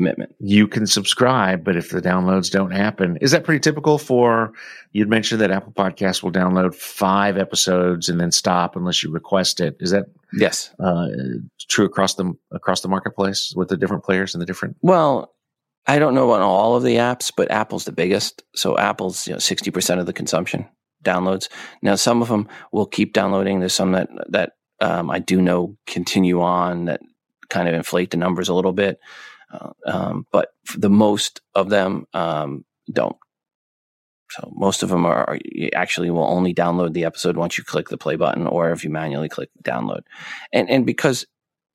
commitment. 0.00 0.34
You 0.38 0.66
can 0.66 0.86
subscribe, 0.86 1.62
but 1.62 1.76
if 1.76 1.90
the 1.90 2.00
downloads 2.00 2.50
don't 2.50 2.70
happen, 2.70 3.18
is 3.20 3.32
that 3.32 3.44
pretty 3.44 3.60
typical 3.60 3.98
for 3.98 4.50
you'd 4.92 5.10
mentioned 5.10 5.42
that 5.42 5.50
Apple 5.50 5.72
Podcasts 5.72 6.22
will 6.22 6.32
download 6.32 6.74
five 6.74 7.36
episodes 7.36 8.08
and 8.08 8.18
then 8.18 8.32
stop 8.32 8.76
unless 8.76 9.02
you 9.02 9.10
request 9.10 9.60
it. 9.60 9.76
Is 9.78 9.90
that 9.90 10.06
yes 10.32 10.74
uh, 10.82 11.08
true 11.68 11.84
across 11.84 12.14
the 12.14 12.32
across 12.50 12.80
the 12.80 12.88
marketplace 12.88 13.52
with 13.54 13.68
the 13.68 13.76
different 13.76 14.02
players 14.02 14.34
and 14.34 14.40
the 14.40 14.46
different? 14.46 14.78
Well, 14.80 15.34
I 15.86 15.98
don't 15.98 16.14
know 16.14 16.30
on 16.30 16.40
all 16.40 16.76
of 16.76 16.82
the 16.82 16.96
apps, 16.96 17.30
but 17.36 17.50
Apple's 17.50 17.84
the 17.84 17.92
biggest. 17.92 18.42
So 18.54 18.78
Apple's 18.78 19.26
you 19.26 19.34
know 19.34 19.38
sixty 19.38 19.70
percent 19.70 20.00
of 20.00 20.06
the 20.06 20.14
consumption 20.14 20.66
downloads. 21.04 21.48
Now 21.82 21.96
some 21.96 22.22
of 22.22 22.28
them 22.28 22.48
will 22.72 22.86
keep 22.86 23.12
downloading. 23.12 23.60
There's 23.60 23.74
some 23.74 23.92
that 23.92 24.08
that 24.30 24.52
um, 24.80 25.10
I 25.10 25.18
do 25.18 25.42
know 25.42 25.76
continue 25.86 26.40
on 26.40 26.86
that 26.86 27.02
kind 27.50 27.68
of 27.68 27.74
inflate 27.74 28.10
the 28.10 28.16
numbers 28.16 28.48
a 28.48 28.54
little 28.54 28.72
bit. 28.72 28.98
Uh, 29.52 29.70
um, 29.86 30.26
but 30.30 30.50
the 30.76 30.90
most 30.90 31.40
of 31.54 31.70
them 31.70 32.06
um, 32.14 32.64
don't. 32.92 33.16
So 34.30 34.52
most 34.54 34.82
of 34.84 34.90
them 34.90 35.04
are, 35.04 35.28
are 35.28 35.38
actually 35.74 36.10
will 36.10 36.22
only 36.22 36.54
download 36.54 36.92
the 36.92 37.04
episode 37.04 37.36
once 37.36 37.58
you 37.58 37.64
click 37.64 37.88
the 37.88 37.98
play 37.98 38.14
button 38.14 38.46
or 38.46 38.70
if 38.70 38.84
you 38.84 38.90
manually 38.90 39.28
click 39.28 39.50
download. 39.64 40.02
And 40.52 40.70
and 40.70 40.86
because 40.86 41.26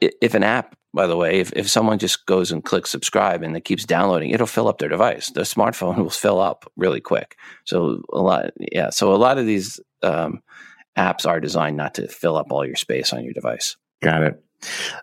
if 0.01 0.33
an 0.33 0.43
app, 0.43 0.75
by 0.93 1.07
the 1.07 1.17
way, 1.17 1.39
if, 1.39 1.51
if 1.53 1.69
someone 1.69 1.99
just 1.99 2.25
goes 2.25 2.51
and 2.51 2.63
clicks 2.63 2.89
subscribe 2.89 3.43
and 3.43 3.55
it 3.55 3.65
keeps 3.65 3.85
downloading, 3.85 4.31
it'll 4.31 4.47
fill 4.47 4.67
up 4.67 4.77
their 4.77 4.89
device. 4.89 5.29
The 5.29 5.41
smartphone 5.41 5.97
will 6.03 6.09
fill 6.09 6.39
up 6.39 6.71
really 6.75 7.01
quick. 7.01 7.35
So 7.65 8.01
a 8.13 8.19
lot, 8.19 8.51
yeah. 8.71 8.89
So 8.89 9.13
a 9.13 9.17
lot 9.17 9.37
of 9.37 9.45
these 9.45 9.79
um, 10.03 10.41
apps 10.97 11.27
are 11.27 11.39
designed 11.39 11.77
not 11.77 11.95
to 11.95 12.07
fill 12.07 12.37
up 12.37 12.51
all 12.51 12.65
your 12.65 12.75
space 12.75 13.11
on 13.13 13.23
your 13.23 13.33
device. 13.33 13.75
Got 14.01 14.23
it. 14.23 14.43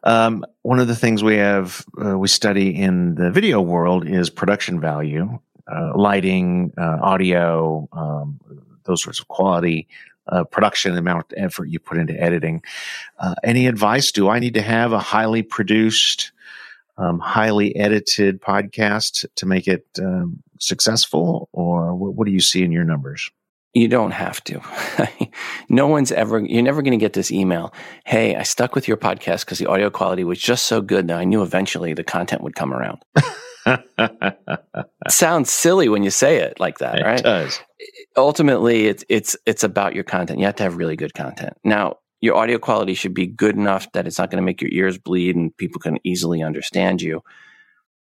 Um, 0.05 0.45
one 0.63 0.81
of 0.81 0.89
the 0.89 0.97
things 0.97 1.23
we 1.23 1.37
have 1.37 1.85
uh, 2.05 2.19
we 2.19 2.29
study 2.29 2.71
in 2.75 3.15
the 3.15 3.31
video 3.31 3.61
world 3.61 4.07
is 4.07 4.31
production 4.31 4.81
value, 4.81 5.39
uh, 5.73 5.93
lighting, 5.95 6.73
uh, 6.77 6.99
audio, 7.03 7.89
um, 7.93 8.41
those 8.85 9.03
sorts 9.03 9.21
of 9.21 9.29
quality. 9.29 9.89
Uh, 10.29 10.45
production, 10.45 10.93
the 10.93 11.01
amount 11.01 11.19
of 11.19 11.37
effort 11.37 11.69
you 11.69 11.81
put 11.81 11.99
into 11.99 12.15
editing. 12.23 12.63
Uh, 13.19 13.35
any 13.43 13.67
advice? 13.67 14.13
Do 14.13 14.29
I 14.29 14.39
need 14.39 14.55
to 14.55 14.63
have 14.63 14.93
a 14.93 15.01
highly 15.01 15.43
produced, 15.43 16.31
um, 16.97 17.19
highly 17.19 17.75
edited 17.75 18.41
podcast 18.41 19.27
to 19.35 19.47
make 19.47 19.67
it 19.67 19.85
um, 19.99 20.41
successful, 20.61 21.49
or 21.53 21.97
what, 21.97 22.15
what 22.15 22.27
do 22.27 22.31
you 22.31 22.41
see 22.41 22.63
in 22.63 22.71
your 22.71 22.85
numbers? 22.85 23.29
You 23.75 23.89
don't 23.89 24.11
have 24.11 24.45
to. 24.45 24.61
no 25.69 25.87
one's 25.87 26.13
ever, 26.13 26.39
you're 26.39 26.63
never 26.63 26.83
going 26.83 26.99
to 26.99 27.03
get 27.03 27.15
this 27.15 27.31
email. 27.31 27.73
Hey, 28.05 28.37
I 28.37 28.43
stuck 28.43 28.75
with 28.75 28.87
your 28.87 28.99
podcast 28.99 29.47
because 29.47 29.59
the 29.59 29.67
audio 29.67 29.89
quality 29.89 30.25
was 30.25 30.39
just 30.39 30.67
so 30.67 30.83
good 30.83 31.09
that 31.09 31.19
I 31.19 31.25
knew 31.25 31.43
eventually 31.43 31.95
the 31.95 32.05
content 32.05 32.43
would 32.43 32.55
come 32.55 32.75
around. 32.75 32.99
sounds 35.09 35.51
silly 35.51 35.89
when 35.89 36.03
you 36.03 36.11
say 36.11 36.39
it 36.39 36.61
like 36.61 36.79
that, 36.79 36.99
it 36.99 37.05
right? 37.05 37.23
does. 37.23 37.61
Ultimately, 38.15 38.89
it's, 38.89 39.05
it's, 39.09 39.37
it's 39.47 39.65
about 39.65 39.95
your 39.95 40.05
content. 40.05 40.39
You 40.39 40.47
have 40.47 40.57
to 40.57 40.65
have 40.65 40.77
really 40.77 40.97
good 40.97 41.15
content. 41.15 41.55
Now, 41.65 41.97
your 42.21 42.37
audio 42.37 42.59
quality 42.59 42.93
should 42.93 43.15
be 43.15 43.27
good 43.27 43.57
enough 43.57 43.91
that 43.93 44.07
it's 44.07 44.19
not 44.19 44.31
going 44.31 44.41
to 44.41 44.47
make 44.47 44.61
your 44.61 44.71
ears 44.71 44.99
bleed 44.99 45.35
and 45.35 45.57
people 45.57 45.81
can 45.81 45.99
easily 46.05 46.43
understand 46.43 47.01
you 47.01 47.23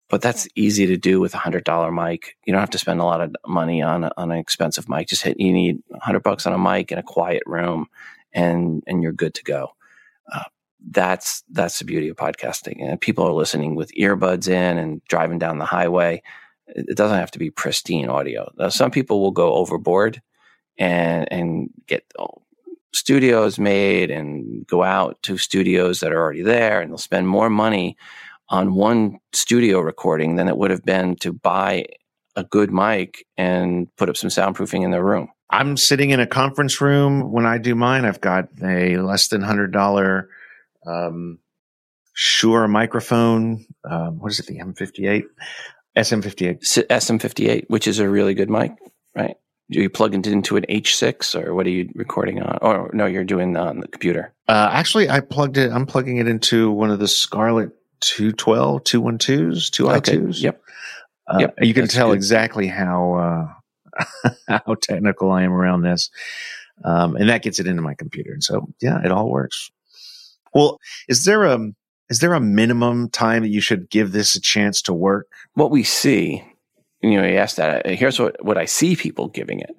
but 0.09 0.23
that's 0.23 0.47
easy 0.55 0.87
to 0.87 0.97
do 0.97 1.21
with 1.21 1.35
a 1.35 1.39
hundred 1.39 1.65
dollar 1.65 1.91
mic. 1.91 2.37
You 2.45 2.53
don't 2.53 2.61
have 2.61 2.71
to 2.71 2.79
spend 2.79 3.01
a 3.01 3.05
lot 3.05 3.21
of 3.21 3.35
money 3.47 3.83
on 3.83 4.05
on 4.05 4.31
an 4.31 4.39
expensive 4.39 4.89
mic. 4.89 5.09
Just 5.09 5.23
hit 5.23 5.41
you 5.41 5.53
need 5.53 5.83
a 5.93 6.01
hundred 6.01 6.23
bucks 6.23 6.47
on 6.47 6.53
a 6.53 6.59
mic 6.59 6.93
in 6.93 6.99
a 6.99 7.03
quiet 7.03 7.43
room, 7.47 7.87
and 8.33 8.83
and 8.87 9.03
you're 9.03 9.13
good 9.13 9.35
to 9.35 9.43
go. 9.43 9.71
Uh, 10.33 10.45
that's 10.91 11.43
that's 11.51 11.79
the 11.79 11.85
beauty 11.85 12.09
of 12.09 12.17
podcasting. 12.17 12.77
And 12.81 13.01
people 13.01 13.27
are 13.27 13.33
listening 13.33 13.75
with 13.75 13.93
earbuds 13.95 14.49
in 14.49 14.79
and 14.79 15.03
driving 15.05 15.39
down 15.39 15.59
the 15.59 15.65
highway. 15.65 16.23
It 16.69 16.97
doesn't 16.97 17.19
have 17.19 17.31
to 17.33 17.39
be 17.39 17.51
pristine 17.51 18.09
audio. 18.09 18.51
Now, 18.59 18.69
some 18.69 18.91
people 18.91 19.21
will 19.21 19.33
go 19.33 19.55
overboard 19.55 20.23
and 20.79 21.31
and 21.33 21.71
get 21.87 22.05
oh, 22.19 22.43
studios 22.93 23.59
made 23.59 24.11
and 24.11 24.67
go 24.67 24.83
out 24.83 25.21
to 25.23 25.37
studios 25.37 26.01
that 26.01 26.13
are 26.13 26.21
already 26.21 26.43
there, 26.43 26.81
and 26.81 26.91
they'll 26.91 26.99
spend 26.99 27.27
more 27.29 27.51
money 27.51 27.97
on 28.49 28.75
one 28.75 29.19
studio 29.33 29.81
recording 29.81 30.37
than 30.37 30.49
it 30.49 30.57
would 30.57 30.71
have 30.71 30.85
been 30.85 31.17
to 31.17 31.33
buy 31.33 31.87
a 32.37 32.45
good 32.45 32.71
mic 32.71 33.27
and 33.37 33.89
put 33.97 34.09
up 34.09 34.17
some 34.17 34.31
soundproofing 34.31 34.85
in 34.85 34.91
their 34.91 35.05
room. 35.05 35.29
I'm 35.51 35.77
sitting 35.77 36.11
in 36.11 36.21
a 36.21 36.27
conference 36.27 36.81
room 36.81 37.33
when 37.33 37.47
I 37.47 37.59
do 37.59 37.75
mine. 37.75 38.05
I've 38.05 38.21
got 38.21 38.49
a 38.63 38.99
less 38.99 39.29
than 39.29 39.43
hundred 39.43 39.73
dollar 39.73 40.29
um, 40.87 41.39
Shure 42.13 42.67
microphone. 42.67 43.67
Um, 43.85 44.19
what 44.19 44.33
is 44.33 44.41
it? 44.41 44.47
The 44.47 44.59
M58, 44.59 45.25
SM58, 45.97 46.61
SM58, 46.89 47.65
which 47.69 47.87
is 47.87 47.99
a 47.99 48.09
really 48.09 48.35
good 48.35 48.51
mic, 48.51 48.73
right? 49.15 49.37
Do 49.71 49.81
you 49.81 49.91
plug 49.91 50.15
it 50.15 50.27
into 50.27 50.57
an 50.57 50.65
H6 50.69 51.45
or 51.45 51.55
what 51.55 51.67
are 51.67 51.71
you 51.71 51.91
recording 51.95 52.41
on? 52.41 52.59
Or 52.63 52.91
no, 52.95 53.07
you're 53.07 53.25
doing 53.25 53.57
on 53.57 53.81
the 53.81 53.89
computer. 53.89 54.33
Uh, 54.49 54.71
actually, 54.73 55.11
I 55.11 55.21
plugged 55.21 55.57
it. 55.57 55.73
I'm 55.73 55.87
plugging 55.87 56.19
it 56.19 56.29
into 56.29 56.71
one 56.71 56.91
of 56.91 57.01
the 57.01 57.09
Scarlett 57.09 57.71
212, 58.01 58.85
212s, 58.85 59.71
2i2s. 59.71 60.43
Yep. 60.43 60.63
Uh, 61.27 61.39
yep. 61.41 61.55
You 61.61 61.75
can 61.75 61.85
That's 61.85 61.95
tell 61.95 62.09
good. 62.09 62.17
exactly 62.17 62.67
how, 62.67 63.15
uh, 63.97 64.31
how 64.49 64.75
technical 64.75 65.31
I 65.31 65.43
am 65.43 65.53
around 65.53 65.83
this. 65.83 66.11
Um, 66.85 67.17
and 67.17 67.29
that 67.29 67.43
gets 67.43 67.59
it 67.59 67.67
into 67.67 67.83
my 67.83 67.95
computer. 67.95 68.33
And 68.33 68.45
so, 68.45 68.69
yeah, 68.81 69.01
it 69.05 69.11
all 69.11 69.31
works. 69.31 69.71
Well, 70.55 70.79
is 71.09 71.25
there 71.25 71.45
a, 71.45 71.59
is 72.09 72.21
there 72.21 72.35
a 72.35 72.41
minimum 72.41 73.09
time 73.11 73.43
that 73.43 73.49
you 73.49 73.61
should 73.61 73.91
give 73.91 74.13
this 74.13 74.35
a 74.35 74.41
chance 74.41 74.83
to 74.83 74.93
work? 74.93 75.27
What 75.55 75.71
we 75.71 75.83
see, 75.83 76.45
you 77.01 77.21
know, 77.21 77.27
you 77.27 77.37
asked 77.37 77.57
that. 77.57 77.87
Here's 77.87 78.19
what, 78.19 78.43
what 78.45 78.59
I 78.59 78.67
see 78.67 78.95
people 78.95 79.29
giving 79.29 79.61
it. 79.61 79.75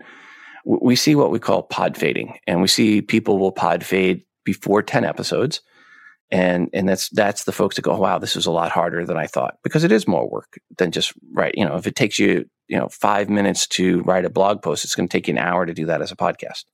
We 0.66 0.96
see 0.98 1.16
what 1.16 1.32
we 1.32 1.40
call 1.40 1.64
pod 1.64 1.96
fading, 1.96 2.40
and 2.46 2.62
we 2.62 2.68
see 2.68 3.02
people 3.02 3.38
will 3.38 3.54
pod 3.54 3.86
fade 3.86 4.24
before 4.44 4.84
10 4.84 5.06
episodes 5.06 5.62
and 6.30 6.70
and 6.74 6.90
that's 6.90 7.10
that's 7.10 7.46
the 7.46 7.52
folks 7.52 7.76
that 7.76 7.84
go 7.84 7.98
wow 7.98 8.20
this 8.20 8.36
is 8.36 8.46
a 8.46 8.52
lot 8.52 8.72
harder 8.72 9.06
than 9.06 9.18
i 9.18 9.26
thought 9.26 9.58
because 9.64 9.84
it 9.84 9.92
is 9.92 10.08
more 10.08 10.30
work 10.30 10.60
than 10.78 10.92
just 10.92 11.14
write 11.34 11.56
you 11.56 11.66
know 11.66 11.76
if 11.76 11.88
it 11.88 11.96
takes 11.96 12.20
you 12.20 12.46
you 12.68 12.78
know 12.78 12.90
five 12.90 13.30
minutes 13.30 13.68
to 13.68 14.02
write 14.02 14.26
a 14.26 14.30
blog 14.30 14.62
post 14.62 14.84
it's 14.84 14.96
going 14.96 15.08
to 15.08 15.12
take 15.12 15.28
you 15.28 15.34
an 15.34 15.38
hour 15.38 15.66
to 15.66 15.74
do 15.74 15.86
that 15.86 16.02
as 16.02 16.12
a 16.12 16.16
podcast. 16.16 16.66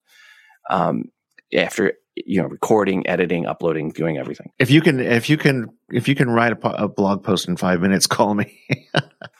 Um, 0.69 1.05
after 1.55 1.93
you 2.15 2.41
know 2.41 2.47
recording 2.47 3.05
editing 3.07 3.45
uploading 3.45 3.89
doing 3.89 4.17
everything. 4.17 4.51
If 4.59 4.69
you 4.69 4.81
can 4.81 4.99
if 4.99 5.29
you 5.29 5.37
can 5.37 5.69
if 5.91 6.07
you 6.07 6.15
can 6.15 6.29
write 6.29 6.51
a, 6.51 6.83
a 6.83 6.87
blog 6.87 7.23
post 7.23 7.47
in 7.47 7.57
five 7.57 7.81
minutes 7.81 8.07
call 8.07 8.33
me. 8.33 8.59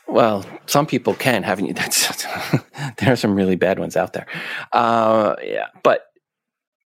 Well 0.08 0.46
some 0.66 0.86
people 0.86 1.14
can 1.14 1.44
haven't 1.44 1.66
you? 1.66 1.74
That's 1.74 2.26
there 2.98 3.12
are 3.12 3.16
some 3.16 3.36
really 3.36 3.56
bad 3.56 3.80
ones 3.80 3.96
out 3.96 4.14
there. 4.14 4.28
Uh, 4.72 5.36
yeah 5.44 5.68
but 5.84 6.06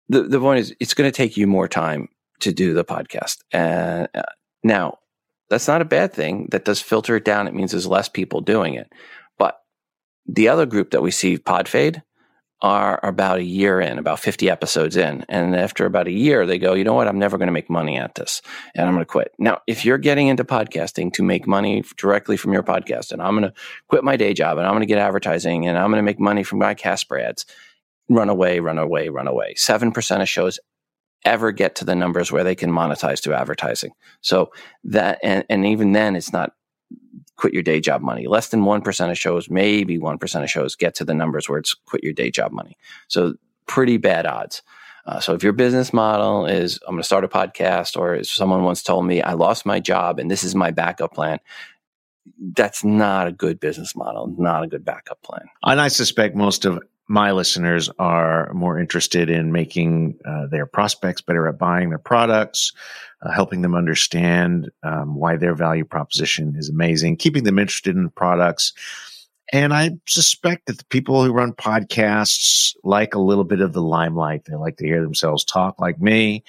the, 0.09 0.23
the 0.23 0.39
point 0.39 0.59
is 0.59 0.75
it's 0.79 0.93
going 0.93 1.09
to 1.09 1.15
take 1.15 1.37
you 1.37 1.47
more 1.47 1.67
time 1.67 2.09
to 2.43 2.53
do 2.53 2.73
the 2.73 2.85
podcast. 2.85 3.39
And 3.51 4.07
uh, 4.13 4.23
now, 4.63 4.99
that's 5.49 5.67
not 5.67 5.81
a 5.81 5.85
bad 5.85 6.13
thing. 6.13 6.47
That 6.51 6.65
does 6.65 6.81
filter 6.81 7.15
it 7.15 7.25
down. 7.25 7.47
It 7.47 7.53
means 7.53 7.71
there's 7.71 7.87
less 7.87 8.09
people 8.09 8.41
doing 8.41 8.75
it. 8.75 8.91
But 9.37 9.59
the 10.25 10.47
other 10.47 10.65
group 10.65 10.91
that 10.91 11.01
we 11.01 11.11
see 11.11 11.37
pod 11.37 11.67
fade 11.67 12.01
are 12.63 13.01
about 13.03 13.39
a 13.39 13.43
year 13.43 13.81
in, 13.81 13.99
about 13.99 14.21
50 14.21 14.49
episodes 14.49 14.95
in. 14.95 15.25
And 15.27 15.53
after 15.53 15.85
about 15.85 16.07
a 16.07 16.11
year, 16.11 16.45
they 16.45 16.57
go, 16.57 16.73
you 16.73 16.85
know 16.85 16.93
what? 16.93 17.09
I'm 17.09 17.19
never 17.19 17.37
going 17.37 17.47
to 17.47 17.53
make 17.53 17.69
money 17.69 17.97
at 17.97 18.15
this 18.15 18.41
and 18.73 18.87
I'm 18.87 18.93
going 18.93 19.05
to 19.05 19.11
quit. 19.11 19.33
Now, 19.37 19.59
if 19.67 19.83
you're 19.83 19.97
getting 19.97 20.27
into 20.27 20.45
podcasting 20.45 21.11
to 21.13 21.23
make 21.23 21.45
money 21.45 21.83
directly 21.97 22.37
from 22.37 22.53
your 22.53 22.63
podcast, 22.63 23.11
and 23.11 23.21
I'm 23.21 23.37
going 23.37 23.51
to 23.51 23.53
quit 23.89 24.05
my 24.05 24.15
day 24.15 24.33
job 24.33 24.57
and 24.57 24.65
I'm 24.65 24.73
going 24.73 24.81
to 24.81 24.87
get 24.87 24.97
advertising 24.97 25.67
and 25.67 25.77
I'm 25.77 25.89
going 25.89 25.97
to 25.97 26.03
make 26.03 26.21
money 26.21 26.43
from 26.43 26.59
my 26.59 26.73
Casper 26.73 27.19
ads, 27.19 27.45
run 28.09 28.29
away, 28.29 28.61
run 28.61 28.77
away, 28.77 29.09
run 29.09 29.27
away. 29.27 29.55
7% 29.57 30.21
of 30.21 30.29
shows 30.29 30.57
ever 31.25 31.51
get 31.51 31.75
to 31.75 31.85
the 31.85 31.95
numbers 31.95 32.31
where 32.31 32.43
they 32.43 32.55
can 32.55 32.71
monetize 32.71 33.21
through 33.21 33.33
advertising. 33.33 33.91
So 34.21 34.51
that, 34.85 35.19
and, 35.23 35.45
and 35.49 35.65
even 35.65 35.91
then, 35.91 36.15
it's 36.15 36.33
not 36.33 36.53
quit 37.35 37.53
your 37.53 37.63
day 37.63 37.79
job 37.79 38.01
money. 38.01 38.27
Less 38.27 38.49
than 38.49 38.61
1% 38.61 39.11
of 39.11 39.17
shows, 39.17 39.49
maybe 39.49 39.97
1% 39.97 40.43
of 40.43 40.49
shows 40.49 40.75
get 40.75 40.95
to 40.95 41.05
the 41.05 41.13
numbers 41.13 41.49
where 41.49 41.59
it's 41.59 41.73
quit 41.73 42.03
your 42.03 42.13
day 42.13 42.31
job 42.31 42.51
money. 42.51 42.77
So 43.07 43.35
pretty 43.65 43.97
bad 43.97 44.25
odds. 44.25 44.61
Uh, 45.05 45.19
so 45.19 45.33
if 45.33 45.43
your 45.43 45.53
business 45.53 45.91
model 45.91 46.45
is, 46.45 46.79
I'm 46.87 46.93
going 46.93 47.01
to 47.01 47.05
start 47.05 47.25
a 47.25 47.27
podcast, 47.27 47.97
or 47.97 48.13
as 48.13 48.29
someone 48.29 48.63
once 48.63 48.83
told 48.83 49.05
me, 49.05 49.21
I 49.21 49.33
lost 49.33 49.65
my 49.65 49.79
job 49.79 50.19
and 50.19 50.31
this 50.31 50.43
is 50.43 50.55
my 50.55 50.71
backup 50.71 51.13
plan, 51.13 51.39
that's 52.55 52.83
not 52.83 53.27
a 53.27 53.31
good 53.31 53.59
business 53.59 53.95
model, 53.95 54.33
not 54.37 54.63
a 54.63 54.67
good 54.67 54.85
backup 54.85 55.21
plan. 55.21 55.49
And 55.63 55.81
I 55.81 55.89
suspect 55.89 56.35
most 56.35 56.63
of 56.65 56.79
my 57.07 57.31
listeners 57.31 57.89
are 57.99 58.51
more 58.53 58.79
interested 58.79 59.29
in 59.29 59.51
making 59.51 60.17
uh, 60.25 60.47
their 60.47 60.65
prospects 60.65 61.21
better 61.21 61.47
at 61.47 61.57
buying 61.57 61.89
their 61.89 61.97
products, 61.97 62.71
uh, 63.21 63.31
helping 63.31 63.61
them 63.61 63.75
understand 63.75 64.71
um, 64.83 65.15
why 65.15 65.35
their 65.35 65.55
value 65.55 65.85
proposition 65.85 66.55
is 66.57 66.69
amazing, 66.69 67.17
keeping 67.17 67.43
them 67.43 67.59
interested 67.59 67.95
in 67.95 68.03
the 68.03 68.09
products. 68.09 68.73
And 69.51 69.73
I 69.73 69.91
suspect 70.07 70.65
that 70.67 70.77
the 70.77 70.85
people 70.85 71.23
who 71.23 71.33
run 71.33 71.53
podcasts 71.53 72.75
like 72.83 73.13
a 73.13 73.19
little 73.19 73.43
bit 73.43 73.61
of 73.61 73.73
the 73.73 73.81
limelight. 73.81 74.45
They 74.45 74.55
like 74.55 74.77
to 74.77 74.85
hear 74.85 75.03
themselves 75.03 75.43
talk 75.43 75.79
like 75.79 76.01
me. 76.01 76.43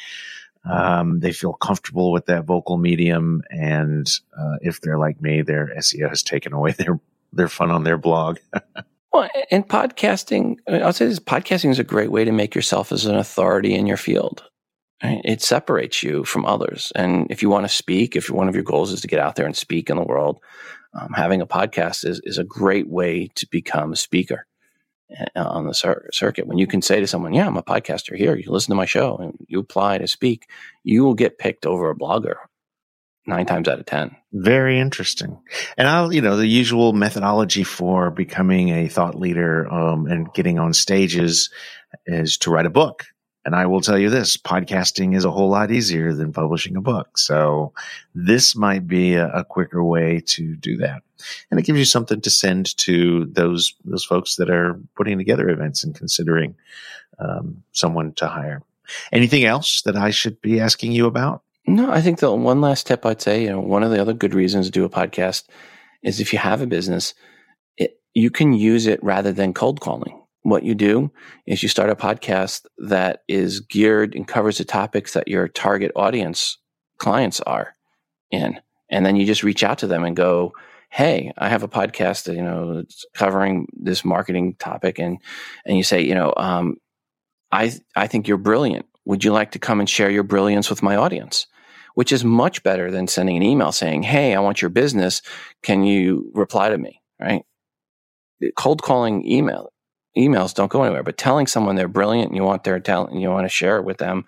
Um, 0.64 1.20
they 1.20 1.32
feel 1.32 1.52
comfortable 1.52 2.12
with 2.12 2.26
that 2.26 2.46
vocal 2.46 2.78
medium. 2.78 3.42
And 3.50 4.10
uh, 4.38 4.56
if 4.62 4.80
they're 4.80 4.98
like 4.98 5.20
me, 5.20 5.42
their 5.42 5.74
SEO 5.78 6.08
has 6.08 6.22
taken 6.22 6.52
away 6.52 6.72
their, 6.78 6.98
their 7.32 7.48
fun 7.48 7.70
on 7.70 7.84
their 7.84 7.98
blog. 7.98 8.38
Well, 9.14 9.30
and 9.52 9.66
podcasting, 9.68 10.56
I'll 10.68 10.92
say 10.92 11.06
this 11.06 11.20
podcasting 11.20 11.70
is 11.70 11.78
a 11.78 11.84
great 11.84 12.10
way 12.10 12.24
to 12.24 12.32
make 12.32 12.52
yourself 12.52 12.90
as 12.90 13.06
an 13.06 13.14
authority 13.14 13.72
in 13.72 13.86
your 13.86 13.96
field. 13.96 14.42
It 15.02 15.40
separates 15.40 16.02
you 16.02 16.24
from 16.24 16.44
others. 16.44 16.90
And 16.96 17.30
if 17.30 17.40
you 17.40 17.48
want 17.48 17.64
to 17.64 17.72
speak, 17.72 18.16
if 18.16 18.28
one 18.28 18.48
of 18.48 18.56
your 18.56 18.64
goals 18.64 18.90
is 18.90 19.00
to 19.02 19.06
get 19.06 19.20
out 19.20 19.36
there 19.36 19.46
and 19.46 19.56
speak 19.56 19.88
in 19.88 19.98
the 19.98 20.02
world, 20.02 20.40
um, 21.00 21.12
having 21.12 21.40
a 21.40 21.46
podcast 21.46 22.04
is, 22.04 22.20
is 22.24 22.38
a 22.38 22.44
great 22.44 22.88
way 22.88 23.30
to 23.36 23.46
become 23.52 23.92
a 23.92 23.96
speaker 23.96 24.48
on 25.36 25.68
the 25.68 25.74
cir- 25.74 26.08
circuit. 26.12 26.48
When 26.48 26.58
you 26.58 26.66
can 26.66 26.82
say 26.82 26.98
to 26.98 27.06
someone, 27.06 27.34
Yeah, 27.34 27.46
I'm 27.46 27.56
a 27.56 27.62
podcaster 27.62 28.16
here, 28.16 28.34
you 28.34 28.50
listen 28.50 28.72
to 28.72 28.76
my 28.76 28.84
show 28.84 29.16
and 29.18 29.38
you 29.46 29.60
apply 29.60 29.98
to 29.98 30.08
speak, 30.08 30.48
you 30.82 31.04
will 31.04 31.14
get 31.14 31.38
picked 31.38 31.66
over 31.66 31.88
a 31.88 31.96
blogger 31.96 32.34
nine 33.26 33.46
times 33.46 33.68
out 33.68 33.78
of 33.78 33.86
10. 33.86 34.14
Very 34.32 34.78
interesting. 34.78 35.40
And 35.78 35.88
I'll, 35.88 36.12
you 36.12 36.20
know, 36.20 36.36
the 36.36 36.46
usual 36.46 36.92
methodology 36.92 37.64
for 37.64 38.10
becoming 38.10 38.70
a 38.70 38.88
thought 38.88 39.18
leader 39.18 39.70
um, 39.72 40.06
and 40.06 40.32
getting 40.34 40.58
on 40.58 40.74
stages 40.74 41.50
is 42.06 42.36
to 42.38 42.50
write 42.50 42.66
a 42.66 42.70
book. 42.70 43.04
And 43.46 43.54
I 43.54 43.66
will 43.66 43.82
tell 43.82 43.98
you 43.98 44.08
this 44.08 44.38
podcasting 44.38 45.14
is 45.14 45.26
a 45.26 45.30
whole 45.30 45.50
lot 45.50 45.70
easier 45.70 46.14
than 46.14 46.32
publishing 46.32 46.76
a 46.76 46.80
book. 46.80 47.18
So 47.18 47.74
this 48.14 48.56
might 48.56 48.86
be 48.86 49.14
a, 49.14 49.28
a 49.28 49.44
quicker 49.44 49.84
way 49.84 50.22
to 50.28 50.56
do 50.56 50.78
that. 50.78 51.02
And 51.50 51.60
it 51.60 51.64
gives 51.64 51.78
you 51.78 51.84
something 51.84 52.22
to 52.22 52.30
send 52.30 52.76
to 52.78 53.26
those, 53.26 53.74
those 53.84 54.04
folks 54.04 54.36
that 54.36 54.48
are 54.48 54.80
putting 54.96 55.18
together 55.18 55.48
events 55.50 55.84
and 55.84 55.94
considering 55.94 56.56
um, 57.18 57.62
someone 57.72 58.12
to 58.14 58.28
hire. 58.28 58.62
Anything 59.12 59.44
else 59.44 59.82
that 59.82 59.96
I 59.96 60.10
should 60.10 60.40
be 60.40 60.60
asking 60.60 60.92
you 60.92 61.06
about? 61.06 61.43
No, 61.66 61.90
I 61.90 62.02
think 62.02 62.18
the 62.18 62.30
one 62.30 62.60
last 62.60 62.86
tip 62.86 63.06
I'd 63.06 63.22
say, 63.22 63.44
you 63.44 63.50
know, 63.50 63.60
one 63.60 63.82
of 63.82 63.90
the 63.90 64.00
other 64.00 64.12
good 64.12 64.34
reasons 64.34 64.66
to 64.66 64.72
do 64.72 64.84
a 64.84 64.90
podcast 64.90 65.44
is 66.02 66.20
if 66.20 66.32
you 66.32 66.38
have 66.38 66.60
a 66.60 66.66
business, 66.66 67.14
it, 67.78 67.98
you 68.12 68.30
can 68.30 68.52
use 68.52 68.86
it 68.86 69.02
rather 69.02 69.32
than 69.32 69.54
cold 69.54 69.80
calling. 69.80 70.20
What 70.42 70.62
you 70.62 70.74
do 70.74 71.10
is 71.46 71.62
you 71.62 71.70
start 71.70 71.88
a 71.88 71.96
podcast 71.96 72.66
that 72.76 73.22
is 73.28 73.60
geared 73.60 74.14
and 74.14 74.28
covers 74.28 74.58
the 74.58 74.64
topics 74.64 75.14
that 75.14 75.26
your 75.26 75.48
target 75.48 75.90
audience 75.96 76.58
clients 76.98 77.40
are 77.40 77.74
in. 78.30 78.60
And 78.90 79.06
then 79.06 79.16
you 79.16 79.24
just 79.24 79.42
reach 79.42 79.64
out 79.64 79.78
to 79.78 79.86
them 79.86 80.04
and 80.04 80.14
go, 80.14 80.52
Hey, 80.90 81.32
I 81.38 81.48
have 81.48 81.62
a 81.62 81.68
podcast 81.68 82.24
that, 82.24 82.36
you 82.36 82.42
know, 82.42 82.78
it's 82.78 83.06
covering 83.14 83.66
this 83.72 84.04
marketing 84.04 84.54
topic. 84.56 84.98
And, 84.98 85.18
and 85.64 85.76
you 85.78 85.82
say, 85.82 86.02
you 86.02 86.14
know, 86.14 86.34
um, 86.36 86.76
I, 87.50 87.72
I 87.96 88.06
think 88.06 88.28
you're 88.28 88.36
brilliant. 88.36 88.86
Would 89.06 89.24
you 89.24 89.32
like 89.32 89.52
to 89.52 89.58
come 89.58 89.80
and 89.80 89.88
share 89.88 90.10
your 90.10 90.22
brilliance 90.22 90.68
with 90.70 90.82
my 90.82 90.94
audience? 90.94 91.46
Which 91.94 92.12
is 92.12 92.24
much 92.24 92.62
better 92.62 92.90
than 92.90 93.06
sending 93.06 93.36
an 93.36 93.42
email 93.42 93.72
saying, 93.72 94.02
Hey, 94.02 94.34
I 94.34 94.40
want 94.40 94.62
your 94.62 94.70
business. 94.70 95.22
Can 95.62 95.84
you 95.84 96.30
reply 96.34 96.68
to 96.68 96.78
me? 96.78 97.00
Right? 97.20 97.42
Cold 98.56 98.82
calling 98.82 99.26
email 99.26 99.70
emails 100.16 100.54
don't 100.54 100.70
go 100.70 100.82
anywhere, 100.82 101.02
but 101.02 101.18
telling 101.18 101.46
someone 101.46 101.76
they're 101.76 101.88
brilliant 101.88 102.28
and 102.28 102.36
you 102.36 102.44
want 102.44 102.64
their 102.64 102.78
talent 102.80 103.12
and 103.12 103.20
you 103.20 103.30
want 103.30 103.44
to 103.44 103.48
share 103.48 103.76
it 103.76 103.84
with 103.84 103.98
them, 103.98 104.24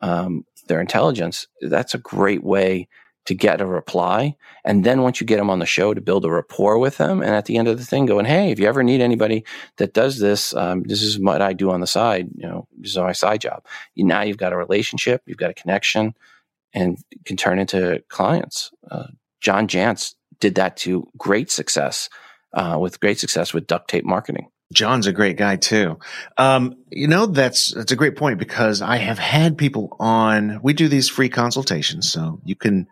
um, 0.00 0.44
their 0.68 0.80
intelligence, 0.80 1.46
that's 1.60 1.94
a 1.94 1.98
great 1.98 2.42
way 2.42 2.88
to 3.26 3.34
get 3.34 3.60
a 3.60 3.66
reply. 3.66 4.34
And 4.64 4.84
then 4.84 5.02
once 5.02 5.20
you 5.20 5.26
get 5.26 5.36
them 5.36 5.50
on 5.50 5.58
the 5.58 5.66
show 5.66 5.92
to 5.92 6.00
build 6.00 6.24
a 6.24 6.30
rapport 6.30 6.78
with 6.78 6.96
them. 6.96 7.20
And 7.20 7.32
at 7.34 7.44
the 7.44 7.58
end 7.58 7.68
of 7.68 7.76
the 7.76 7.84
thing 7.84 8.06
going, 8.06 8.24
Hey, 8.24 8.50
if 8.50 8.58
you 8.58 8.66
ever 8.66 8.82
need 8.82 9.02
anybody 9.02 9.44
that 9.76 9.92
does 9.92 10.18
this, 10.18 10.54
um, 10.54 10.82
this 10.84 11.02
is 11.02 11.18
what 11.18 11.42
I 11.42 11.52
do 11.52 11.70
on 11.70 11.80
the 11.80 11.86
side. 11.86 12.28
You 12.34 12.48
know, 12.48 12.68
this 12.78 12.92
is 12.92 12.96
my 12.96 13.12
side 13.12 13.42
job. 13.42 13.66
Now 13.96 14.22
you've 14.22 14.38
got 14.38 14.54
a 14.54 14.56
relationship, 14.56 15.22
you've 15.26 15.36
got 15.36 15.50
a 15.50 15.54
connection 15.54 16.14
and 16.74 16.98
can 17.24 17.36
turn 17.36 17.58
into 17.58 18.02
clients. 18.08 18.70
Uh, 18.90 19.08
John 19.40 19.68
Jantsch 19.68 20.14
did 20.40 20.56
that 20.56 20.76
to 20.78 21.08
great 21.16 21.50
success, 21.50 22.08
uh, 22.52 22.78
with 22.80 23.00
great 23.00 23.18
success 23.18 23.54
with 23.54 23.66
duct 23.66 23.88
tape 23.88 24.04
marketing. 24.04 24.48
John's 24.72 25.06
a 25.06 25.12
great 25.12 25.36
guy 25.38 25.56
too. 25.56 25.98
Um, 26.36 26.74
you 26.90 27.08
know, 27.08 27.26
that's, 27.26 27.72
that's 27.74 27.92
a 27.92 27.96
great 27.96 28.16
point 28.16 28.38
because 28.38 28.82
I 28.82 28.96
have 28.96 29.18
had 29.18 29.56
people 29.56 29.96
on, 29.98 30.60
we 30.62 30.74
do 30.74 30.88
these 30.88 31.08
free 31.08 31.30
consultations. 31.30 32.12
So 32.12 32.40
you 32.44 32.54
can, 32.54 32.86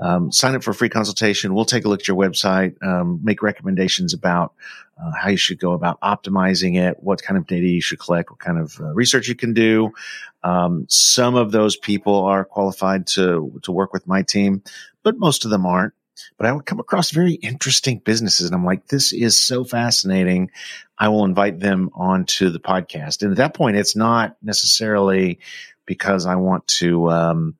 um, 0.00 0.32
sign 0.32 0.54
up 0.54 0.62
for 0.62 0.70
a 0.70 0.74
free 0.74 0.88
consultation. 0.88 1.54
We'll 1.54 1.64
take 1.64 1.84
a 1.84 1.88
look 1.88 2.00
at 2.00 2.08
your 2.08 2.16
website, 2.16 2.82
um, 2.82 3.20
make 3.22 3.42
recommendations 3.42 4.14
about 4.14 4.54
uh, 4.98 5.12
how 5.12 5.28
you 5.28 5.36
should 5.36 5.58
go 5.58 5.72
about 5.72 6.00
optimizing 6.00 6.76
it, 6.76 7.02
what 7.02 7.22
kind 7.22 7.38
of 7.38 7.46
data 7.46 7.66
you 7.66 7.80
should 7.80 7.98
collect, 7.98 8.30
what 8.30 8.38
kind 8.38 8.58
of 8.58 8.80
uh, 8.80 8.92
research 8.94 9.28
you 9.28 9.34
can 9.34 9.52
do. 9.52 9.92
Um, 10.42 10.86
some 10.88 11.34
of 11.36 11.52
those 11.52 11.76
people 11.76 12.24
are 12.24 12.44
qualified 12.44 13.06
to 13.08 13.60
to 13.62 13.72
work 13.72 13.92
with 13.92 14.06
my 14.06 14.22
team, 14.22 14.62
but 15.02 15.18
most 15.18 15.44
of 15.44 15.50
them 15.50 15.66
aren't. 15.66 15.94
But 16.36 16.46
I 16.46 16.52
would 16.52 16.66
come 16.66 16.80
across 16.80 17.10
very 17.10 17.32
interesting 17.32 17.98
businesses, 17.98 18.46
and 18.46 18.54
I'm 18.54 18.64
like, 18.64 18.86
this 18.86 19.12
is 19.12 19.42
so 19.42 19.64
fascinating. 19.64 20.50
I 20.98 21.08
will 21.08 21.24
invite 21.24 21.60
them 21.60 21.90
onto 21.94 22.50
the 22.50 22.60
podcast, 22.60 23.22
and 23.22 23.30
at 23.30 23.38
that 23.38 23.54
point, 23.54 23.76
it's 23.76 23.96
not 23.96 24.36
necessarily 24.42 25.40
because 25.86 26.26
I 26.26 26.36
want 26.36 26.66
to. 26.68 27.10
Um, 27.10 27.54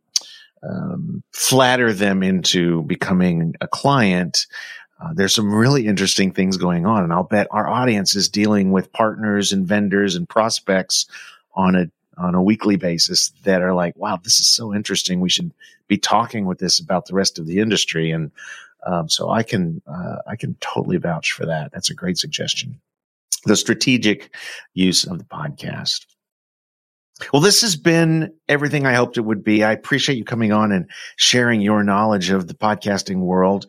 um, 0.62 1.22
flatter 1.32 1.92
them 1.92 2.22
into 2.22 2.82
becoming 2.82 3.54
a 3.60 3.68
client. 3.68 4.46
Uh, 5.00 5.12
there's 5.14 5.34
some 5.34 5.54
really 5.54 5.86
interesting 5.86 6.32
things 6.32 6.56
going 6.56 6.86
on, 6.86 7.02
and 7.04 7.12
I'll 7.12 7.22
bet 7.24 7.48
our 7.50 7.68
audience 7.68 8.14
is 8.14 8.28
dealing 8.28 8.70
with 8.70 8.92
partners 8.92 9.52
and 9.52 9.66
vendors 9.66 10.16
and 10.16 10.28
prospects 10.28 11.06
on 11.54 11.74
a 11.76 11.90
on 12.18 12.34
a 12.34 12.42
weekly 12.42 12.76
basis 12.76 13.32
that 13.44 13.62
are 13.62 13.72
like, 13.72 13.96
"Wow, 13.96 14.18
this 14.22 14.40
is 14.40 14.48
so 14.48 14.74
interesting. 14.74 15.20
We 15.20 15.30
should 15.30 15.52
be 15.88 15.96
talking 15.96 16.44
with 16.44 16.58
this 16.58 16.78
about 16.78 17.06
the 17.06 17.14
rest 17.14 17.38
of 17.38 17.46
the 17.46 17.60
industry." 17.60 18.10
And 18.10 18.30
um, 18.86 19.08
so 19.08 19.30
I 19.30 19.42
can 19.42 19.80
uh, 19.86 20.16
I 20.26 20.36
can 20.36 20.56
totally 20.60 20.98
vouch 20.98 21.32
for 21.32 21.46
that. 21.46 21.72
That's 21.72 21.90
a 21.90 21.94
great 21.94 22.18
suggestion. 22.18 22.80
The 23.46 23.56
strategic 23.56 24.34
use 24.74 25.04
of 25.04 25.18
the 25.18 25.24
podcast. 25.24 26.04
Well, 27.32 27.42
this 27.42 27.62
has 27.62 27.76
been 27.76 28.32
everything 28.48 28.86
I 28.86 28.94
hoped 28.94 29.18
it 29.18 29.22
would 29.22 29.44
be. 29.44 29.64
I 29.64 29.72
appreciate 29.72 30.16
you 30.16 30.24
coming 30.24 30.52
on 30.52 30.72
and 30.72 30.90
sharing 31.16 31.60
your 31.60 31.82
knowledge 31.82 32.30
of 32.30 32.46
the 32.46 32.54
podcasting 32.54 33.20
world. 33.20 33.66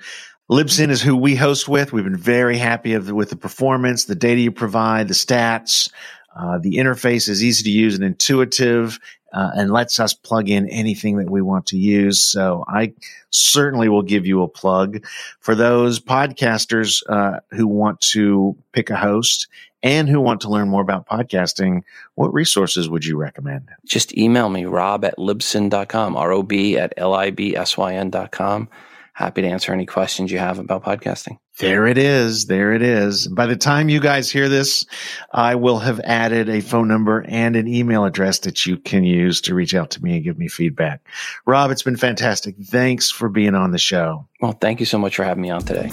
Libsyn 0.49 0.89
is 0.89 1.02
who 1.02 1.16
we 1.16 1.36
host 1.36 1.70
with. 1.70 1.93
We've 1.93 2.04
been 2.04 2.18
very 2.18 2.58
happy 2.58 2.97
with 2.97 3.30
the 3.30 3.38
performance, 3.38 4.06
the 4.06 4.16
data 4.16 4.41
you 4.41 4.52
provide, 4.52 5.08
the 5.08 5.14
stats. 5.14 5.89
Uh, 6.36 6.60
the 6.60 6.76
interface 6.76 7.28
is 7.28 7.43
easy 7.43 7.64
to 7.64 7.70
use 7.70 7.95
and 7.95 8.04
intuitive 8.04 8.99
uh, 9.34 9.52
and 9.56 9.72
lets 9.72 10.00
us 10.00 10.14
plug 10.14 10.50
in 10.50 10.70
anything 10.70 11.18
that 11.18 11.30
we 11.30 11.42
want 11.42 11.68
to 11.68 11.78
use. 11.78 12.24
So 12.24 12.64
I 12.68 12.94
certainly 13.30 13.90
will 13.90 14.02
give 14.02 14.26
you 14.26 14.44
a 14.44 14.48
plug 14.48 15.06
for 15.40 15.56
those 15.56 16.00
podcasters 16.00 17.04
uh, 17.08 17.40
who 17.52 17.68
want 17.68 18.02
to 18.02 18.56
pick 18.74 18.90
a 18.90 18.96
host 18.96 19.48
and 19.84 20.08
who 20.08 20.22
want 20.22 20.42
to 20.42 20.50
learn 20.50 20.70
more 20.70 20.82
about 20.82 21.08
podcasting, 21.08 21.82
what 22.16 22.34
resources 22.34 22.90
would 22.90 23.06
you 23.06 23.18
recommend? 23.18 23.70
Just 23.86 24.16
email 24.18 24.50
me, 24.50 24.66
rob 24.66 25.04
at 25.04 25.18
libsyn.com, 25.18 26.16
R-O-B 26.16 26.78
at 26.78 26.94
L-I-B-S-Y-N 26.98 28.10
dot 28.12 28.32
com. 28.32 28.70
Happy 29.14 29.41
to 29.41 29.47
answer 29.47 29.74
any 29.74 29.86
questions 29.86 30.32
you 30.32 30.39
have 30.39 30.57
about 30.57 30.84
podcasting. 30.84 31.38
There 31.59 31.86
it 31.86 31.97
is. 31.97 32.45
There 32.45 32.74
it 32.74 32.82
is. 32.82 33.28
By 33.28 33.45
the 33.45 33.57
time 33.57 33.89
you 33.89 33.99
guys 33.99 34.32
hear 34.32 34.47
this, 34.47 34.86
I 35.34 35.55
will 35.55 35.80
have 35.80 35.99
added 36.01 36.47
a 36.47 36.62
phone 36.62 36.88
number 36.88 37.26
and 37.28 37.55
an 37.55 37.68
email 37.68 38.05
address 38.05 38.39
that 38.39 38.66
you 38.66 38.78
can 38.78 39.03
use 39.03 39.41
to 39.41 39.53
reach 39.53 39.76
out 39.76 39.91
to 39.91 40.03
me 40.03 40.16
and 40.16 40.24
give 40.24 40.38
me 40.38 40.47
feedback. 40.47 41.01
Rob, 41.45 41.72
it's 41.72 41.84
been 41.84 41.97
fantastic. 41.97 42.55
Thanks 42.64 43.12
for 43.12 43.28
being 43.28 43.53
on 43.53 43.72
the 43.72 43.78
show. 43.78 44.28
Well, 44.39 44.53
thank 44.53 44.80
you 44.80 44.86
so 44.86 44.97
much 44.97 45.18
for 45.18 45.24
having 45.24 45.43
me 45.43 45.49
on 45.49 45.62
today. 45.62 45.89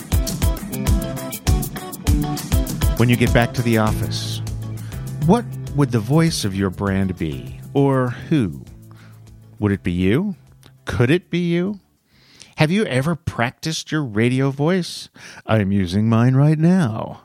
When 2.98 3.08
you 3.08 3.16
get 3.16 3.34
back 3.34 3.52
to 3.54 3.62
the 3.62 3.78
office, 3.78 4.40
what 5.26 5.44
would 5.74 5.90
the 5.90 6.00
voice 6.00 6.44
of 6.44 6.54
your 6.54 6.70
brand 6.70 7.18
be? 7.18 7.60
Or 7.74 8.10
who? 8.10 8.64
Would 9.58 9.72
it 9.72 9.82
be 9.82 9.92
you? 9.92 10.36
Could 10.84 11.10
it 11.10 11.30
be 11.30 11.40
you? 11.50 11.80
Have 12.58 12.72
you 12.72 12.84
ever 12.86 13.14
practiced 13.14 13.92
your 13.92 14.02
radio 14.02 14.50
voice? 14.50 15.10
I'm 15.46 15.70
using 15.70 16.08
mine 16.08 16.34
right 16.34 16.58
now. 16.58 17.20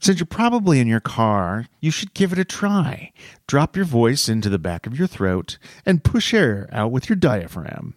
Since 0.00 0.18
you're 0.18 0.26
probably 0.26 0.80
in 0.80 0.88
your 0.88 0.98
car, 0.98 1.68
you 1.78 1.92
should 1.92 2.12
give 2.12 2.32
it 2.32 2.38
a 2.40 2.44
try. 2.44 3.12
Drop 3.46 3.76
your 3.76 3.84
voice 3.84 4.28
into 4.28 4.48
the 4.48 4.58
back 4.58 4.88
of 4.88 4.98
your 4.98 5.06
throat 5.06 5.56
and 5.86 6.02
push 6.02 6.34
air 6.34 6.68
out 6.72 6.90
with 6.90 7.08
your 7.08 7.14
diaphragm. 7.14 7.94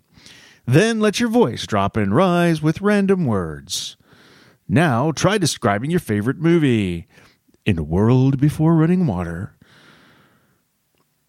Then 0.68 1.00
let 1.00 1.20
your 1.20 1.30
voice 1.30 1.66
drop 1.66 1.98
and 1.98 2.16
rise 2.16 2.62
with 2.62 2.82
random 2.82 3.26
words. 3.26 3.98
Now 4.70 5.12
try 5.12 5.40
describing 5.40 5.90
your 5.90 6.00
favorite 6.00 6.38
movie. 6.38 7.08
In 7.66 7.80
a 7.80 7.84
world 7.84 8.40
before 8.40 8.76
running 8.76 9.08
water. 9.08 9.56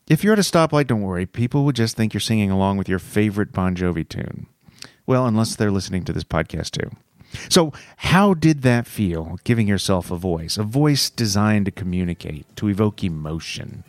If 0.07 0.22
you're 0.22 0.35
at 0.35 0.39
a 0.39 0.43
stoplight, 0.43 0.89
don't 0.89 1.01
worry. 1.01 1.24
People 1.24 1.64
would 1.64 1.77
just 1.77 1.97
think 1.97 2.12
you're 2.12 2.20
singing 2.20 2.51
along 2.51 2.77
with 2.77 2.91
your 2.91 2.99
favorite 2.99 3.53
Bon 3.53 3.74
Jovi 3.74 4.07
tune. 4.07 4.49
Well, 5.07 5.27
unless 5.27 5.55
they're 5.55 5.71
listening 5.71 6.05
to 6.05 6.13
this 6.13 6.25
podcast 6.25 6.73
too. 6.73 6.91
So, 7.49 7.73
how 7.97 8.35
did 8.35 8.63
that 8.63 8.87
feel, 8.87 9.39
giving 9.45 9.69
yourself 9.69 10.11
a 10.11 10.17
voice? 10.17 10.57
A 10.57 10.63
voice 10.63 11.11
designed 11.11 11.67
to 11.67 11.71
communicate, 11.71 12.45
to 12.57 12.69
evoke 12.69 13.05
emotion. 13.05 13.85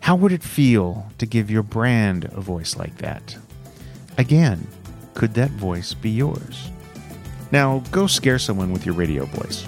How 0.00 0.16
would 0.16 0.32
it 0.32 0.42
feel 0.42 1.06
to 1.18 1.26
give 1.26 1.50
your 1.50 1.62
brand 1.62 2.24
a 2.24 2.40
voice 2.40 2.76
like 2.76 2.98
that? 2.98 3.36
Again, 4.18 4.66
could 5.14 5.34
that 5.34 5.50
voice 5.50 5.94
be 5.94 6.10
yours? 6.10 6.70
Now, 7.50 7.80
go 7.90 8.06
scare 8.06 8.38
someone 8.38 8.72
with 8.72 8.84
your 8.84 8.94
radio 8.94 9.26
voice. 9.26 9.66